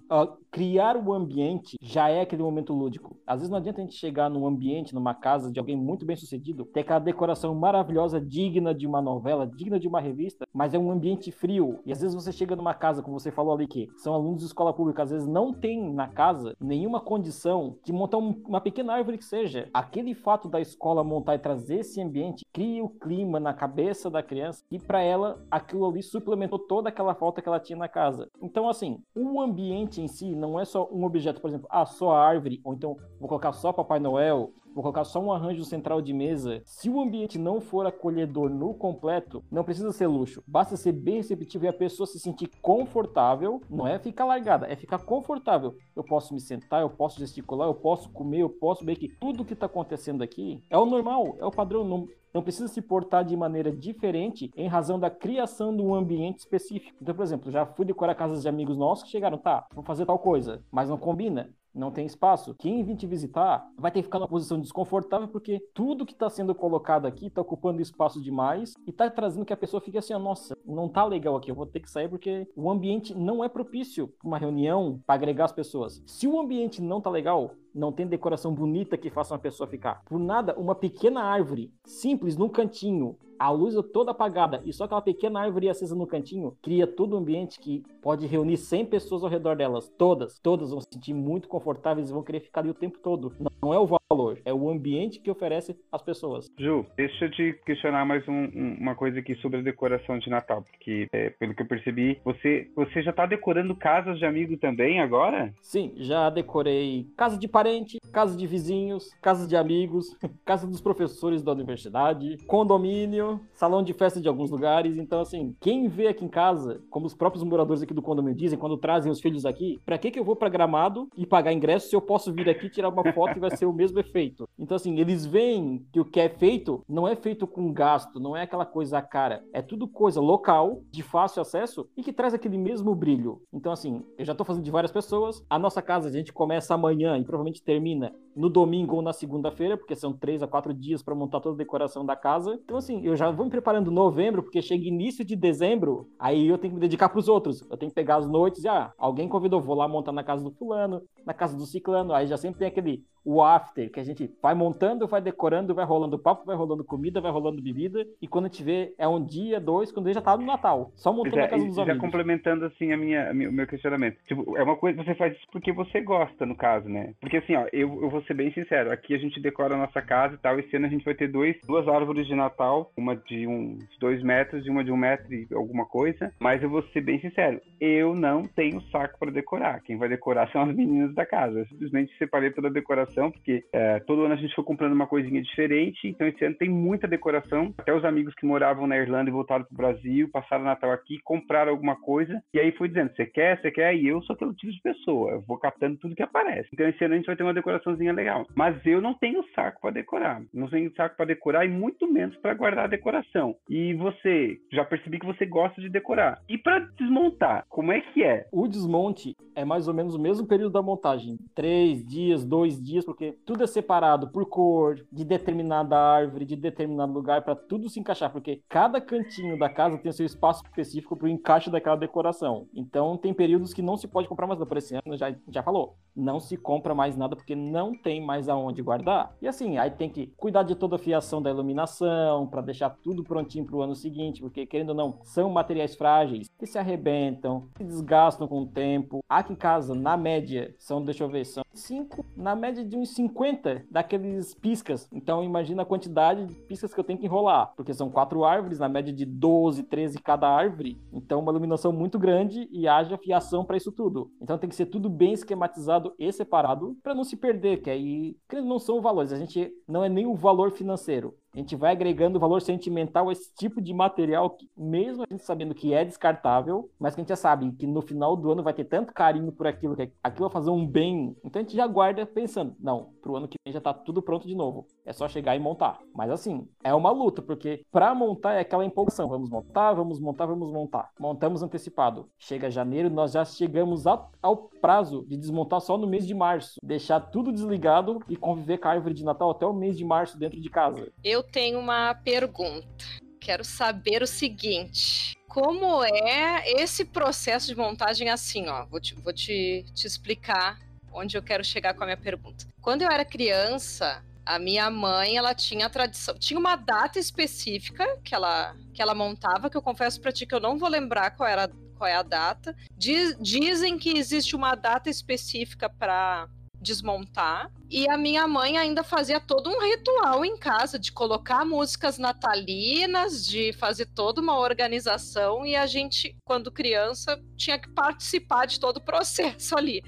criar 0.51 0.97
o 0.97 1.13
ambiente 1.15 1.79
já 1.81 2.11
é 2.11 2.21
aquele 2.21 2.43
momento 2.43 2.75
lúdico. 2.75 3.17
Às 3.27 3.39
vezes 3.39 3.51
não 3.51 3.57
adianta 3.57 3.81
a 3.81 3.85
gente 3.85 3.97
chegar 3.97 4.29
num 4.29 4.47
ambiente, 4.47 4.95
numa 4.95 5.15
casa 5.15 5.51
de 5.51 5.59
alguém 5.59 5.77
muito 5.77 6.05
bem 6.05 6.17
sucedido, 6.17 6.67
ter 6.67 6.81
aquela 6.81 6.99
decoração 6.99 7.55
maravilhosa, 7.55 8.21
digna 8.21 8.75
de 8.75 8.87
uma 8.87 9.01
novela, 9.01 9.47
digna 9.47 9.81
de 9.81 9.89
uma 9.89 10.01
revista, 10.01 10.47
mas 10.53 10.75
é 10.75 10.79
um 10.79 10.91
ambiente 10.91 11.33
frio. 11.33 11.81
E 11.87 11.93
às 11.93 12.03
vezes 12.03 12.15
você 12.15 12.31
chega 12.31 12.55
numa 12.55 12.75
casa, 12.75 12.92
como 13.01 13.19
você 13.19 13.31
falou 13.31 13.55
ali, 13.55 13.69
que 13.69 13.89
são 13.97 14.13
alunos 14.13 14.41
de 14.41 14.47
escola 14.47 14.73
pública, 14.73 15.05
às 15.05 15.11
vezes 15.11 15.27
não 15.27 15.55
tem 15.55 15.93
na 15.93 16.09
casa 16.09 16.33
casa 16.43 16.57
nenhuma 16.61 17.01
condição 17.01 17.77
de 17.85 17.93
montar 17.93 18.19
um, 18.19 18.43
uma 18.47 18.61
pequena 18.61 18.95
árvore 18.95 19.19
que 19.19 19.25
seja. 19.25 19.69
Aquele 19.73 20.15
fato 20.15 20.49
da 20.49 20.61
escola 20.61 21.05
montar 21.05 21.35
e 21.35 21.39
trazer 21.39 21.81
esse 21.81 22.01
ambiente 22.01 22.45
cria 22.53 22.85
o 22.85 22.89
clima 22.89 23.39
na 23.39 23.53
cabeça 23.55 24.11
da 24.11 24.23
criança 24.23 24.65
e 24.71 24.79
para 24.79 25.03
ela 25.03 25.45
aquilo 25.51 25.87
ali 25.87 26.03
suplementou 26.03 26.59
toda 26.59 26.89
aquela 26.89 27.15
falta 27.15 27.43
que 27.43 27.49
ela 27.49 27.61
tinha 27.61 27.79
na 27.79 27.89
casa. 27.89 28.29
Então, 28.41 28.69
assim, 28.69 29.03
o 29.15 29.41
ambiente 29.41 30.01
em 30.01 30.09
si 30.09 30.35
não 30.35 30.59
é 30.59 30.65
só 30.65 30.89
um 30.91 31.05
objeto, 31.05 31.41
por 31.41 31.49
exemplo, 31.49 31.69
ah, 31.71 31.87
só 31.87 32.13
a 32.13 32.27
árvore, 32.27 32.61
ou 32.65 32.75
então 32.75 32.97
vou 33.19 33.29
colocar 33.29 33.53
só 33.53 33.73
Papai 33.73 34.01
Noel, 34.01 34.53
vou 34.75 34.83
colocar 34.83 35.05
só 35.05 35.21
um 35.21 35.33
arranjo 35.33 35.65
central 35.65 36.01
de 36.01 36.13
mesa. 36.13 36.63
Se 36.65 36.89
o 36.89 37.01
ambiente 37.01 37.39
não 37.39 37.61
for 37.61 37.87
acolhedor 37.87 38.51
no 38.51 38.75
completo, 38.75 39.43
não 39.51 39.65
precisa 39.65 39.93
ser 39.93 40.07
luxo. 40.07 40.43
Basta 40.47 40.77
ser 40.77 40.93
bem 40.93 41.17
receptivo 41.17 41.65
e 41.65 41.69
a 41.69 41.73
pessoa 41.73 42.07
se 42.07 42.19
sentir 42.19 42.51
confortável. 42.61 43.61
Não 43.69 43.87
é 43.87 43.99
ficar 43.99 44.25
largada, 44.25 44.67
é 44.67 44.77
ficar 44.77 44.99
confortável. 44.99 45.75
Eu 45.95 46.03
posso 46.03 46.33
me 46.35 46.41
sentar, 46.41 46.83
eu 46.83 46.91
posso 46.91 47.19
gesticular, 47.19 47.69
eu 47.69 47.75
posso 47.75 48.11
comer, 48.11 48.41
eu 48.41 48.51
posso 48.51 48.85
ver 48.85 48.97
que 48.97 49.09
tudo 49.09 49.45
que 49.45 49.53
está 49.53 49.67
acontecendo 49.67 50.23
aqui 50.23 50.63
é 50.71 50.79
o 50.79 50.87
normal, 50.87 51.37
é 51.39 51.45
o 51.45 51.51
padrão. 51.51 51.85
Não, 51.85 52.09
não 52.33 52.43
precisa 52.43 52.69
se 52.69 52.81
portar 52.81 53.25
de 53.25 53.37
maneira 53.37 53.71
diferente 53.71 54.51
em 54.57 54.69
razão 54.69 54.99
da 54.99 55.11
criação 55.11 55.75
de 55.77 55.83
um 55.83 55.95
ambiente 55.95 56.39
específico. 56.39 56.97
Então, 57.01 57.15
por 57.15 57.23
exemplo, 57.23 57.51
já 57.51 57.67
fui 57.67 57.85
decorar 57.85 58.15
casas 58.15 58.43
de 58.43 58.49
amigos 58.49 58.77
nossos 58.77 59.05
que 59.05 59.11
chegaram, 59.11 59.37
tá, 59.37 59.67
vou 59.75 59.85
fazer 59.85 60.07
tal 60.07 60.19
coisa, 60.19 60.63
mas 60.71 60.89
não 60.89 60.97
combina 60.97 61.51
não 61.75 61.91
tem 61.91 62.07
espaço. 62.07 62.55
Quem 62.59 62.83
vir 62.85 62.97
te 62.97 63.07
visitar 63.07 63.67
vai 63.79 63.91
ter 63.91 64.01
que 64.01 64.07
ficar 64.07 64.19
numa 64.19 64.29
posição 64.29 64.61
desconfortável 64.61 65.29
porque 65.29 65.61
tudo 65.75 66.07
que 66.07 66.13
está 66.13 66.29
sendo 66.29 66.55
colocado 66.55 67.07
aqui 67.07 67.27
está 67.27 67.41
ocupando 67.41 67.81
espaço 67.81 68.21
demais 68.21 68.75
e 68.87 68.91
está 68.91 69.09
trazendo 69.11 69.45
que 69.45 69.53
a 69.53 69.57
pessoa 69.57 69.81
fique 69.81 69.99
assim, 69.99 70.13
nossa, 70.15 70.57
não 70.65 70.89
tá 70.89 71.05
legal 71.05 71.37
aqui, 71.37 71.51
eu 71.51 71.55
vou 71.55 71.67
ter 71.67 71.81
que 71.81 71.91
sair 71.91 72.09
porque 72.09 72.47
o 72.55 72.71
ambiente 72.71 73.15
não 73.15 73.43
é 73.43 73.49
propício 73.49 74.09
para 74.09 74.29
uma 74.29 74.39
reunião 74.39 75.01
para 75.07 75.15
agregar 75.15 75.47
as 75.47 75.53
pessoas. 75.53 76.03
Se 76.07 76.27
o 76.27 76.39
ambiente 76.39 76.81
não 76.83 77.01
tá 77.01 77.11
legal, 77.11 77.53
não 77.75 77.93
tem 77.93 78.07
decoração 78.07 78.53
bonita 78.53 78.97
que 78.97 79.11
faça 79.11 79.35
uma 79.35 79.41
pessoa 79.41 79.69
ficar. 79.69 80.03
Por 80.05 80.19
nada, 80.19 80.55
uma 80.59 80.75
pequena 80.75 81.23
árvore 81.23 81.73
simples 81.85 82.37
num 82.37 82.49
cantinho 82.49 83.17
a 83.43 83.51
luz 83.51 83.75
é 83.75 83.83
toda 83.83 84.13
apagada 84.13 84.63
e 84.65 84.73
só 84.73 84.85
aquela 84.85 85.03
pequena 85.03 85.41
árvore 85.41 85.69
acesa 85.69 85.97
no 85.97 86.07
cantinho 86.07 86.57
cria 86.63 86.87
todo 86.87 87.17
um 87.17 87.19
ambiente 87.19 87.59
que 87.59 87.83
pode 88.01 88.25
reunir 88.25 88.57
100 88.57 88.87
pessoas 88.87 89.25
ao 89.25 89.29
redor 89.29 89.57
delas. 89.57 89.89
Todas, 89.99 90.39
todas 90.39 90.71
vão 90.71 90.81
se 90.81 90.87
sentir 90.93 91.13
muito 91.13 91.49
confortáveis 91.49 92.09
e 92.09 92.13
vão 92.13 92.23
querer 92.23 92.39
ficar 92.39 92.61
ali 92.61 92.71
o 92.71 92.75
tempo 92.75 93.01
todo. 93.01 93.33
Não 93.61 93.75
é 93.75 93.79
o 93.81 93.87
valor, 93.87 94.39
é 94.45 94.55
o 94.55 94.71
ambiente 94.71 95.19
que 95.19 95.29
oferece 95.29 95.77
às 95.91 96.01
pessoas. 96.01 96.49
Ju, 96.57 96.87
deixa 96.97 97.25
eu 97.25 97.31
te 97.33 97.61
questionar 97.67 98.05
mais 98.05 98.27
um, 98.29 98.33
um, 98.33 98.77
uma 98.81 98.95
coisa 98.95 99.19
aqui 99.19 99.35
sobre 99.37 99.59
a 99.59 99.63
decoração 99.63 100.21
de 100.21 100.31
Natal, 100.31 100.63
porque 100.63 101.09
é, 101.13 101.31
pelo 101.31 101.53
que 101.53 101.63
eu 101.63 101.67
percebi, 101.67 102.21
você, 102.25 102.71
você 102.77 103.03
já 103.03 103.11
está 103.11 103.27
decorando 103.27 103.75
casas 103.75 104.21
de 104.21 104.25
amigo 104.25 104.57
também 104.57 105.01
agora? 105.01 105.53
Sim, 105.61 105.93
já 105.97 106.31
decorei 106.31 107.09
casa 107.17 107.37
de 107.37 107.49
parente, 107.63 108.01
casa 108.13 108.37
de 108.37 108.45
vizinhos, 108.45 109.11
casas 109.23 109.49
de 109.49 109.57
amigos, 109.57 110.17
casa 110.45 110.67
dos 110.67 110.81
professores 110.81 111.45
da 111.45 111.53
universidade, 111.53 112.37
condomínio, 112.45 113.41
salão 113.55 113.85
de 113.85 113.93
festa 113.93 114.21
de 114.21 114.27
alguns 114.27 114.51
lugares. 114.51 114.99
Então, 114.99 115.21
assim, 115.21 115.55
quem 115.61 115.87
vê 115.87 116.09
aqui 116.09 116.25
em 116.25 116.29
casa, 116.29 116.83
como 116.91 117.07
os 117.07 117.15
próprios 117.15 117.45
moradores 117.45 117.81
aqui 117.81 117.95
do 117.95 118.03
condomínio 118.03 118.37
dizem, 118.37 118.59
quando 118.59 118.77
trazem 118.77 119.13
os 119.13 119.21
filhos 119.21 119.47
aqui, 119.47 119.81
para 119.87 119.97
que 119.97 120.11
que 120.11 120.19
eu 120.19 120.25
vou 120.25 120.35
para 120.35 120.49
Gramado 120.49 121.07
e 121.17 121.25
pagar 121.25 121.53
ingresso 121.53 121.89
se 121.89 121.95
eu 121.95 122.03
posso 122.03 122.33
vir 122.33 122.49
aqui 122.49 122.69
tirar 122.69 122.89
uma 122.89 123.13
foto 123.13 123.37
e 123.37 123.41
vai 123.41 123.57
ser 123.57 123.67
o 123.67 123.73
mesmo 123.73 124.01
efeito? 124.01 124.49
Então, 124.59 124.75
assim, 124.75 124.99
eles 124.99 125.25
veem 125.25 125.87
que 125.93 126.01
o 126.01 126.05
que 126.05 126.19
é 126.19 126.29
feito 126.29 126.83
não 126.89 127.07
é 127.07 127.15
feito 127.15 127.47
com 127.47 127.73
gasto, 127.73 128.19
não 128.19 128.37
é 128.37 128.43
aquela 128.43 128.67
coisa 128.67 129.01
cara, 129.01 129.45
é 129.53 129.63
tudo 129.63 129.87
coisa 129.87 130.21
local, 130.21 130.83
de 130.91 131.03
fácil 131.03 131.41
acesso 131.41 131.89
e 131.97 132.03
que 132.03 132.13
traz 132.13 132.35
aquele 132.35 132.59
mesmo 132.59 132.93
brilho. 132.93 133.41
Então, 133.53 133.71
assim, 133.71 134.03
eu 134.19 134.25
já 134.25 134.35
tô 134.35 134.43
fazendo 134.45 134.65
de 134.65 134.71
várias 134.71 134.91
pessoas. 134.91 135.45
A 135.49 135.61
nossa 135.61 135.81
casa 135.81 136.09
a 136.09 136.13
gente 136.13 136.33
começa 136.33 136.75
amanhã 136.75 137.17
e 137.17 137.25
provavelmente 137.25 137.52
termina 137.61 138.15
no 138.35 138.49
domingo 138.49 138.97
ou 138.97 139.03
na 139.03 139.13
segunda-feira, 139.13 139.77
porque 139.77 139.97
são 139.97 140.13
três 140.13 140.43
a 140.43 140.47
quatro 140.47 140.73
dias 140.73 141.03
para 141.03 141.15
montar 141.15 141.41
toda 141.41 141.55
a 141.57 141.59
decoração 141.59 142.07
da 142.07 142.15
casa. 142.15 142.59
Então, 142.65 142.77
assim, 142.77 143.05
eu 143.05 143.17
já 143.17 143.31
vou 143.31 143.45
me 143.45 143.51
preparando 143.51 143.91
novembro, 143.91 144.43
porque 144.43 144.63
chega 144.63 144.87
início 144.87 145.25
de 145.25 145.35
dezembro, 145.37 146.09
aí 146.19 146.47
eu 146.47 146.57
tenho 146.57 146.73
que 146.73 146.77
me 146.77 146.81
dedicar 146.81 147.09
para 147.09 147.19
os 147.19 147.29
outros. 147.29 147.61
Eu 147.69 147.77
tenho 147.77 147.91
que 147.91 147.95
pegar 147.97 148.17
as 148.17 148.29
noites 148.29 148.65
e, 148.65 148.69
ah, 148.69 148.93
alguém 148.97 149.29
convidou, 149.29 149.61
vou 149.61 149.75
lá 149.75 149.89
montar 149.89 150.13
na 150.13 150.25
casa 150.25 150.43
do 150.43 150.53
fulano, 150.53 151.03
na 151.27 151.35
casa 151.35 151.57
do 151.57 151.67
ciclano, 151.67 152.15
aí 152.15 152.27
já 152.27 152.37
sempre 152.37 152.61
tem 152.61 152.69
aquele 152.69 153.05
o 153.25 153.43
after, 153.43 153.91
que 153.91 154.01
a 154.01 154.05
gente 154.05 154.31
vai 154.43 154.55
montando, 154.55 155.07
vai 155.07 155.21
decorando, 155.21 155.75
vai 155.75 155.85
rolando 155.85 156.19
papo, 156.19 156.45
vai 156.45 156.57
rolando 156.57 156.85
comida, 156.85 157.21
vai 157.21 157.31
rolando 157.31 157.63
bebida, 157.63 158.07
e 158.21 158.27
quando 158.27 158.47
a 158.47 158.49
gente 158.49 158.63
vê, 158.63 158.95
é 158.99 159.07
um 159.07 159.25
dia, 159.25 159.61
dois, 159.61 159.93
quando 159.93 160.13
já 160.13 160.21
tá 160.21 160.37
no 160.37 160.45
Natal, 160.45 160.91
só 160.97 161.13
montando 161.13 161.37
já, 161.37 161.43
na 161.43 161.49
casa 161.49 161.65
dos 161.65 161.77
já 161.77 161.83
amigos. 161.83 162.01
Já 162.01 162.07
complementando, 162.07 162.65
assim, 162.65 162.93
a 162.93 162.97
minha, 162.97 163.31
a 163.31 163.35
minha, 163.35 163.49
o 163.49 163.53
meu 163.53 163.67
questionamento. 163.67 164.19
Tipo, 164.27 164.57
é 164.57 164.63
uma 164.63 164.77
coisa, 164.77 165.03
você 165.03 165.15
faz 165.15 165.35
isso 165.35 165.47
porque 165.53 165.73
você 165.73 166.01
gosta, 166.01 166.45
no 166.45 166.57
caso, 166.57 166.89
né? 166.89 167.15
Porque, 167.21 167.37
assim, 167.37 167.55
ó, 167.55 167.67
eu, 167.73 168.03
eu 168.03 168.11
vou 168.11 168.23
ser 168.23 168.35
bem 168.35 168.53
sincero, 168.53 168.91
aqui 168.91 169.15
a 169.15 169.19
gente 169.19 169.41
decora 169.41 169.75
a 169.75 169.79
nossa 169.79 170.03
casa 170.03 170.35
e 170.35 170.39
tal, 170.39 170.59
esse 170.59 170.75
ano 170.77 170.87
a 170.87 170.91
gente 170.91 171.05
vai 171.05 171.15
ter 171.15 171.29
dois, 171.29 171.57
duas 171.67 171.87
árvores 171.89 172.27
de 172.27 172.35
Natal, 172.35 172.91
uma 172.97 173.15
de 173.15 173.47
uns 173.47 173.79
dois 173.99 174.23
metros 174.23 174.67
e 174.67 174.71
uma 174.71 174.83
de 174.83 174.91
um 174.91 174.97
metro 174.97 175.33
e 175.33 175.47
alguma 175.53 175.87
coisa, 175.87 176.33
mas 176.41 176.63
eu 176.63 176.69
vou 176.69 176.83
ser 176.89 177.01
bem 177.01 177.21
sincero, 177.21 177.61
eu 177.81 178.15
não 178.15 178.43
tenho 178.43 178.81
saco 178.91 179.19
para 179.19 179.31
decorar, 179.31 179.81
quem 179.83 179.97
vai 179.97 180.09
decorar 180.09 180.51
são 180.51 180.63
as 180.63 180.75
meninas 180.75 181.15
da 181.15 181.25
casa, 181.25 181.61
eu 181.61 181.67
simplesmente 181.67 182.17
separei 182.19 182.51
toda 182.51 182.69
a 182.69 182.73
decoração 182.73 183.12
decoração, 183.13 183.31
porque 183.31 183.65
é, 183.73 184.01
todo 184.01 184.23
ano 184.23 184.35
a 184.35 184.37
gente 184.37 184.55
foi 184.55 184.65
comprando 184.65 184.93
uma 184.93 185.07
coisinha 185.07 185.41
diferente, 185.43 186.09
então 186.09 186.27
esse 186.27 186.45
ano 186.45 186.57
tem 186.57 186.69
muita 186.69 187.07
decoração. 187.07 187.73
Até 187.79 187.95
os 187.95 188.05
amigos 188.05 188.35
que 188.35 188.47
moravam 188.47 188.87
na 188.87 188.97
Irlanda 188.97 189.31
e 189.31 189.33
voltaram 189.33 189.65
para 189.65 189.75
o 189.75 189.77
Brasil, 189.77 190.29
passaram 190.31 190.63
o 190.63 190.67
Natal 190.67 190.91
aqui, 190.91 191.21
compraram 191.23 191.71
alguma 191.71 191.97
coisa, 191.97 192.43
e 192.53 192.59
aí 192.59 192.73
foi 192.73 192.89
dizendo, 192.89 193.15
você 193.15 193.27
quer, 193.27 193.61
você 193.61 193.71
quer, 193.71 193.95
e 193.95 194.09
eu 194.09 194.23
sou 194.23 194.35
aquele 194.35 194.55
tipo 194.55 194.73
de 194.73 194.81
pessoa, 194.81 195.33
eu 195.33 195.43
vou 195.43 195.59
captando 195.59 195.99
tudo 195.99 196.17
que 196.17 196.23
aparece. 196.23 196.69
Então 196.73 196.89
esse 196.89 197.05
ano 197.05 197.15
a 197.15 197.17
gente 197.19 197.27
vai 197.27 197.37
ter 197.37 197.43
uma 197.43 197.55
decoraçãozinha 197.55 198.13
legal. 198.13 198.47
Mas 198.55 198.75
eu 198.87 199.01
não 199.01 199.15
tenho 199.15 199.45
saco 199.55 199.81
para 199.81 199.91
decorar, 199.91 200.43
não 200.53 200.69
tenho 200.69 200.93
saco 200.95 201.17
para 201.17 201.27
decorar 201.27 201.65
e 201.65 201.69
muito 201.69 202.11
menos 202.11 202.37
para 202.37 202.55
guardar 202.55 202.85
a 202.85 202.89
decoração. 202.89 203.55
E 203.69 203.95
você, 203.95 204.59
já 204.73 204.85
percebi 204.85 205.19
que 205.19 205.27
você 205.27 205.45
gosta 205.45 205.81
de 205.81 205.89
decorar. 205.89 206.41
E 206.49 206.57
para 206.57 206.81
desmontar, 206.99 207.65
como 207.69 207.93
é 207.93 208.01
que 208.01 208.23
é? 208.23 208.47
O 208.53 208.67
desmonte 208.67 209.37
é 209.55 209.65
mais 209.65 209.89
ou 209.89 209.95
menos 209.95 210.15
o 210.15 210.21
mesmo 210.21 210.47
período 210.47 210.73
da 210.73 210.83
montagem. 210.83 211.39
Três 211.55 212.05
dias, 212.07 212.45
dois 212.45 212.81
dias, 212.83 213.02
porque 213.05 213.33
tudo 213.45 213.65
é 213.65 213.67
separado 213.67 214.29
por 214.29 214.47
cor, 214.47 215.05
de 215.11 215.25
determinada 215.25 215.99
árvore, 215.99 216.45
de 216.45 216.57
determinado 216.57 217.13
lugar, 217.13 217.43
para 217.43 217.55
tudo 217.55 217.89
se 217.89 218.01
encaixar, 218.01 218.31
porque 218.31 218.63
cada 218.69 219.01
cantinho 219.01 219.59
da 219.59 219.69
casa 219.69 219.99
tem 219.99 220.13
seu 220.13 220.27
espaço 220.27 220.63
específico 220.65 221.17
para 221.17 221.27
o 221.27 221.29
encaixe 221.29 221.71
daquela 221.71 221.97
decoração. 221.97 222.67
Então 222.75 223.17
tem 223.17 223.33
períodos 223.33 223.73
que 223.73 223.83
não 223.83 223.97
se 223.97 224.09
pode 224.09 224.29
comprar 224.29 224.47
mais 224.47 224.59
nada. 224.59 224.69
Por 224.69 224.77
esse 224.77 224.95
ano 224.95 225.17
já, 225.17 225.35
já 225.49 225.63
falou, 225.63 225.97
não 226.15 226.39
se 226.41 226.57
compra 226.57 226.95
mais 226.95 227.17
nada 227.17 227.37
porque 227.37 227.55
não 227.55 227.93
tem 227.95 228.25
mais 228.25 228.49
aonde 228.49 228.83
guardar. 228.83 229.35
E 229.41 229.49
assim, 229.49 229.79
aí 229.79 229.91
tem 229.91 230.09
que 230.09 230.29
cuidar 230.37 230.63
de 230.63 230.75
toda 230.75 230.97
a 230.97 230.99
fiação 230.99 231.43
da 231.43 231.51
iluminação, 231.51 232.47
para 232.47 232.63
deixar 232.63 232.91
tudo 232.91 233.25
prontinho 233.25 233.65
para 233.65 233.77
o 233.77 233.83
ano 233.83 233.95
seguinte, 233.95 234.41
porque 234.41 234.67
querendo 234.67 234.91
ou 234.91 234.95
não, 234.95 235.19
são 235.23 235.51
materiais 235.51 235.95
frágeis 235.95 236.49
que 236.59 236.67
se 236.67 236.79
arrebentam, 236.79 237.69
se 237.77 237.85
desgastam 237.85 238.47
com 238.47 238.63
o 238.63 238.67
tempo. 238.67 239.25
Aqui 239.29 239.53
em 239.53 239.57
casa, 239.57 239.95
na 239.95 240.17
média, 240.17 240.75
são, 240.79 241.03
deixa 241.03 241.25
eu 241.25 241.29
ver, 241.29 241.45
são 241.45 241.65
5, 241.73 242.25
na 242.37 242.55
média 242.55 242.85
de 242.85 242.92
uns 242.97 243.15
50 243.15 243.87
daqueles 243.91 244.55
piscas. 244.55 245.09
Então 245.13 245.43
imagina 245.43 245.83
a 245.83 245.87
quantidade 245.87 246.47
de 246.47 246.55
piscas 246.55 246.93
que 246.93 247.01
eu 247.01 247.05
tenho 247.05 247.19
que 247.19 247.27
enrolar, 247.27 247.73
porque 247.77 247.95
são 247.95 248.11
quatro 248.11 248.45
árvores, 248.45 248.79
na 248.79 248.89
média 248.89 249.13
de 249.13 249.25
12, 249.25 249.85
13 249.85 250.19
cada 250.21 250.49
árvore. 250.49 251.01
Então 251.13 251.41
uma 251.41 251.53
iluminação 251.53 251.93
muito 251.93 252.19
grande 252.19 252.69
e 252.71 252.89
haja 252.89 253.19
fiação 253.19 253.65
para 253.65 253.77
isso 253.77 253.93
tudo. 253.93 254.31
Então 254.41 254.59
tem 254.59 254.69
que 254.69 254.77
ser 254.77 254.87
tudo 254.87 255.09
bem 255.09 255.33
esquematizado 255.33 256.15
e 256.19 256.33
separado 256.33 256.97
para 257.03 257.15
não 257.15 257.25
se 257.25 257.37
perder, 257.37 257.83
que 257.83 257.91
aí 257.91 258.37
não 258.65 258.79
são 258.79 259.01
valores, 259.01 259.33
a 259.33 259.39
gente 259.39 259.73
não 259.89 260.05
é 260.05 260.09
nem 260.09 260.27
o 260.27 260.35
valor 260.35 260.71
financeiro, 260.71 261.35
a 261.55 261.59
gente 261.59 261.77
vai 261.77 261.93
agregando 261.93 262.41
valor 262.41 262.63
sentimental 262.63 263.29
a 263.29 263.33
esse 263.33 263.53
tipo 263.55 263.81
de 263.81 263.93
material, 263.93 264.51
que, 264.51 264.69
mesmo 264.77 265.23
a 265.23 265.27
gente 265.31 265.45
sabendo 265.45 265.75
que 265.75 265.93
é 265.93 266.05
descartável, 266.05 266.91
mas 266.99 267.15
que 267.15 267.21
a 267.21 267.23
gente 267.23 267.29
já 267.29 267.37
sabe 267.37 267.71
que 267.73 267.87
no 267.87 268.01
final 268.01 268.35
do 268.37 268.51
ano 268.51 268.63
vai 268.63 268.73
ter 268.73 268.85
tanto 268.85 269.13
carinho 269.13 269.53
por 269.53 269.67
aquilo, 269.67 269.95
que 269.95 270.11
aquilo 270.23 270.49
vai 270.49 270.53
fazer 270.53 270.71
um 270.71 270.87
bem. 270.87 271.37
Então 271.45 271.61
a 271.61 271.63
gente 271.63 271.77
já 271.77 271.87
guarda 271.87 272.25
pensando, 272.25 272.75
não, 272.81 273.13
pro 273.21 273.37
ano 273.37 273.49
que 273.49 273.57
vem 273.65 273.73
já 273.73 273.81
tá 273.81 273.93
tudo 273.93 274.23
pronto 274.23 274.47
de 274.47 274.55
novo. 274.55 274.87
É 275.05 275.13
só 275.13 275.29
chegar 275.29 275.57
e 275.57 275.59
montar. 275.59 275.99
Mas 276.15 276.31
assim, 276.31 276.69
é 276.83 276.95
uma 276.95 277.11
luta, 277.11 277.43
porque 277.43 277.85
para 277.91 278.15
montar 278.15 278.55
é 278.55 278.61
aquela 278.61 278.85
empolgação. 278.85 279.29
Vamos 279.29 279.51
montar, 279.51 279.93
vamos 279.93 280.21
montar, 280.21 280.47
vamos 280.47 280.73
montar. 280.73 281.11
Montamos 281.19 281.63
antecipado. 281.63 282.29
Chega 282.39 282.71
janeiro, 282.71 283.11
nós 283.11 283.33
já 283.33 283.45
chegamos 283.45 284.07
ao, 284.07 284.31
ao 284.41 284.57
prazo 284.81 285.25
de 285.27 285.37
desmontar 285.37 285.81
só 285.81 285.99
no 285.99 286.07
mês 286.07 286.27
de 286.27 286.35
março. 286.35 286.79
Deixar 286.83 287.21
tudo 287.21 287.53
desligado 287.53 288.21
e 288.29 288.37
conviver 288.37 288.79
com 288.79 288.89
a 288.89 288.93
árvore 288.93 289.15
de 289.15 289.25
Natal 289.25 289.51
até 289.51 289.67
o 289.67 289.73
mês 289.73 289.97
de 289.97 290.05
março 290.05 290.39
dentro 290.39 290.61
de 290.61 290.71
casa. 290.71 291.13
Eu 291.25 291.43
tenho 291.43 291.79
uma 291.79 292.15
pergunta. 292.15 293.05
Quero 293.41 293.65
saber 293.65 294.23
o 294.23 294.27
seguinte. 294.27 295.37
Como 295.49 296.03
é 296.05 296.71
esse 296.81 297.05
processo 297.05 297.67
de 297.67 297.77
montagem 297.77 298.31
assim, 298.31 298.69
ó? 298.69 298.87
Vou 298.87 299.01
te, 299.01 299.15
vou 299.17 299.33
te, 299.33 299.85
te 299.93 300.07
explicar 300.07 300.79
onde 301.13 301.37
eu 301.37 301.43
quero 301.43 301.65
chegar 301.65 301.95
com 301.95 302.05
a 302.05 302.07
minha 302.07 302.17
pergunta. 302.17 302.67
Quando 302.81 303.03
eu 303.03 303.11
era 303.11 303.25
criança, 303.25 304.25
a 304.45 304.59
minha 304.59 304.91
mãe, 304.91 305.37
ela 305.37 305.55
tinha 305.55 305.87
a 305.87 305.91
tradição, 305.91 306.37
tinha 306.39 306.59
uma 306.59 306.77
data 306.77 307.19
específica 307.19 308.19
que 308.25 308.35
ela, 308.35 308.75
que 308.93 309.01
ela 309.01 309.15
montava, 309.15 309.71
que 309.71 309.77
eu 309.77 309.83
confesso 309.83 310.21
para 310.21 310.33
ti 310.33 310.47
que 310.47 310.55
eu 310.55 310.61
não 310.61 310.79
vou 310.79 310.89
lembrar 310.89 311.31
qual 311.31 311.49
era 311.49 311.71
qual 311.97 312.09
é 312.09 312.17
a 312.17 312.23
data. 312.23 312.75
Diz, 312.97 313.37
dizem 313.41 313.97
que 313.97 314.19
existe 314.19 314.57
uma 314.57 314.75
data 314.75 315.09
específica 315.09 315.89
para 315.89 316.49
desmontar. 316.81 317.71
E 317.93 318.09
a 318.09 318.17
minha 318.17 318.49
mãe 318.49 318.79
ainda 318.79 319.05
fazia 319.05 319.39
todo 319.39 319.69
um 319.69 319.79
ritual 319.79 320.43
em 320.47 320.57
casa 320.57 320.99
de 320.99 321.13
colocar 321.13 321.63
músicas 321.63 322.17
natalinas, 322.17 323.47
de 323.47 323.75
fazer 323.75 324.07
toda 324.07 324.41
uma 324.41 324.59
organização. 324.59 325.67
E 325.67 325.77
a 325.77 325.85
gente, 325.85 326.35
quando 326.43 326.73
criança, 326.73 327.39
tinha 327.55 327.79
que 327.79 327.91
participar 327.91 328.67
de 328.67 328.81
todo 328.81 328.97
o 328.97 329.05
processo 329.05 329.77
ali. 329.77 330.03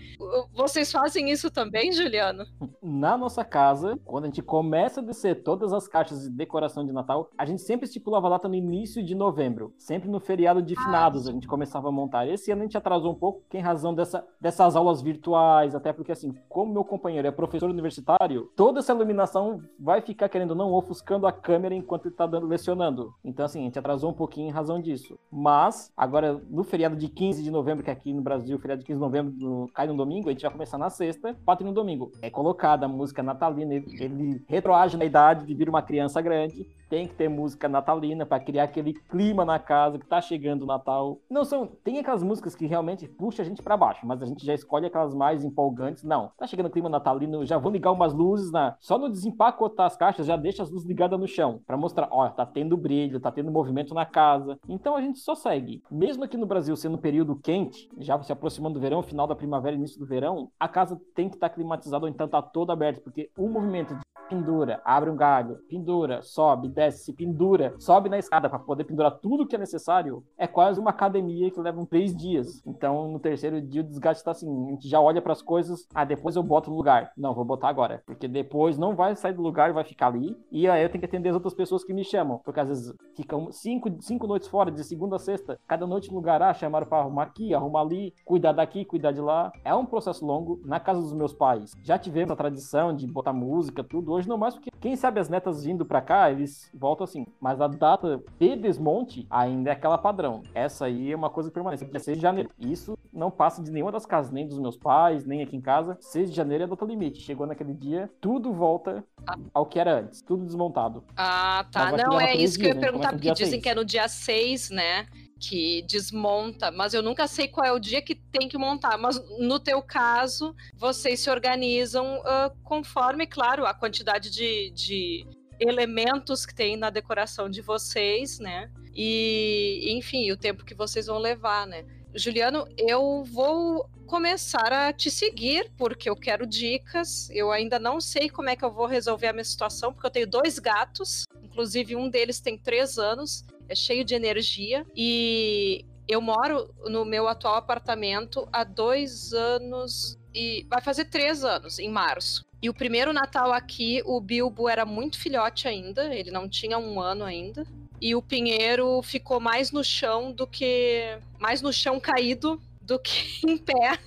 Vocês 0.55 0.91
fazem 0.91 1.31
isso 1.31 1.51
também, 1.51 1.93
Juliano? 1.93 2.47
Na 2.83 3.19
nossa 3.19 3.45
casa, 3.45 3.99
quando 4.03 4.25
a 4.25 4.29
gente 4.29 4.41
começa 4.41 5.03
a 5.03 5.05
descer 5.05 5.43
todas 5.43 5.71
as 5.71 5.87
caixas 5.87 6.23
de 6.23 6.31
decoração 6.31 6.87
de 6.87 6.93
Natal, 6.93 7.29
a 7.37 7.45
gente 7.45 7.61
sempre 7.61 7.85
estipulava 7.85 8.31
data 8.31 8.49
no 8.49 8.55
início 8.55 9.05
de 9.05 9.15
novembro. 9.15 9.75
Sempre 9.77 10.09
no 10.09 10.21
feriado 10.21 10.63
de 10.63 10.75
finados 10.75 11.27
ah, 11.27 11.31
a 11.31 11.35
gente 11.35 11.47
começava 11.47 11.89
a 11.89 11.93
montar. 11.93 12.27
Esse 12.27 12.51
ano 12.51 12.63
a 12.63 12.65
gente 12.65 12.79
atrasou 12.79 13.13
um 13.13 13.15
pouco, 13.15 13.45
em 13.53 13.61
razão 13.61 13.95
dessa, 13.95 14.27
dessas 14.41 14.75
aulas 14.75 15.03
virtuais, 15.03 15.75
até 15.75 15.93
porque 15.93 16.13
assim, 16.13 16.35
como 16.49 16.73
meu 16.73 16.83
companheiro 16.83 17.29
é 17.29 17.31
professor 17.31 17.74
universitário, 17.75 18.51
toda 18.57 18.81
essa 18.81 18.93
iluminação 18.93 19.63
vai 19.79 20.01
ficar, 20.01 20.29
querendo 20.29 20.51
ou 20.51 20.57
não, 20.57 20.73
ofuscando 20.73 21.27
a 21.27 21.33
câmera 21.33 21.75
enquanto 21.75 22.07
ele 22.07 22.15
tá 22.15 22.27
dando, 22.27 22.47
lecionando. 22.47 23.15
Então, 23.25 23.45
assim, 23.45 23.61
a 23.61 23.65
gente 23.65 23.79
atrasou 23.79 24.11
um 24.11 24.15
pouquinho 24.15 24.49
em 24.49 24.53
razão 24.53 24.81
disso. 24.81 25.19
Mas, 25.31 25.93
agora, 25.97 26.41
no 26.49 26.65
feriado 26.65 26.97
de 26.97 27.09
15 27.09 27.43
de 27.43 27.51
novembro, 27.51 27.85
que 27.85 27.91
aqui 27.91 28.13
no 28.13 28.23
Brasil, 28.23 28.57
o 28.57 28.61
feriado 28.61 28.81
de 28.81 28.87
15 28.87 28.97
de 28.97 29.01
novembro 29.01 29.35
no, 29.37 29.69
cai 29.69 29.87
no 29.87 29.97
domingo, 29.97 30.29
a 30.29 30.33
gente 30.33 30.43
vai 30.43 30.53
começar 30.53 30.79
na 30.79 30.91
sexta, 30.91 31.37
quatro 31.45 31.67
no 31.67 31.73
domingo. 31.73 32.11
É 32.23 32.31
colocada 32.31 32.87
a 32.87 32.89
música 32.89 33.23
natalina, 33.23 33.75
ele, 33.75 33.87
ele 34.03 34.45
retroage 34.49 34.97
na 34.97 35.05
idade 35.05 35.47
de 35.47 35.55
vir 35.55 35.69
uma 35.69 35.83
criança 35.83 36.21
grande, 36.21 36.67
tem 36.95 37.09
que 37.09 37.15
ter 37.15 37.29
música 37.29 37.69
natalina 37.69 38.25
para 38.25 38.39
criar 38.39 38.65
aquele 38.65 38.93
clima 38.93 39.45
na 39.45 39.59
casa 39.59 39.99
que 39.99 40.07
tá 40.07 40.21
chegando 40.21 40.63
o 40.63 40.67
Natal. 40.67 41.19
Não 41.29 41.45
são, 41.45 41.67
tem 41.67 41.99
aquelas 41.99 42.23
músicas 42.23 42.55
que 42.55 42.67
realmente 42.67 43.09
puxa 43.09 43.43
a 43.43 43.45
gente 43.45 43.63
para 43.63 43.77
baixo, 43.77 44.07
mas 44.07 44.23
a 44.23 44.27
gente 44.27 44.47
já 44.47 44.55
escolhe 44.55 44.87
aquelas 44.87 45.13
mais 45.13 45.45
empolgantes. 45.45 46.05
Não, 46.05 46.31
tá 46.39 46.47
chegando 46.47 46.67
o 46.67 46.71
clima 46.71 46.89
natalino, 46.89 47.45
já 47.45 47.59
vou 47.65 47.73
ligar 47.73 47.91
umas 47.91 48.13
luzes 48.13 48.53
na, 48.53 48.77
só 48.79 48.99
no 48.99 49.11
desempacotar 49.11 49.87
as 49.87 49.97
caixas, 49.97 50.27
já 50.27 50.37
deixa 50.37 50.63
as 50.63 50.71
luzes 50.71 50.87
ligadas 50.87 51.19
no 51.19 51.27
chão, 51.27 51.61
para 51.67 51.77
mostrar, 51.77 52.09
ó, 52.11 52.29
tá 52.29 52.45
tendo 52.45 52.77
brilho, 52.77 53.19
tá 53.19 53.33
tendo 53.33 53.51
movimento 53.51 53.95
na 53.95 54.05
casa. 54.05 54.59
Então 54.69 54.95
a 54.95 55.01
gente 55.01 55.19
só 55.19 55.35
segue. 55.35 55.83
Mesmo 55.91 56.25
aqui 56.25 56.37
no 56.37 56.47
Brasil 56.47 56.77
sendo 56.77 56.97
um 56.97 57.01
período 57.01 57.37
quente, 57.37 57.89
já 57.99 58.23
se 58.23 58.33
aproximando 58.33 58.75
do 58.75 58.81
verão, 58.81 59.03
final 59.03 59.27
da 59.27 59.35
primavera, 59.35 59.75
início 59.75 59.99
do 59.99 60.07
verão, 60.07 60.51
a 60.61 60.69
casa 60.69 61.01
tem 61.15 61.29
que 61.29 61.37
estar 61.37 61.49
tá 61.49 61.55
climatizada 61.55 62.05
ou 62.05 62.11
então 62.11 62.29
tá 62.29 62.43
toda 62.43 62.73
aberta, 62.73 63.01
porque 63.01 63.31
o 63.39 63.49
movimento 63.49 63.95
de 63.95 64.05
pendura, 64.29 64.81
abre 64.85 65.11
um 65.11 65.17
galho, 65.17 65.59
pendura, 65.69 66.23
sobe, 66.23 66.69
desce, 66.69 67.13
pendura, 67.13 67.75
sobe 67.79 68.09
na 68.09 68.19
escada 68.19 68.49
para 68.49 68.59
poder 68.59 68.85
pendurar 68.85 69.19
tudo 69.19 69.47
que 69.47 69.55
é 69.55 69.59
necessário, 69.59 70.25
é 70.37 70.47
quase 70.47 70.81
uma 70.81 70.91
academia 70.91 71.51
que 71.51 71.61
leva 71.61 71.85
três 71.87 72.15
dias. 72.17 72.63
Então, 72.67 73.09
no 73.11 73.19
terceiro 73.19 73.61
dia, 73.61 73.83
o 73.83 73.85
desgaste 73.85 74.21
está 74.21 74.31
assim: 74.31 74.67
a 74.67 74.71
gente 74.71 74.89
já 74.89 75.01
olha 75.01 75.21
para 75.21 75.33
as 75.33 75.43
coisas, 75.43 75.87
ah, 75.95 76.05
depois 76.05 76.37
eu 76.37 76.43
boto 76.43 76.71
no 76.71 76.77
lugar. 76.77 77.13
Não, 77.17 77.35
vou 77.35 77.45
botar 77.45 77.69
agora, 77.69 78.03
porque 78.07 78.27
depois 78.27 78.79
não 78.79 78.95
vai 78.95 79.15
sair 79.17 79.35
do 79.35 79.43
lugar, 79.43 79.73
vai 79.73 79.85
ficar 79.85 80.09
ali. 80.09 80.37
E 80.51 80.69
aí 80.69 80.83
eu 80.83 80.89
tenho 80.89 81.01
que 81.01 81.07
atender 81.07 81.29
as 81.29 81.35
outras 81.35 81.55
pessoas 81.55 81.85
que 81.85 81.93
me 81.93 82.05
chamam, 82.05 82.41
porque 82.45 82.61
às 82.61 82.69
vezes 82.69 82.95
ficam 83.17 83.51
cinco, 83.53 83.91
cinco 84.01 84.27
noites 84.27 84.49
fora, 84.49 84.71
de 84.71 84.83
segunda 84.85 85.17
a 85.17 85.19
sexta, 85.19 85.59
cada 85.67 85.87
noite 85.87 86.09
no 86.11 86.17
lugar, 86.17 86.43
ah, 86.43 86.55
chamaram 86.55 86.87
para 86.87 86.99
arrumar 86.99 87.25
aqui, 87.25 87.55
arrumar 87.55 87.83
ali, 87.83 88.15
cuidar 88.25 88.53
daqui, 88.53 88.85
cuidar 88.85 89.13
de 89.13 89.21
lá. 89.21 89.53
É 89.65 89.75
um 89.75 89.87
processo 89.87 90.25
longo. 90.25 90.61
Na 90.65 90.81
casa 90.81 91.01
dos 91.01 91.13
meus 91.13 91.33
pais, 91.33 91.73
já 91.83 91.99
tivemos 91.99 92.31
a 92.31 92.37
tradição 92.37 92.95
de 92.95 93.07
botar 93.07 93.33
música, 93.33 93.85
tudo. 93.85 94.14
Hoje 94.15 94.29
não 94.29 94.39
mais, 94.39 94.55
porque 94.55 94.71
quem 94.81 94.95
sabe 94.95 95.19
as 95.19 95.29
netas 95.29 95.65
vindo 95.65 95.85
para 95.85 96.01
cá, 96.01 96.31
eles 96.31 96.71
voltam 96.73 97.03
assim. 97.03 97.27
Mas 97.41 97.61
a 97.61 97.67
data 97.67 98.23
de 98.39 98.55
desmonte 98.55 99.27
ainda 99.29 99.71
é 99.71 99.73
aquela 99.73 99.99
padrão. 99.99 100.43
Essa 100.55 100.85
aí 100.85 101.11
é 101.11 101.17
uma 101.17 101.29
coisa 101.29 101.51
permanente, 101.51 101.85
é 101.93 101.99
6 101.99 102.17
de 102.17 102.23
janeiro. 102.23 102.49
Isso 102.57 102.97
não 103.13 103.29
passa 103.29 103.61
de 103.61 103.73
nenhuma 103.73 103.91
das 103.91 104.07
casas, 104.07 104.31
nem 104.31 104.47
dos 104.47 104.61
meus 104.61 104.77
pais, 104.77 105.25
nem 105.25 105.43
aqui 105.43 105.57
em 105.57 105.61
casa. 105.61 105.97
6 106.01 106.31
de 106.31 106.37
janeiro 106.37 106.63
é 106.63 106.67
a 106.67 106.71
data 106.71 106.85
limite. 106.85 107.23
Chegou 107.23 107.45
naquele 107.45 107.75
dia, 107.75 108.09
tudo 108.21 108.53
volta 108.53 109.05
ao 109.53 109.67
que 109.67 109.81
era 109.81 109.99
antes, 109.99 110.23
tudo 110.23 110.45
desmontado. 110.45 111.03
Ah, 111.17 111.67
tá. 111.73 111.91
Não, 111.91 112.21
é 112.21 112.37
isso 112.37 112.57
que 112.57 112.67
eu 112.67 112.69
ia 112.69 112.79
perguntar, 112.79 113.11
porque 113.11 113.33
dizem 113.33 113.51
6. 113.51 113.63
que 113.65 113.69
é 113.69 113.75
no 113.75 113.85
dia 113.85 114.07
6, 114.07 114.71
né? 114.71 115.07
Que 115.39 115.83
desmonta, 115.83 116.71
mas 116.71 116.95
eu 116.95 117.03
nunca 117.03 117.27
sei 117.27 117.49
qual 117.49 117.67
é 117.67 117.73
o 117.73 117.79
dia 117.79 118.01
que 118.01 118.15
tem 118.15 118.49
que 118.49 118.57
montar. 118.57 118.97
Mas 118.97 119.21
no 119.39 119.59
teu 119.59 119.83
caso, 119.83 120.55
vocês 120.75 121.21
se 121.21 121.31
organizam 121.31 122.19
uh, 122.19 122.51
conforme, 122.63 123.27
claro, 123.27 123.67
a 123.67 123.75
quantidade 123.75 124.31
de, 124.31 124.71
de 124.71 125.27
elementos 125.61 126.47
que 126.47 126.55
tem 126.55 126.77
na 126.77 126.91
decoração 126.91 127.49
de 127.49 127.61
vocês, 127.61 128.39
né? 128.39 128.71
E, 128.95 129.93
enfim, 129.97 130.31
o 130.31 130.37
tempo 130.37 130.65
que 130.65 130.75
vocês 130.75 131.07
vão 131.07 131.19
levar, 131.19 131.67
né? 131.67 131.85
Juliano, 132.15 132.67
eu 132.79 133.25
vou 133.25 133.91
começar 134.07 134.73
a 134.73 134.93
te 134.93 135.11
seguir, 135.11 135.73
porque 135.77 136.09
eu 136.09 136.15
quero 136.15 136.47
dicas. 136.47 137.29
Eu 137.31 137.51
ainda 137.51 137.79
não 137.79 138.01
sei 138.01 138.31
como 138.31 138.49
é 138.49 138.55
que 138.55 138.65
eu 138.65 138.71
vou 138.71 138.87
resolver 138.87 139.27
a 139.27 139.33
minha 139.33 139.45
situação, 139.45 139.93
porque 139.93 140.07
eu 140.07 140.11
tenho 140.11 140.27
dois 140.27 140.59
gatos, 140.59 141.25
inclusive 141.43 141.97
um 141.97 142.09
deles 142.09 142.41
tem 142.41 142.57
três 142.57 142.99
anos, 142.99 143.45
é 143.69 143.75
cheio 143.75 144.05
de 144.05 144.15
energia, 144.15 144.87
e 144.95 145.85
eu 146.09 146.21
moro 146.21 146.69
no 146.87 147.05
meu 147.05 147.29
atual 147.29 147.57
apartamento 147.57 148.49
há 148.53 148.65
dois 148.65 149.33
anos 149.33 150.19
e 150.35 150.67
vai 150.69 150.81
fazer 150.81 151.07
três 151.07 151.45
anos, 151.45 151.79
em 151.79 151.89
março. 151.89 152.45
E 152.61 152.69
o 152.69 152.75
primeiro 152.75 153.13
Natal 153.13 153.53
aqui, 153.53 154.03
o 154.05 154.21
Bilbo 154.21 154.69
era 154.69 154.85
muito 154.85 155.19
filhote 155.19 155.69
ainda, 155.69 156.15
ele 156.15 156.31
não 156.31 156.49
tinha 156.49 156.79
um 156.79 157.01
ano 157.01 157.25
ainda. 157.25 157.67
E 158.01 158.15
o 158.15 158.23
Pinheiro 158.23 159.01
ficou 159.03 159.39
mais 159.39 159.71
no 159.71 159.83
chão 159.83 160.33
do 160.33 160.47
que. 160.47 161.19
mais 161.39 161.63
no 161.63 161.73
chão 161.73 162.01
caído 162.01 162.61
do 162.85 162.99
que 162.99 163.41
em 163.49 163.57
pé, 163.57 163.99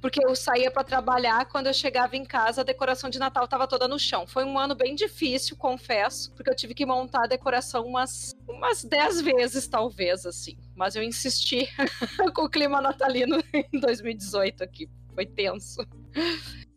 porque 0.00 0.24
eu 0.24 0.34
saía 0.34 0.70
para 0.70 0.84
trabalhar, 0.84 1.46
quando 1.46 1.68
eu 1.68 1.74
chegava 1.74 2.16
em 2.16 2.24
casa, 2.24 2.60
a 2.60 2.64
decoração 2.64 3.08
de 3.08 3.18
Natal 3.18 3.44
estava 3.44 3.66
toda 3.66 3.86
no 3.88 3.98
chão. 3.98 4.26
Foi 4.26 4.44
um 4.44 4.58
ano 4.58 4.74
bem 4.74 4.94
difícil, 4.94 5.56
confesso, 5.56 6.32
porque 6.34 6.50
eu 6.50 6.56
tive 6.56 6.74
que 6.74 6.84
montar 6.84 7.24
a 7.24 7.28
decoração 7.28 7.86
umas 7.86 8.34
umas 8.48 8.84
dez 8.84 9.20
vezes, 9.20 9.66
talvez, 9.66 10.24
assim. 10.24 10.56
Mas 10.74 10.96
eu 10.96 11.02
insisti 11.02 11.68
com 12.34 12.42
o 12.42 12.50
clima 12.50 12.80
natalino 12.80 13.42
em 13.72 13.80
2018 13.80 14.62
aqui. 14.62 14.88
Foi 15.14 15.26
tenso. 15.26 15.86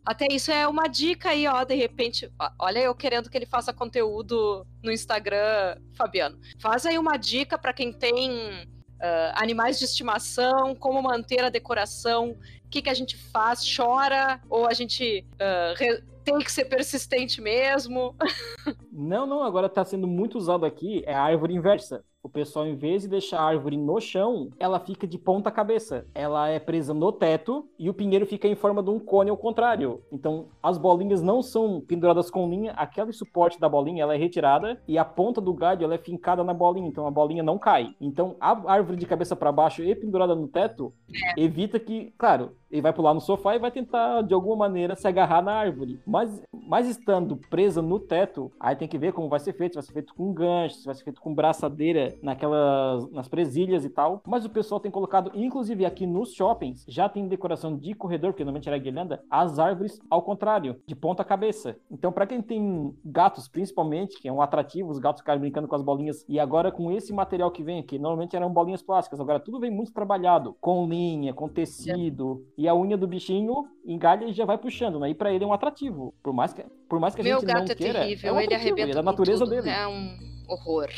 Até 0.04 0.26
isso 0.30 0.50
é 0.50 0.66
uma 0.66 0.88
dica 0.88 1.30
aí, 1.30 1.46
ó, 1.46 1.62
de 1.62 1.74
repente, 1.74 2.30
olha 2.58 2.78
eu 2.78 2.94
querendo 2.94 3.28
que 3.28 3.36
ele 3.36 3.46
faça 3.46 3.72
conteúdo 3.72 4.66
no 4.82 4.90
Instagram, 4.90 5.76
Fabiano. 5.94 6.38
Faz 6.58 6.86
aí 6.86 6.98
uma 6.98 7.16
dica 7.16 7.58
para 7.58 7.72
quem 7.72 7.92
tem 7.92 8.66
uh, 9.00 9.32
animais 9.34 9.78
de 9.78 9.84
estimação, 9.84 10.74
como 10.74 11.02
manter 11.02 11.42
a 11.42 11.48
decoração, 11.48 12.30
o 12.64 12.68
que, 12.70 12.82
que 12.82 12.90
a 12.90 12.94
gente 12.94 13.16
faz, 13.16 13.60
chora, 13.64 14.40
ou 14.48 14.66
a 14.66 14.72
gente 14.72 15.26
uh, 15.34 16.04
tem 16.22 16.38
que 16.38 16.52
ser 16.52 16.66
persistente 16.66 17.40
mesmo. 17.40 18.14
não, 18.92 19.26
não, 19.26 19.42
agora 19.42 19.66
está 19.66 19.84
sendo 19.84 20.06
muito 20.06 20.38
usado 20.38 20.64
aqui, 20.64 21.02
é 21.06 21.14
a 21.14 21.22
árvore 21.22 21.54
inversa. 21.54 22.04
O 22.22 22.28
pessoal, 22.28 22.66
em 22.66 22.76
vez 22.76 23.02
de 23.02 23.08
deixar 23.08 23.40
a 23.40 23.44
árvore 23.44 23.78
no 23.78 23.98
chão, 23.98 24.50
ela 24.58 24.78
fica 24.78 25.06
de 25.06 25.16
ponta 25.16 25.50
cabeça. 25.50 26.06
Ela 26.14 26.48
é 26.48 26.58
presa 26.58 26.92
no 26.92 27.10
teto 27.10 27.66
e 27.78 27.88
o 27.88 27.94
pinheiro 27.94 28.26
fica 28.26 28.46
em 28.46 28.54
forma 28.54 28.82
de 28.82 28.90
um 28.90 28.98
cone 28.98 29.30
ao 29.30 29.38
contrário. 29.38 30.02
Então, 30.12 30.48
as 30.62 30.76
bolinhas 30.76 31.22
não 31.22 31.40
são 31.40 31.80
penduradas 31.80 32.30
com 32.30 32.46
linha, 32.48 32.72
aquele 32.72 33.12
suporte 33.14 33.58
da 33.58 33.70
bolinha 33.70 34.02
ela 34.02 34.14
é 34.14 34.18
retirada 34.18 34.82
e 34.86 34.98
a 34.98 35.04
ponta 35.04 35.40
do 35.40 35.54
galho 35.54 35.82
ela 35.82 35.94
é 35.94 35.98
fincada 35.98 36.44
na 36.44 36.52
bolinha, 36.52 36.88
então 36.88 37.06
a 37.06 37.10
bolinha 37.10 37.42
não 37.42 37.58
cai. 37.58 37.94
Então, 37.98 38.36
a 38.38 38.70
árvore 38.70 38.98
de 38.98 39.06
cabeça 39.06 39.34
para 39.34 39.50
baixo 39.50 39.82
e 39.82 39.94
pendurada 39.94 40.34
no 40.34 40.46
teto 40.46 40.92
é. 41.36 41.40
evita 41.42 41.80
que, 41.80 42.12
claro, 42.18 42.54
ele 42.70 42.82
vai 42.82 42.92
pular 42.92 43.14
no 43.14 43.20
sofá 43.20 43.54
e 43.54 43.58
vai 43.58 43.70
tentar 43.70 44.22
de 44.22 44.34
alguma 44.34 44.56
maneira 44.56 44.94
se 44.94 45.06
agarrar 45.06 45.42
na 45.42 45.52
árvore. 45.52 46.00
Mas, 46.06 46.42
mas 46.52 46.88
estando 46.88 47.36
presa 47.36 47.82
no 47.82 47.98
teto, 47.98 48.50
aí 48.58 48.76
tem 48.76 48.88
que 48.88 48.98
ver 48.98 49.12
como 49.12 49.28
vai 49.28 49.40
ser 49.40 49.52
feito, 49.52 49.72
se 49.72 49.76
vai 49.76 49.82
ser 49.84 49.92
feito 49.92 50.14
com 50.14 50.32
gancho, 50.32 50.76
se 50.76 50.86
vai 50.86 50.94
ser 50.94 51.04
feito 51.04 51.20
com 51.20 51.34
braçadeira 51.34 52.14
naquelas 52.22 53.10
nas 53.10 53.28
presilhas 53.28 53.84
e 53.84 53.90
tal. 53.90 54.22
Mas 54.26 54.44
o 54.44 54.50
pessoal 54.50 54.80
tem 54.80 54.90
colocado, 54.90 55.30
inclusive 55.34 55.84
aqui 55.84 56.06
nos 56.06 56.32
shoppings, 56.32 56.84
já 56.88 57.08
tem 57.08 57.28
decoração 57.28 57.76
de 57.76 57.94
corredor, 57.94 58.32
porque 58.32 58.44
normalmente 58.44 58.68
era 58.68 58.78
guirlanda, 58.78 59.22
as 59.30 59.58
árvores 59.58 60.00
ao 60.10 60.22
contrário, 60.22 60.76
de 60.86 60.94
ponta 60.94 61.24
cabeça. 61.24 61.76
Então, 61.90 62.12
para 62.12 62.26
quem 62.26 62.42
tem 62.42 62.94
gatos, 63.04 63.48
principalmente, 63.48 64.20
que 64.20 64.28
é 64.28 64.32
um 64.32 64.42
atrativo, 64.42 64.90
os 64.90 64.98
gatos 64.98 65.20
ficarem 65.20 65.40
brincando 65.40 65.68
com 65.68 65.74
as 65.74 65.82
bolinhas, 65.82 66.24
e 66.28 66.38
agora 66.38 66.70
com 66.70 66.90
esse 66.92 67.12
material 67.12 67.50
que 67.50 67.62
vem 67.62 67.80
aqui, 67.80 67.98
normalmente 67.98 68.36
eram 68.36 68.52
bolinhas 68.52 68.82
plásticas, 68.82 69.20
agora 69.20 69.40
tudo 69.40 69.60
vem 69.60 69.70
muito 69.70 69.92
trabalhado, 69.92 70.56
com 70.60 70.86
linha, 70.86 71.32
com 71.32 71.48
tecido, 71.48 72.44
é. 72.58 72.59
E 72.60 72.68
a 72.68 72.74
unha 72.74 72.94
do 72.94 73.06
bichinho 73.06 73.66
engalha 73.86 74.26
e 74.26 74.34
já 74.34 74.44
vai 74.44 74.58
puxando, 74.58 75.00
né? 75.00 75.08
E 75.08 75.14
para 75.14 75.32
ele 75.32 75.42
é 75.42 75.46
um 75.46 75.52
atrativo. 75.54 76.12
Por 76.22 76.34
mais 76.34 76.52
que, 76.52 76.62
por 76.86 77.00
mais 77.00 77.14
que 77.14 77.22
a 77.22 77.24
Meu 77.24 77.40
gente 77.40 77.46
não 77.48 77.62
é 77.62 77.74
queira, 77.74 78.00
terrível, 78.00 78.28
é 78.28 78.32
um 78.36 78.38
ele 78.38 78.54
arrebenta 78.54 78.90
é 78.90 78.94
da 78.94 79.02
natureza 79.02 79.44
tudo. 79.44 79.56
dele. 79.56 79.70
É 79.70 79.88
um 79.88 80.18
horror. 80.50 80.88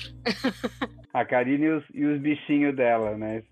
A 1.12 1.26
Karine 1.26 1.66
e 1.66 1.70
os, 1.70 1.84
e 1.92 2.04
os 2.06 2.20
bichinhos 2.20 2.74
dela, 2.74 3.16
né? 3.16 3.42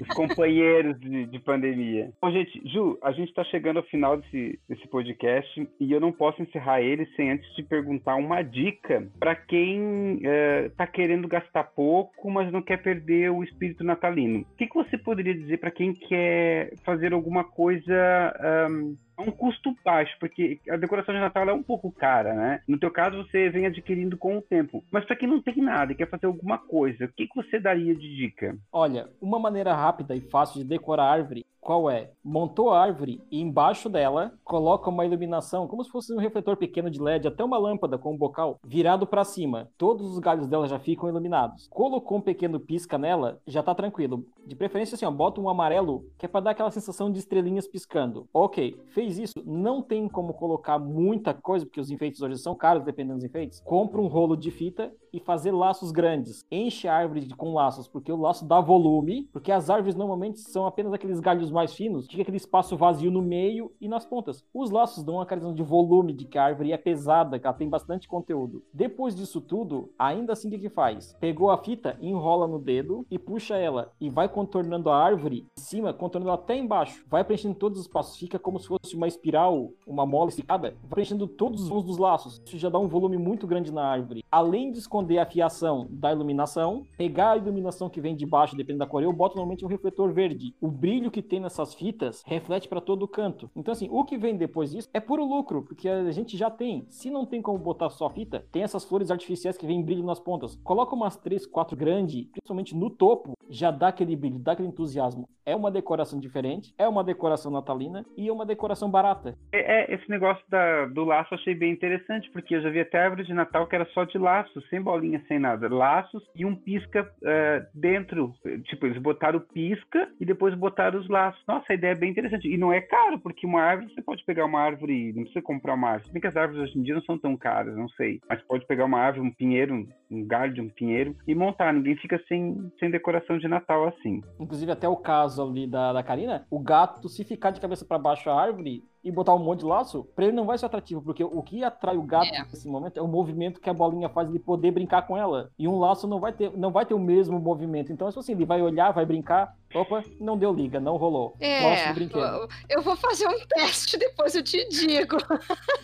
Os 0.00 0.08
companheiros 0.08 0.98
de, 0.98 1.26
de, 1.26 1.38
pandemia. 1.38 2.10
Bom, 2.20 2.30
gente, 2.30 2.60
Ju, 2.68 2.98
a 3.00 3.12
gente 3.12 3.28
está 3.28 3.44
chegando 3.44 3.76
ao 3.76 3.84
final 3.84 4.16
desse, 4.16 4.58
desse 4.68 4.88
podcast 4.88 5.68
e 5.78 5.92
eu 5.92 6.00
não 6.00 6.10
posso 6.10 6.42
encerrar 6.42 6.80
ele 6.80 7.06
sem 7.14 7.30
antes 7.30 7.48
te 7.54 7.62
perguntar 7.62 8.16
uma 8.16 8.42
dica 8.42 9.06
para 9.20 9.36
quem 9.36 10.20
está 10.66 10.84
é, 10.84 10.88
querendo 10.88 11.28
gastar 11.28 11.64
pouco, 11.64 12.28
mas 12.30 12.50
não 12.50 12.60
quer 12.60 12.82
perder 12.82 13.30
o 13.30 13.44
espírito 13.44 13.84
natalino. 13.84 14.40
O 14.40 14.56
que, 14.56 14.66
que 14.66 14.74
você 14.74 14.98
poderia 14.98 15.34
dizer 15.34 15.58
para 15.58 15.70
quem 15.70 15.94
quer 15.94 16.72
fazer 16.84 17.12
alguma 17.12 17.44
coisa 17.44 18.66
um, 18.68 18.96
a 19.16 19.22
um 19.22 19.30
custo 19.30 19.74
baixo, 19.84 20.16
porque 20.18 20.58
a 20.68 20.76
decoração 20.76 21.14
de 21.14 21.20
Natal 21.20 21.48
é 21.48 21.52
um 21.52 21.62
pouco 21.62 21.90
cara, 21.90 22.34
né? 22.34 22.60
No 22.66 22.78
teu 22.78 22.90
caso, 22.90 23.16
você 23.16 23.48
vem 23.48 23.66
adquirindo 23.66 24.16
com 24.16 24.38
o 24.38 24.42
tempo. 24.42 24.84
Mas 24.90 25.04
para 25.04 25.16
quem 25.16 25.28
não 25.28 25.42
tem 25.42 25.56
nada 25.56 25.92
e 25.92 25.94
quer 25.94 26.08
fazer 26.08 26.26
alguma 26.26 26.58
coisa, 26.58 27.04
o 27.04 27.12
que, 27.12 27.26
que 27.26 27.36
você 27.36 27.58
daria 27.58 27.94
de 27.94 28.16
dica? 28.16 28.56
Olha, 28.72 29.08
uma 29.20 29.38
maneira 29.38 29.74
rápida 29.74 30.14
e 30.14 30.20
fácil 30.20 30.60
de 30.60 30.68
decorar 30.68 31.04
a 31.04 31.12
árvore 31.12 31.44
qual 31.64 31.90
é? 31.90 32.10
Montou 32.22 32.70
a 32.70 32.78
árvore 32.78 33.22
e 33.30 33.40
embaixo 33.40 33.88
dela 33.88 34.34
coloca 34.44 34.90
uma 34.90 35.06
iluminação, 35.06 35.66
como 35.66 35.82
se 35.82 35.90
fosse 35.90 36.12
um 36.12 36.18
refletor 36.18 36.58
pequeno 36.58 36.90
de 36.90 37.00
LED, 37.00 37.26
até 37.26 37.42
uma 37.42 37.56
lâmpada 37.56 37.96
com 37.96 38.12
um 38.12 38.18
bocal 38.18 38.60
virado 38.62 39.06
para 39.06 39.24
cima. 39.24 39.70
Todos 39.78 40.12
os 40.12 40.18
galhos 40.18 40.46
dela 40.46 40.68
já 40.68 40.78
ficam 40.78 41.08
iluminados. 41.08 41.66
Colocou 41.70 42.18
um 42.18 42.20
pequeno 42.20 42.60
pisca 42.60 42.98
nela, 42.98 43.40
já 43.46 43.62
tá 43.62 43.74
tranquilo. 43.74 44.26
De 44.46 44.54
preferência 44.54 44.94
assim, 44.94 45.06
ó, 45.06 45.10
bota 45.10 45.40
um 45.40 45.48
amarelo, 45.48 46.04
que 46.18 46.26
é 46.26 46.28
para 46.28 46.42
dar 46.42 46.50
aquela 46.50 46.70
sensação 46.70 47.10
de 47.10 47.18
estrelinhas 47.18 47.66
piscando. 47.66 48.28
OK, 48.30 48.78
fez 48.88 49.03
isso, 49.06 49.34
não 49.44 49.82
tem 49.82 50.08
como 50.08 50.34
colocar 50.34 50.78
muita 50.78 51.34
coisa, 51.34 51.64
porque 51.64 51.80
os 51.80 51.90
enfeites 51.90 52.20
hoje 52.20 52.38
são 52.38 52.54
caros, 52.54 52.84
dependendo 52.84 53.16
dos 53.16 53.24
enfeites. 53.24 53.60
Compra 53.60 54.00
um 54.00 54.06
rolo 54.06 54.36
de 54.36 54.50
fita 54.50 54.92
e 55.12 55.20
fazer 55.20 55.52
laços 55.52 55.92
grandes. 55.92 56.44
Enche 56.50 56.88
a 56.88 56.94
árvore 56.94 57.28
com 57.36 57.54
laços, 57.54 57.86
porque 57.86 58.10
o 58.10 58.16
laço 58.16 58.44
dá 58.44 58.60
volume, 58.60 59.28
porque 59.32 59.52
as 59.52 59.70
árvores 59.70 59.94
normalmente 59.94 60.40
são 60.40 60.66
apenas 60.66 60.92
aqueles 60.92 61.20
galhos 61.20 61.50
mais 61.50 61.72
finos, 61.74 62.06
fica 62.06 62.22
aquele 62.22 62.36
espaço 62.36 62.76
vazio 62.76 63.10
no 63.10 63.22
meio 63.22 63.70
e 63.80 63.88
nas 63.88 64.04
pontas. 64.04 64.44
Os 64.52 64.70
laços 64.70 65.04
dão 65.04 65.16
uma 65.16 65.26
característica 65.26 65.62
de 65.62 65.68
volume, 65.68 66.12
de 66.12 66.24
que 66.24 66.36
a 66.36 66.44
árvore 66.44 66.72
é 66.72 66.76
pesada, 66.76 67.38
que 67.38 67.46
ela 67.46 67.54
tem 67.54 67.68
bastante 67.68 68.08
conteúdo. 68.08 68.62
Depois 68.72 69.14
disso 69.14 69.40
tudo, 69.40 69.92
ainda 69.98 70.32
assim 70.32 70.48
o 70.48 70.50
que, 70.50 70.58
que 70.58 70.68
faz? 70.68 71.16
Pegou 71.20 71.50
a 71.50 71.58
fita, 71.58 71.96
enrola 72.00 72.48
no 72.48 72.58
dedo 72.58 73.06
e 73.10 73.18
puxa 73.18 73.56
ela 73.56 73.92
e 74.00 74.10
vai 74.10 74.28
contornando 74.28 74.90
a 74.90 74.96
árvore 74.96 75.46
em 75.56 75.60
cima, 75.60 75.92
contornando 75.92 76.32
até 76.32 76.56
embaixo. 76.56 77.04
Vai 77.08 77.24
preenchendo 77.24 77.54
todos 77.54 77.78
os 77.78 77.86
espaços, 77.86 78.16
fica 78.16 78.38
como 78.38 78.58
se 78.58 78.66
fosse 78.66 78.93
uma 78.96 79.08
espiral, 79.08 79.70
uma 79.86 80.06
mola 80.06 80.30
esticada, 80.30 80.76
vai 80.82 80.90
preenchendo 80.90 81.26
todos 81.26 81.62
os 81.62 81.68
vãos 81.68 81.84
dos 81.84 81.98
laços. 81.98 82.40
Isso 82.44 82.58
já 82.58 82.68
dá 82.68 82.78
um 82.78 82.88
volume 82.88 83.16
muito 83.16 83.46
grande 83.46 83.72
na 83.72 83.84
árvore. 83.84 84.24
Além 84.30 84.70
de 84.70 84.78
esconder 84.78 85.18
a 85.18 85.26
fiação 85.26 85.86
da 85.90 86.12
iluminação, 86.12 86.86
pegar 86.96 87.32
a 87.32 87.36
iluminação 87.36 87.88
que 87.88 88.00
vem 88.00 88.16
de 88.16 88.26
baixo, 88.26 88.56
dependendo 88.56 88.80
da 88.80 88.86
cor, 88.86 89.02
eu 89.02 89.12
boto 89.12 89.36
normalmente 89.36 89.64
um 89.64 89.68
refletor 89.68 90.12
verde. 90.12 90.54
O 90.60 90.68
brilho 90.68 91.10
que 91.10 91.22
tem 91.22 91.40
nessas 91.40 91.74
fitas 91.74 92.22
reflete 92.26 92.68
para 92.68 92.80
todo 92.80 93.08
canto. 93.08 93.50
Então, 93.54 93.72
assim, 93.72 93.88
o 93.90 94.04
que 94.04 94.16
vem 94.16 94.36
depois 94.36 94.70
disso 94.70 94.88
é 94.92 95.00
puro 95.00 95.24
lucro, 95.24 95.62
porque 95.62 95.88
a 95.88 96.10
gente 96.10 96.36
já 96.36 96.50
tem. 96.50 96.86
Se 96.88 97.10
não 97.10 97.26
tem 97.26 97.42
como 97.42 97.58
botar 97.58 97.90
só 97.90 98.08
fita, 98.10 98.46
tem 98.50 98.62
essas 98.62 98.84
flores 98.84 99.10
artificiais 99.10 99.56
que 99.56 99.66
vem 99.66 99.82
brilho 99.82 100.04
nas 100.04 100.20
pontas. 100.20 100.56
Coloca 100.62 100.94
umas 100.94 101.16
três, 101.16 101.46
quatro 101.46 101.76
grandes, 101.76 102.26
principalmente 102.26 102.74
no 102.74 102.90
topo, 102.90 103.34
já 103.48 103.70
dá 103.70 103.88
aquele 103.88 104.16
brilho, 104.16 104.38
dá 104.38 104.52
aquele 104.52 104.68
entusiasmo. 104.68 105.28
É 105.46 105.54
uma 105.54 105.70
decoração 105.70 106.18
diferente, 106.18 106.74
é 106.78 106.88
uma 106.88 107.04
decoração 107.04 107.50
natalina 107.50 108.04
e 108.16 108.28
é 108.28 108.32
uma 108.32 108.46
decoração 108.46 108.83
barata. 108.90 109.36
É, 109.52 109.92
é 109.92 109.94
esse 109.94 110.08
negócio 110.08 110.44
da, 110.48 110.86
do 110.86 111.04
laço 111.04 111.34
eu 111.34 111.38
achei 111.38 111.54
bem 111.54 111.72
interessante, 111.72 112.30
porque 112.30 112.54
eu 112.54 112.62
já 112.62 112.70
vi 112.70 112.80
até 112.80 112.98
árvore 112.98 113.24
de 113.24 113.34
Natal 113.34 113.66
que 113.66 113.74
era 113.74 113.86
só 113.86 114.04
de 114.04 114.18
laços, 114.18 114.66
sem 114.68 114.80
bolinha, 114.80 115.22
sem 115.28 115.38
nada. 115.38 115.68
Laços 115.68 116.22
e 116.34 116.44
um 116.44 116.54
pisca 116.54 117.02
uh, 117.02 117.66
dentro. 117.74 118.32
Tipo, 118.64 118.86
eles 118.86 119.00
botaram 119.00 119.38
o 119.38 119.40
pisca 119.40 120.08
e 120.20 120.24
depois 120.24 120.54
botaram 120.54 120.98
os 120.98 121.08
laços. 121.08 121.42
Nossa, 121.46 121.66
a 121.70 121.74
ideia 121.74 121.92
é 121.92 121.98
bem 121.98 122.10
interessante. 122.10 122.48
E 122.48 122.56
não 122.56 122.72
é 122.72 122.80
caro, 122.80 123.18
porque 123.18 123.46
uma 123.46 123.62
árvore, 123.62 123.92
você 123.92 124.02
pode 124.02 124.24
pegar 124.24 124.44
uma 124.44 124.60
árvore, 124.60 125.12
não 125.12 125.22
precisa 125.22 125.42
comprar 125.42 125.74
uma 125.74 125.88
árvore. 125.88 126.06
Se 126.06 126.12
bem 126.12 126.20
que 126.20 126.26
as 126.26 126.36
árvores 126.36 126.62
hoje 126.62 126.78
em 126.78 126.82
dia 126.82 126.94
não 126.94 127.02
são 127.02 127.18
tão 127.18 127.36
caras, 127.36 127.76
não 127.76 127.88
sei. 127.90 128.20
Mas 128.28 128.42
pode 128.42 128.66
pegar 128.66 128.84
uma 128.84 128.98
árvore, 128.98 129.26
um 129.26 129.32
pinheiro, 129.32 129.86
um 130.10 130.26
galho 130.26 130.52
de 130.52 130.60
um 130.60 130.68
pinheiro 130.68 131.16
e 131.26 131.34
montar. 131.34 131.72
Ninguém 131.72 131.96
fica 131.96 132.20
sem, 132.28 132.70
sem 132.78 132.90
decoração 132.90 133.38
de 133.38 133.48
Natal 133.48 133.88
assim. 133.88 134.20
Inclusive, 134.38 134.72
até 134.72 134.88
o 134.88 134.96
caso 134.96 135.42
ali 135.42 135.66
da, 135.66 135.92
da 135.92 136.02
Karina, 136.02 136.46
o 136.50 136.58
gato, 136.58 137.08
se 137.08 137.24
ficar 137.24 137.50
de 137.50 137.60
cabeça 137.60 137.84
para 137.84 137.98
baixo 137.98 138.30
a 138.30 138.40
árvore, 138.40 138.73
e 139.04 139.12
botar 139.12 139.34
um 139.34 139.38
monte 139.38 139.60
de 139.60 139.66
laço, 139.66 140.04
para 140.16 140.24
ele 140.24 140.34
não 140.34 140.46
vai 140.46 140.56
ser 140.56 140.64
atrativo, 140.64 141.02
porque 141.02 141.22
o 141.22 141.42
que 141.42 141.62
atrai 141.62 141.94
o 141.94 142.02
gato 142.02 142.34
é. 142.34 142.40
nesse 142.40 142.66
momento 142.66 142.96
é 142.96 143.02
o 143.02 143.06
movimento 143.06 143.60
que 143.60 143.68
a 143.68 143.74
bolinha 143.74 144.08
faz 144.08 144.32
de 144.32 144.38
poder 144.38 144.70
brincar 144.70 145.02
com 145.02 145.16
ela. 145.16 145.50
E 145.58 145.68
um 145.68 145.78
laço 145.78 146.08
não 146.08 146.18
vai 146.18 146.32
ter, 146.32 146.56
não 146.56 146.72
vai 146.72 146.86
ter 146.86 146.94
o 146.94 146.98
mesmo 146.98 147.38
movimento. 147.38 147.92
Então, 147.92 148.08
assim, 148.08 148.32
ele 148.32 148.46
vai 148.46 148.62
olhar, 148.62 148.92
vai 148.92 149.04
brincar. 149.04 149.54
Opa, 149.74 150.02
não 150.18 150.38
deu 150.38 150.54
liga, 150.54 150.80
não 150.80 150.96
rolou. 150.96 151.36
É, 151.38 152.76
eu 152.76 152.80
vou 152.80 152.96
fazer 152.96 153.28
um 153.28 153.46
teste, 153.46 153.98
depois 153.98 154.34
eu 154.34 154.42
te 154.42 154.66
digo. 154.68 155.18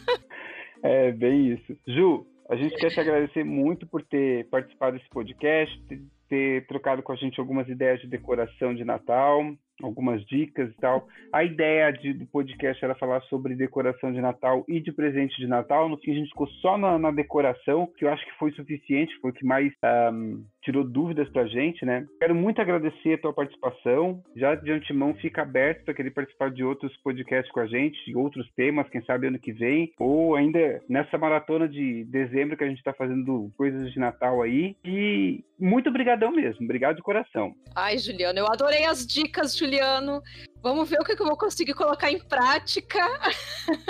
é, 0.83 1.13
bem 1.13 1.53
isso. 1.53 1.77
Ju, 1.87 2.27
a 2.49 2.57
gente 2.57 2.75
quer 2.77 2.89
te 2.89 3.01
agradecer 3.01 3.45
muito 3.45 3.87
por 3.87 4.03
ter 4.03 4.49
participado 4.49 4.97
desse 4.97 5.11
podcast, 5.11 5.79
ter 6.27 6.67
trocado 6.67 7.03
com 7.03 7.13
a 7.13 7.17
gente 7.17 7.39
algumas 7.39 7.69
ideias 7.69 8.01
de 8.01 8.07
decoração 8.07 8.75
de 8.75 8.83
Natal 8.83 9.43
algumas 9.83 10.25
dicas 10.27 10.71
e 10.71 10.81
tal. 10.81 11.07
A 11.33 11.45
ideia 11.45 11.91
de, 11.93 12.13
do 12.13 12.27
podcast 12.27 12.85
era 12.85 12.95
falar 12.95 13.21
sobre 13.23 13.55
decoração 13.55 14.13
de 14.13 14.21
Natal 14.21 14.65
e 14.69 14.81
de 14.81 14.93
presente 14.93 15.37
de 15.37 15.47
Natal. 15.47 15.89
No 15.89 15.99
fim, 15.99 16.13
a 16.13 16.15
gente 16.15 16.29
ficou 16.31 16.47
só 16.61 16.77
na, 16.77 16.99
na 16.99 17.11
decoração, 17.11 17.89
que 17.97 18.05
eu 18.05 18.11
acho 18.11 18.25
que 18.25 18.39
foi 18.39 18.53
suficiente, 18.53 19.19
foi 19.21 19.31
o 19.31 19.35
que 19.35 19.45
mais 19.45 19.73
um, 20.13 20.45
tirou 20.63 20.85
dúvidas 20.85 21.29
pra 21.31 21.47
gente, 21.47 21.85
né? 21.85 22.07
Quero 22.19 22.35
muito 22.35 22.61
agradecer 22.61 23.15
a 23.15 23.19
tua 23.19 23.33
participação. 23.33 24.23
Já 24.37 24.55
de 24.55 24.71
antemão 24.71 25.15
fica 25.15 25.43
aberto 25.43 25.85
para 25.85 25.95
querer 25.95 26.11
participar 26.11 26.51
de 26.51 26.65
outros 26.65 26.97
podcasts 26.99 27.53
com 27.53 27.61
a 27.61 27.67
gente, 27.67 28.05
de 28.05 28.17
outros 28.17 28.49
temas, 28.55 28.89
quem 28.89 29.03
sabe 29.05 29.27
ano 29.27 29.39
que 29.39 29.53
vem, 29.53 29.93
ou 29.99 30.35
ainda 30.35 30.81
nessa 30.89 31.17
maratona 31.19 31.69
de 31.69 32.05
dezembro 32.05 32.57
que 32.57 32.65
a 32.65 32.69
gente 32.69 32.79
está 32.79 32.93
fazendo 32.93 33.51
coisas 33.57 33.93
de 33.93 33.99
Natal 33.99 34.43
aí. 34.43 34.77
E 34.85 35.45
muito 35.59 35.89
obrigadão 35.89 36.33
mesmo, 36.33 36.65
obrigado 36.65 36.97
de 36.97 37.03
coração. 37.03 37.55
Ai, 37.75 37.99
Juliano, 37.99 38.39
eu 38.39 38.47
adorei 38.47 38.85
as 38.85 39.07
dicas, 39.07 39.57
Juliano. 39.71 40.23
Vamos 40.63 40.91
ver 40.91 41.01
o 41.01 41.05
que, 41.05 41.13
eu 41.13 41.27
vou 41.27 41.37
conseguir 41.37 41.75
colocar 41.75 42.11
em 42.11 42.19
prática. 42.19 42.99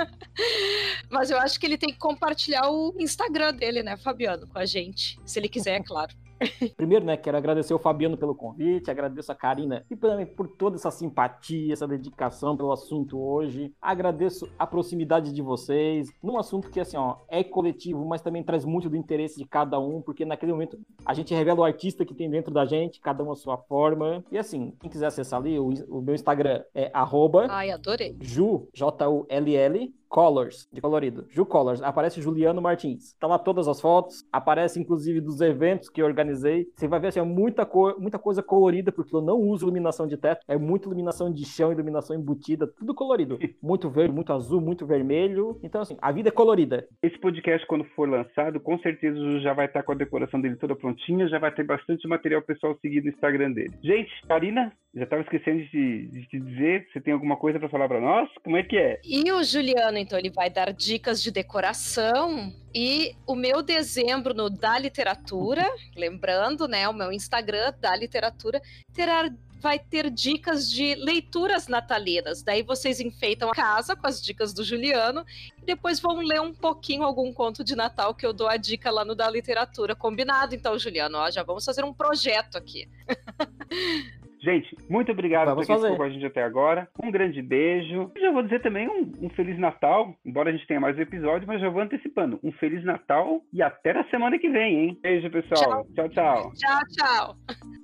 Mas 1.10 1.30
eu 1.30 1.38
acho 1.38 1.58
que 1.58 1.66
ele 1.66 1.78
tem 1.78 1.90
que 1.90 1.98
compartilhar 1.98 2.68
o 2.68 2.94
Instagram 2.98 3.54
dele, 3.54 3.82
né, 3.82 3.96
Fabiano, 3.96 4.46
com 4.46 4.58
a 4.58 4.66
gente. 4.66 5.18
Se 5.24 5.38
ele 5.38 5.48
quiser, 5.48 5.80
é 5.80 5.82
claro. 5.82 6.14
Primeiro, 6.76 7.04
né, 7.04 7.16
quero 7.16 7.36
agradecer 7.36 7.74
o 7.74 7.78
Fabiano 7.78 8.16
pelo 8.16 8.34
convite, 8.34 8.90
agradeço 8.90 9.30
a 9.30 9.34
Karina 9.34 9.84
e 9.90 9.96
também 9.96 10.26
por 10.26 10.48
toda 10.48 10.76
essa 10.76 10.90
simpatia, 10.90 11.72
essa 11.72 11.86
dedicação 11.86 12.56
pelo 12.56 12.72
assunto 12.72 13.20
hoje. 13.20 13.72
Agradeço 13.80 14.48
a 14.58 14.66
proximidade 14.66 15.32
de 15.32 15.42
vocês, 15.42 16.08
num 16.22 16.38
assunto 16.38 16.70
que, 16.70 16.80
assim, 16.80 16.96
ó, 16.96 17.16
é 17.28 17.44
coletivo, 17.44 18.04
mas 18.04 18.22
também 18.22 18.42
traz 18.42 18.64
muito 18.64 18.88
do 18.88 18.96
interesse 18.96 19.38
de 19.38 19.44
cada 19.44 19.78
um, 19.78 20.00
porque 20.00 20.24
naquele 20.24 20.52
momento 20.52 20.78
a 21.04 21.14
gente 21.14 21.34
revela 21.34 21.60
o 21.60 21.64
artista 21.64 22.04
que 22.04 22.14
tem 22.14 22.30
dentro 22.30 22.52
da 22.52 22.64
gente, 22.64 23.00
cada 23.00 23.22
um 23.22 23.32
a 23.32 23.36
sua 23.36 23.56
forma. 23.56 24.24
E 24.30 24.38
assim, 24.38 24.72
quem 24.80 24.90
quiser 24.90 25.06
acessar 25.06 25.40
ali, 25.40 25.58
o, 25.58 25.68
o 25.88 26.00
meu 26.00 26.14
Instagram 26.14 26.62
é 26.74 26.90
arroba 26.92 27.46
Ai, 27.50 27.70
adorei. 27.70 28.16
Ju, 28.20 28.68
J-U-L-L, 28.74 29.94
Colors, 30.10 30.68
de 30.72 30.80
colorido. 30.80 31.24
Ju 31.30 31.46
Colors. 31.46 31.80
Aparece 31.80 32.20
Juliano 32.20 32.60
Martins. 32.60 33.14
Tá 33.20 33.28
lá 33.28 33.38
todas 33.38 33.68
as 33.68 33.80
fotos. 33.80 34.24
Aparece, 34.32 34.80
inclusive, 34.80 35.20
dos 35.20 35.40
eventos 35.40 35.88
que 35.88 36.02
eu 36.02 36.06
organizei. 36.06 36.66
Você 36.74 36.88
vai 36.88 36.98
ver, 36.98 37.08
assim, 37.08 37.20
é 37.20 37.22
muita, 37.22 37.64
cor, 37.64 37.96
muita 37.98 38.18
coisa 38.18 38.42
colorida, 38.42 38.90
porque 38.90 39.14
eu 39.14 39.22
não 39.22 39.38
uso 39.38 39.64
iluminação 39.64 40.08
de 40.08 40.16
teto. 40.16 40.44
É 40.48 40.58
muita 40.58 40.88
iluminação 40.88 41.32
de 41.32 41.44
chão, 41.44 41.70
iluminação 41.70 42.16
embutida, 42.16 42.66
tudo 42.66 42.92
colorido. 42.92 43.38
Muito 43.62 43.88
verde, 43.88 44.12
muito 44.12 44.32
azul, 44.32 44.60
muito 44.60 44.86
vermelho. 44.86 45.60
Então, 45.62 45.80
assim, 45.80 45.96
a 46.00 46.10
vida 46.10 46.28
é 46.28 46.32
colorida. 46.32 46.88
Esse 47.02 47.18
podcast, 47.20 47.64
quando 47.68 47.84
for 47.94 48.08
lançado, 48.08 48.58
com 48.58 48.78
certeza 48.78 49.16
o 49.18 49.32
Ju 49.32 49.40
já 49.40 49.52
vai 49.52 49.66
estar 49.66 49.82
com 49.82 49.92
a 49.92 49.94
decoração 49.94 50.40
dele 50.40 50.56
toda 50.56 50.74
prontinha. 50.74 51.28
Já 51.28 51.38
vai 51.38 51.54
ter 51.54 51.62
bastante 51.62 52.08
material 52.08 52.42
pessoal 52.42 52.76
seguir 52.80 53.02
no 53.02 53.10
Instagram 53.10 53.52
dele. 53.52 53.74
Gente, 53.82 54.10
Karina, 54.26 54.72
já 54.94 55.04
estava 55.04 55.22
esquecendo 55.22 55.62
de, 55.66 56.08
de 56.08 56.26
te 56.26 56.40
dizer. 56.40 56.86
Você 56.92 57.00
tem 57.00 57.12
alguma 57.12 57.36
coisa 57.36 57.58
para 57.60 57.68
falar 57.68 57.86
para 57.86 58.00
nós? 58.00 58.28
Como 58.42 58.56
é 58.56 58.62
que 58.62 58.76
é? 58.76 59.00
E 59.04 59.30
o 59.30 59.42
Juliano, 59.44 59.98
então, 60.00 60.18
ele 60.18 60.30
vai 60.30 60.50
dar 60.50 60.72
dicas 60.72 61.22
de 61.22 61.30
decoração. 61.30 62.52
E 62.74 63.14
o 63.26 63.34
meu 63.34 63.62
dezembro 63.62 64.34
no 64.34 64.48
Da 64.48 64.78
Literatura, 64.78 65.66
lembrando, 65.96 66.66
né, 66.66 66.88
o 66.88 66.92
meu 66.92 67.12
Instagram, 67.12 67.72
Da 67.80 67.94
Literatura, 67.94 68.60
terá 68.92 69.30
vai 69.60 69.78
ter 69.78 70.10
dicas 70.10 70.70
de 70.70 70.94
leituras 70.94 71.68
natalinas. 71.68 72.42
Daí 72.42 72.62
vocês 72.62 72.98
enfeitam 72.98 73.50
a 73.50 73.54
casa 73.54 73.94
com 73.94 74.06
as 74.06 74.22
dicas 74.22 74.54
do 74.54 74.64
Juliano 74.64 75.24
e 75.58 75.66
depois 75.66 76.00
vão 76.00 76.16
ler 76.16 76.40
um 76.40 76.54
pouquinho 76.54 77.04
algum 77.04 77.32
conto 77.32 77.62
de 77.62 77.76
Natal 77.76 78.14
que 78.14 78.24
eu 78.24 78.32
dou 78.32 78.48
a 78.48 78.56
dica 78.56 78.90
lá 78.90 79.04
no 79.04 79.14
da 79.14 79.28
literatura. 79.28 79.94
Combinado, 79.94 80.54
então, 80.54 80.78
Juliano? 80.78 81.18
Ó, 81.18 81.30
já 81.30 81.42
vamos 81.42 81.64
fazer 81.64 81.84
um 81.84 81.92
projeto 81.92 82.56
aqui. 82.56 82.88
Gente, 84.42 84.74
muito 84.88 85.12
obrigado 85.12 85.48
Vamos 85.48 85.66
por 85.66 85.74
ter 85.74 85.82
ficou 85.82 85.96
com 85.96 86.02
a 86.02 86.10
gente 86.10 86.24
até 86.24 86.42
agora. 86.42 86.88
Um 87.02 87.10
grande 87.10 87.42
beijo. 87.42 88.10
E 88.16 88.20
já 88.20 88.30
vou 88.30 88.42
dizer 88.42 88.62
também 88.62 88.88
um, 88.88 89.26
um, 89.26 89.30
Feliz 89.30 89.58
Natal, 89.58 90.14
embora 90.24 90.48
a 90.48 90.52
gente 90.52 90.66
tenha 90.66 90.80
mais 90.80 90.96
um 90.96 91.02
episódio, 91.02 91.46
mas 91.46 91.60
já 91.60 91.68
vou 91.68 91.82
antecipando. 91.82 92.40
Um 92.42 92.50
Feliz 92.52 92.82
Natal 92.84 93.42
e 93.52 93.62
até 93.62 93.92
na 93.92 94.04
semana 94.04 94.38
que 94.38 94.48
vem, 94.48 94.78
hein? 94.78 94.98
Beijo, 95.02 95.30
pessoal. 95.30 95.86
Tchau, 95.94 96.08
tchau. 96.08 96.52
Tchau, 96.54 96.80
tchau. 96.96 97.36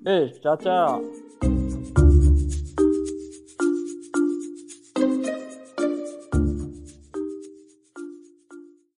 Beijo, 0.03 0.41
tchau, 0.41 0.57
tchau. 0.57 1.26